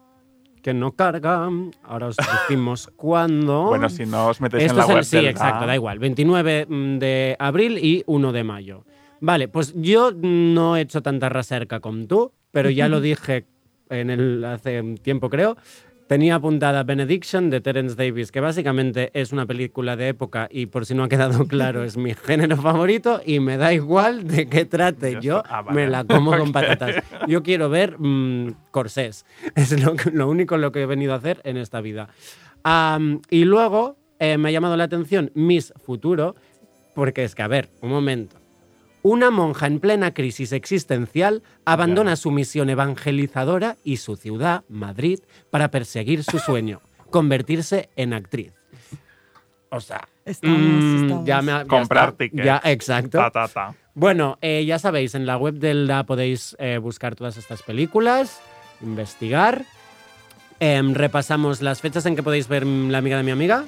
que 0.62 0.74
no 0.74 0.91
carga. 0.91 1.49
Ahora 1.84 2.07
os 2.07 2.18
decimos 2.49 2.91
cuándo. 2.95 3.64
Bueno, 3.66 3.89
si 3.89 4.05
no 4.05 4.28
os 4.28 4.41
metéis 4.41 4.64
Esto 4.66 4.74
en 4.74 4.78
la 4.80 4.86
el- 4.86 4.95
web 4.95 5.03
sí, 5.03 5.16
del 5.18 5.28
exacto, 5.28 5.62
DA, 5.62 5.68
da 5.68 5.76
igual. 5.76 5.99
29 5.99 6.66
de 6.70 7.36
abril 7.39 7.78
y 7.80 8.03
1 8.05 8.32
de 8.32 8.43
mayo. 8.43 8.86
Vale, 9.22 9.47
pues 9.47 9.74
yo 9.76 10.12
no 10.14 10.76
he 10.78 10.82
hecho 10.82 11.01
tanta 11.01 11.30
recerca 11.30 11.80
como 11.80 12.05
tú, 12.07 12.32
pero 12.51 12.70
ya 12.70 12.88
lo 12.89 12.99
dije 13.01 13.45
en 13.89 14.09
el, 14.09 14.43
hace 14.45 14.82
tiempo, 15.01 15.30
creo. 15.30 15.57
Tenía 16.12 16.36
apuntada 16.36 16.84
Benediction 16.84 17.49
de 17.49 17.62
Terence 17.62 17.95
Davis, 17.95 18.34
que 18.34 18.41
básicamente 18.41 19.12
es 19.14 19.32
una 19.32 19.45
película 19.45 19.95
de 19.95 20.09
época 20.09 20.49
y 20.51 20.66
por 20.66 20.86
si 20.86 20.93
no 20.93 21.05
ha 21.05 21.07
quedado 21.07 21.45
claro, 21.47 21.86
es 21.86 21.95
mi 21.95 22.14
género 22.14 22.57
favorito 22.57 23.22
y 23.26 23.39
me 23.39 23.55
da 23.55 23.72
igual 23.72 24.28
de 24.28 24.49
qué 24.49 24.66
trate. 24.66 25.20
Yo 25.22 25.41
me 25.72 25.88
la 25.88 26.03
como 26.03 26.38
con 26.38 26.51
patatas. 26.51 26.97
Yo 27.30 27.43
quiero 27.43 27.70
ver 27.70 27.97
mm, 27.97 28.55
corsés. 28.72 29.26
Es 29.55 29.72
lo, 30.12 30.28
único 30.28 30.57
lo 30.57 30.74
que 30.74 30.82
he 30.82 30.86
venido 30.86 31.14
a 31.14 31.16
hacer 31.16 31.39
en 31.45 31.55
esta 31.55 31.80
vida. 31.80 32.09
Y 33.30 33.45
luego 33.45 33.95
eh, 34.20 34.38
me 34.38 34.49
ha 34.49 34.51
llamado 34.51 34.76
la 34.76 34.84
atención 34.84 35.32
Miss 35.34 35.74
Futuro, 35.82 36.36
porque 36.93 37.24
es 37.24 37.36
que, 37.36 37.43
a 37.43 37.47
ver, 37.47 37.70
un 37.80 37.89
momento. 37.89 38.40
Una 39.03 39.31
monja 39.31 39.65
en 39.67 39.79
plena 39.79 40.13
crisis 40.13 40.51
existencial 40.51 41.41
abandona 41.65 42.15
su 42.15 42.29
misión 42.31 42.69
evangelizadora 42.69 43.77
y 43.83 43.97
su 43.97 44.15
ciudad, 44.15 44.63
Madrid, 44.69 45.19
para 45.49 45.71
perseguir 45.71 46.23
su 46.23 46.37
sueño, 46.37 46.81
convertirse 47.09 47.89
en 47.95 48.13
actriz. 48.13 48.53
O 49.69 49.79
sea, 49.79 50.07
Estamos, 50.25 50.59
mm, 50.59 51.03
estamos. 51.03 51.25
ya 51.25 51.41
me 51.41 51.51
ha- 51.51 51.61
ya 51.63 51.67
Comprar 51.67 52.09
está. 52.09 52.17
tickets. 52.17 52.45
Ya, 52.45 52.61
exacto. 52.65 53.17
Ta, 53.17 53.31
ta, 53.31 53.47
ta. 53.47 53.73
Bueno, 53.95 54.37
eh, 54.41 54.63
ya 54.65 54.77
sabéis, 54.77 55.15
en 55.15 55.25
la 55.25 55.37
web 55.37 55.55
del 55.55 55.87
DA 55.87 56.03
podéis 56.05 56.55
eh, 56.59 56.77
buscar 56.77 57.15
todas 57.15 57.37
estas 57.37 57.63
películas, 57.63 58.39
investigar. 58.81 59.65
Em, 60.59 60.93
repasamos 60.93 61.61
las 61.63 61.81
fechas 61.81 62.05
en 62.05 62.15
que 62.15 62.21
podéis 62.21 62.47
ver 62.47 62.65
mm, 62.65 62.89
La 62.91 62.99
amiga 62.99 63.17
de 63.17 63.23
mi 63.23 63.31
amiga. 63.31 63.65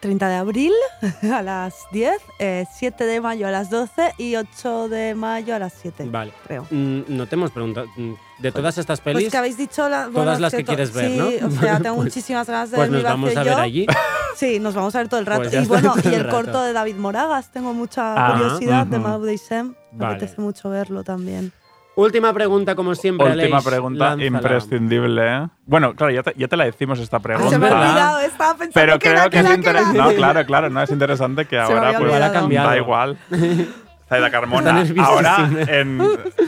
30 0.00 0.28
de 0.28 0.34
abril 0.36 0.72
a 1.32 1.42
las 1.42 1.74
10, 1.92 2.12
eh, 2.38 2.64
7 2.74 3.04
de 3.04 3.20
mayo 3.20 3.46
a 3.46 3.50
las 3.50 3.70
12 3.70 4.14
y 4.18 4.36
8 4.36 4.88
de 4.88 5.14
mayo 5.14 5.54
a 5.54 5.58
las 5.58 5.74
7. 5.74 6.06
Vale. 6.10 6.32
Creo. 6.46 6.66
Mm, 6.70 7.02
no 7.08 7.26
te 7.26 7.34
hemos 7.36 7.50
preguntado. 7.50 7.86
mm, 7.96 8.14
De 8.38 8.50
todas 8.52 8.78
estas 8.78 9.00
pelis, 9.00 9.22
Pues 9.24 9.30
que 9.32 9.36
habéis 9.38 9.56
dicho 9.58 9.86
la- 9.88 10.04
bueno, 10.06 10.20
todas 10.22 10.40
las 10.40 10.52
que 10.54 10.64
to- 10.64 10.66
quieres 10.68 10.92
ver, 10.94 11.10
sí, 11.10 11.18
¿no? 11.18 11.46
o 11.46 11.50
sea, 11.50 11.78
tengo 11.80 11.96
Pues- 11.96 12.06
muchísimas 12.06 12.46
ganas 12.48 12.70
de 12.70 12.76
pues 12.78 12.88
ver 12.90 13.02
nos 13.02 13.02
Mi 13.04 13.10
vamos 13.10 13.36
a 13.36 13.42
ver 13.44 13.52
Yo. 13.52 13.58
allí. 13.58 13.86
Sí, 14.36 14.58
nos 14.58 14.74
vamos 14.74 14.94
a 14.94 14.98
ver 14.98 15.08
todo 15.08 15.20
el 15.20 15.26
rato. 15.26 15.42
Pues 15.50 15.52
y 15.54 15.66
bueno, 15.66 15.92
y 16.02 16.06
el 16.08 16.14
el 16.14 16.28
corto 16.28 16.62
de 16.62 16.72
David 16.72 16.94
Moragas, 16.96 17.50
tengo 17.50 17.74
mucha 17.74 18.14
Ah, 18.16 18.32
curiosidad 18.32 18.86
de 18.86 18.96
ujú. 18.98 19.06
Mau 19.08 19.36
Sem. 19.36 19.68
Me 19.68 19.74
Vale. 19.98 20.14
apetece 20.16 20.40
mucho 20.40 20.70
verlo 20.70 21.04
también. 21.04 21.52
Última 22.00 22.32
pregunta, 22.32 22.74
como 22.74 22.94
siempre. 22.94 23.26
Última 23.26 23.58
Aleix, 23.58 23.64
pregunta 23.64 24.04
lánzala. 24.10 24.26
imprescindible. 24.26 25.22
¿eh? 25.36 25.48
Bueno, 25.66 25.94
claro, 25.94 26.12
ya 26.12 26.22
te, 26.22 26.34
ya 26.36 26.48
te 26.48 26.56
la 26.56 26.64
decimos 26.64 26.98
esta 26.98 27.18
Ah, 27.18 27.20
pregunta. 27.20 27.50
se 27.50 27.58
me 27.58 27.68
ha 27.68 27.72
olvidado, 27.72 28.18
estaba 28.20 28.50
pensando 28.58 28.72
Pero 28.74 28.98
que 28.98 29.08
creo 29.08 29.20
era, 29.20 29.30
que 29.30 29.38
es 29.38 29.44
era, 29.44 29.54
interesante. 29.54 29.98
No, 29.98 30.10
claro, 30.14 30.46
claro, 30.46 30.70
no 30.70 30.82
es 30.82 30.90
interesante 30.90 31.44
que 31.46 31.58
ahora 31.58 31.98
pues 31.98 32.10
da 32.50 32.76
igual. 32.76 33.18
Zaida 34.08 34.28
Carmona, 34.30 34.84
ahora 34.98 35.48
en 35.68 35.98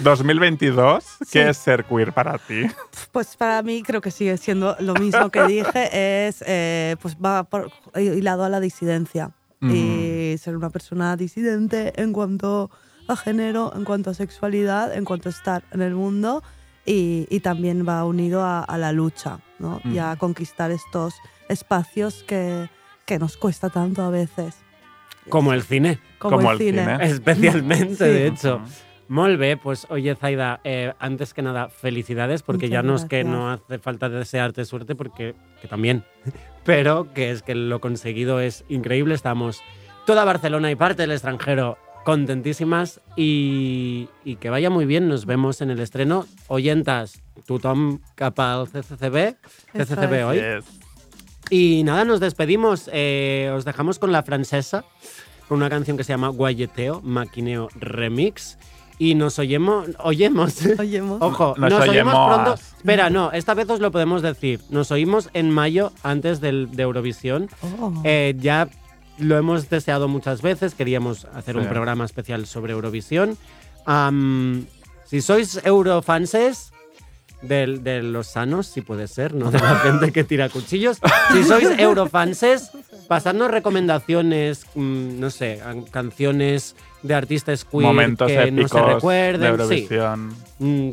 2022, 0.03 1.05
¿qué 1.20 1.24
Sí. 1.26 1.38
es 1.38 1.57
ser 1.59 1.84
queer 1.84 2.12
para 2.12 2.36
ti? 2.38 2.66
Pues 3.12 3.36
para 3.36 3.62
mí 3.62 3.84
creo 3.84 4.00
que 4.00 4.11
sigue 4.11 4.36
siendo 4.36 4.74
lo 4.80 4.94
mismo 4.94 5.30
que 5.30 5.44
dije, 5.44 6.26
es 6.26 6.42
eh, 6.44 6.96
pues 7.00 7.16
va 7.16 7.44
por, 7.44 7.70
hilado 7.96 8.42
a 8.44 8.48
la 8.48 8.59
disidencia. 8.61 9.30
Y 9.64 10.34
ser 10.38 10.57
una 10.57 10.70
persona 10.70 11.14
disidente 11.16 11.92
en 12.03 12.12
cuanto 12.12 12.68
a 12.72 12.91
género, 13.16 13.72
en 13.76 13.84
cuanto 13.84 14.11
a 14.11 14.14
sexualidad, 14.14 14.94
en 14.94 15.05
cuanto 15.05 15.28
a 15.28 15.32
estar 15.32 15.62
en 15.72 15.82
el 15.82 15.94
mundo 15.94 16.42
y, 16.86 17.26
y 17.30 17.40
también 17.40 17.86
va 17.86 18.05
unido 18.05 18.42
a, 18.42 18.61
a 18.62 18.78
la 18.78 18.92
lucha 18.92 19.38
¿no? 19.59 19.80
y 19.84 19.98
a 19.98 20.16
conquistar 20.16 20.70
estos 20.70 21.14
espacios 21.48 22.24
que, 22.24 22.68
que 23.05 23.18
nos 23.18 23.36
cuesta 23.36 23.70
tanto 23.70 24.03
a 24.03 24.11
veces. 24.11 24.57
Como 25.28 25.53
el 25.53 25.62
cine. 25.62 26.00
Como, 26.18 26.36
Como 26.38 26.53
el 26.53 26.61
el 26.61 26.66
cine. 26.70 26.82
cine. 26.82 26.98
Especialmente, 27.11 27.94
Sí. 27.96 28.05
de 28.05 28.26
hecho. 28.26 28.61
Molt 29.09 29.38
bé, 29.38 29.59
pues 29.59 29.86
oye 29.90 30.14
Zaida, 30.14 30.61
eh, 30.64 30.94
antes 30.98 31.34
que 31.34 31.42
nada, 31.42 31.68
felicidades, 31.68 32.42
porque 32.42 32.66
Muchas 32.66 32.72
ya 32.72 32.82
no 32.82 32.94
es 32.96 33.05
que 33.05 33.24
no 33.24 33.50
hace 33.50 33.78
falta 33.78 34.09
desearte 34.09 34.64
suerte, 34.64 34.94
porque 34.94 35.34
que 35.61 35.68
también, 35.68 36.05
pero 36.64 37.12
que 37.12 37.30
es 37.30 37.42
que 37.42 37.55
lo 37.55 37.80
conseguido 37.80 38.40
es 38.40 38.64
increíble. 38.70 39.14
Estamos 39.14 39.61
toda 40.07 40.24
Barcelona 40.24 40.70
y 40.70 40.76
parte 40.76 41.03
del 41.03 41.11
extranjero 41.12 41.76
contentísimas 42.05 43.00
y, 43.16 44.09
y 44.24 44.36
que 44.36 44.50
vaya 44.50 44.70
muy 44.70 44.86
bien. 44.86 45.09
Nos 45.09 45.26
vemos 45.26 45.61
en 45.61 45.70
el 45.70 45.80
estreno. 45.80 46.26
Oyentas, 46.48 47.22
tothom 47.46 48.00
cap 48.14 48.38
al 48.40 48.66
CCCB, 48.68 49.36
CCCB 49.72 50.12
es. 50.12 50.24
hoy. 50.24 50.36
Yes. 50.38 50.64
Y 51.50 51.82
nada, 51.84 52.05
nos 52.05 52.20
despedimos. 52.20 52.88
Eh, 52.92 53.53
os 53.55 53.64
dejamos 53.64 53.98
con 53.98 54.11
la 54.12 54.22
francesa, 54.22 54.84
con 55.48 55.59
una 55.59 55.68
canción 55.68 55.96
que 55.96 56.05
se 56.05 56.12
llama 56.12 56.28
Guayeteo, 56.28 57.00
Maquineo 57.03 57.68
Remix. 57.74 58.59
Y 58.98 59.14
nos 59.16 59.38
oyemos, 59.38 59.88
oyemos. 59.98 60.59
Oyemos. 60.78 61.20
Ojo, 61.20 61.55
Nos 61.59 61.70
nos, 61.70 61.80
oímos 61.80 61.88
oyemos. 61.88 62.28
pronto. 62.28 62.55
Espera, 62.55 63.11
no, 63.11 63.32
esta 63.32 63.55
vez 63.55 63.68
os 63.68 63.80
lo 63.80 63.90
podemos 63.90 64.22
decir. 64.22 64.61
Nos 64.70 64.90
oímos 64.92 65.28
en 65.32 65.50
mayo 65.50 65.92
antes 66.05 66.40
del, 66.40 66.70
de 66.70 66.84
Eurovisión. 66.84 67.48
Oh. 67.80 67.92
Eh, 68.05 68.34
ya 68.38 68.68
lo 69.19 69.37
hemos 69.37 69.69
deseado 69.71 70.09
muchas 70.09 70.43
veces. 70.43 70.75
Queríamos 70.75 71.27
hacer 71.35 71.57
un 71.57 71.65
Sí. 71.65 71.69
programa 71.69 72.05
especial 72.05 72.47
sobre 72.47 72.73
Eurovisión. 72.73 73.37
Si 75.07 75.21
sois 75.21 75.61
eurofanses 75.65 76.73
de, 77.43 77.79
de 77.79 78.03
los 78.03 78.29
sanos, 78.29 78.67
si 78.69 78.81
puede 78.81 79.09
ser, 79.09 79.35
no 79.35 79.51
de 79.51 79.59
la 79.59 79.77
gente 79.77 80.13
que 80.13 80.25
tira 80.25 80.49
cuchillos. 80.49 80.99
Si 81.33 81.43
sois 81.45 81.69
eurofanses, 81.79 82.71
pasadnos 83.09 83.51
recomendaciones, 83.51 84.65
mm, 84.75 85.19
no 85.21 85.29
sé, 85.31 85.61
an- 85.61 85.83
canciones 85.83 86.77
de 87.03 87.15
artistas 87.15 87.65
queer 87.65 87.83
Momentos 87.85 88.29
que 88.29 88.51
no 88.53 88.69
se 88.69 88.79
de 88.79 88.85
recuerden. 88.95 89.41
Sí, 89.41 89.49
Eurovisión. 89.89 90.35
Mm, 90.61 90.91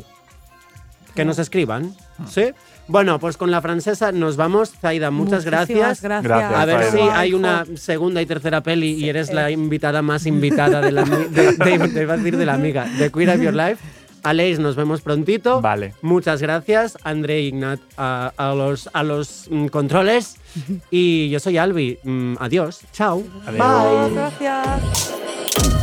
que 1.14 1.24
nos 1.24 1.38
escriban. 1.38 1.94
¿Sí? 2.28 2.52
Bueno, 2.86 3.18
pues 3.20 3.36
con 3.36 3.50
la 3.50 3.60
francesa 3.62 4.10
nos 4.12 4.36
vamos. 4.36 4.72
Zaida, 4.80 5.10
muchas 5.10 5.44
gracias. 5.44 6.02
gracias. 6.02 6.22
Gracias, 6.24 6.52
A 6.60 6.64
ver 6.64 6.82
Zaida. 6.84 6.92
si 6.92 7.08
hay 7.18 7.34
una 7.34 7.64
segunda 7.76 8.20
y 8.20 8.26
tercera 8.26 8.62
peli 8.62 8.92
y 8.94 9.08
eres 9.08 9.32
la 9.32 9.50
invitada 9.50 10.02
más 10.02 10.26
invitada 10.26 10.80
de 10.80 10.92
la 10.92 11.04
de, 11.04 11.28
de- 11.28 11.52
de- 11.88 12.02
iba 12.02 12.14
a 12.14 12.16
decir 12.16 12.36
de 12.36 12.46
la 12.46 12.54
amiga 12.54 12.84
de 12.98 13.10
Queer 13.10 13.30
of 13.30 13.40
Your 13.40 13.54
Life. 13.54 13.78
Aleix, 14.22 14.58
nos 14.58 14.76
vemos 14.76 15.00
prontito. 15.00 15.62
Vale. 15.62 15.94
Muchas 16.02 16.42
gracias, 16.42 16.98
André 17.04 17.40
Ignat, 17.40 17.80
a, 17.96 18.32
a 18.36 18.54
los, 18.54 18.90
a 18.92 19.02
los 19.02 19.46
mm, 19.50 19.66
controles. 19.68 20.36
Y 20.90 21.30
yo 21.30 21.40
soy 21.40 21.56
Albi. 21.58 21.98
Mm, 22.02 22.34
adiós. 22.40 22.80
Chao. 22.92 23.22
Adiós. 23.46 24.10
Bye. 24.10 24.14
Gracias. 24.14 25.79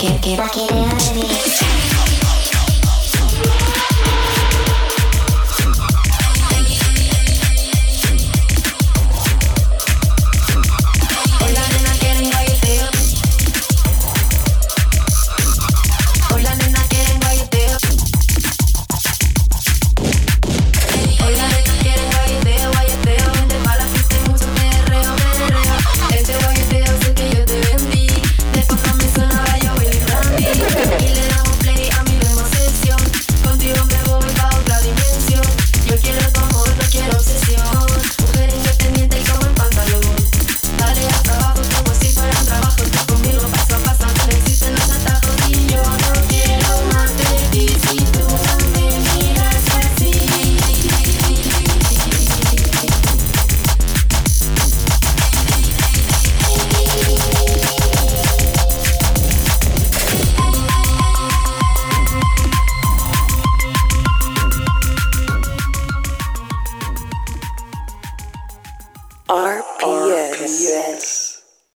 Que, 0.00 0.06
que, 0.20 0.34
que, 0.34 0.66
que, 0.66 1.79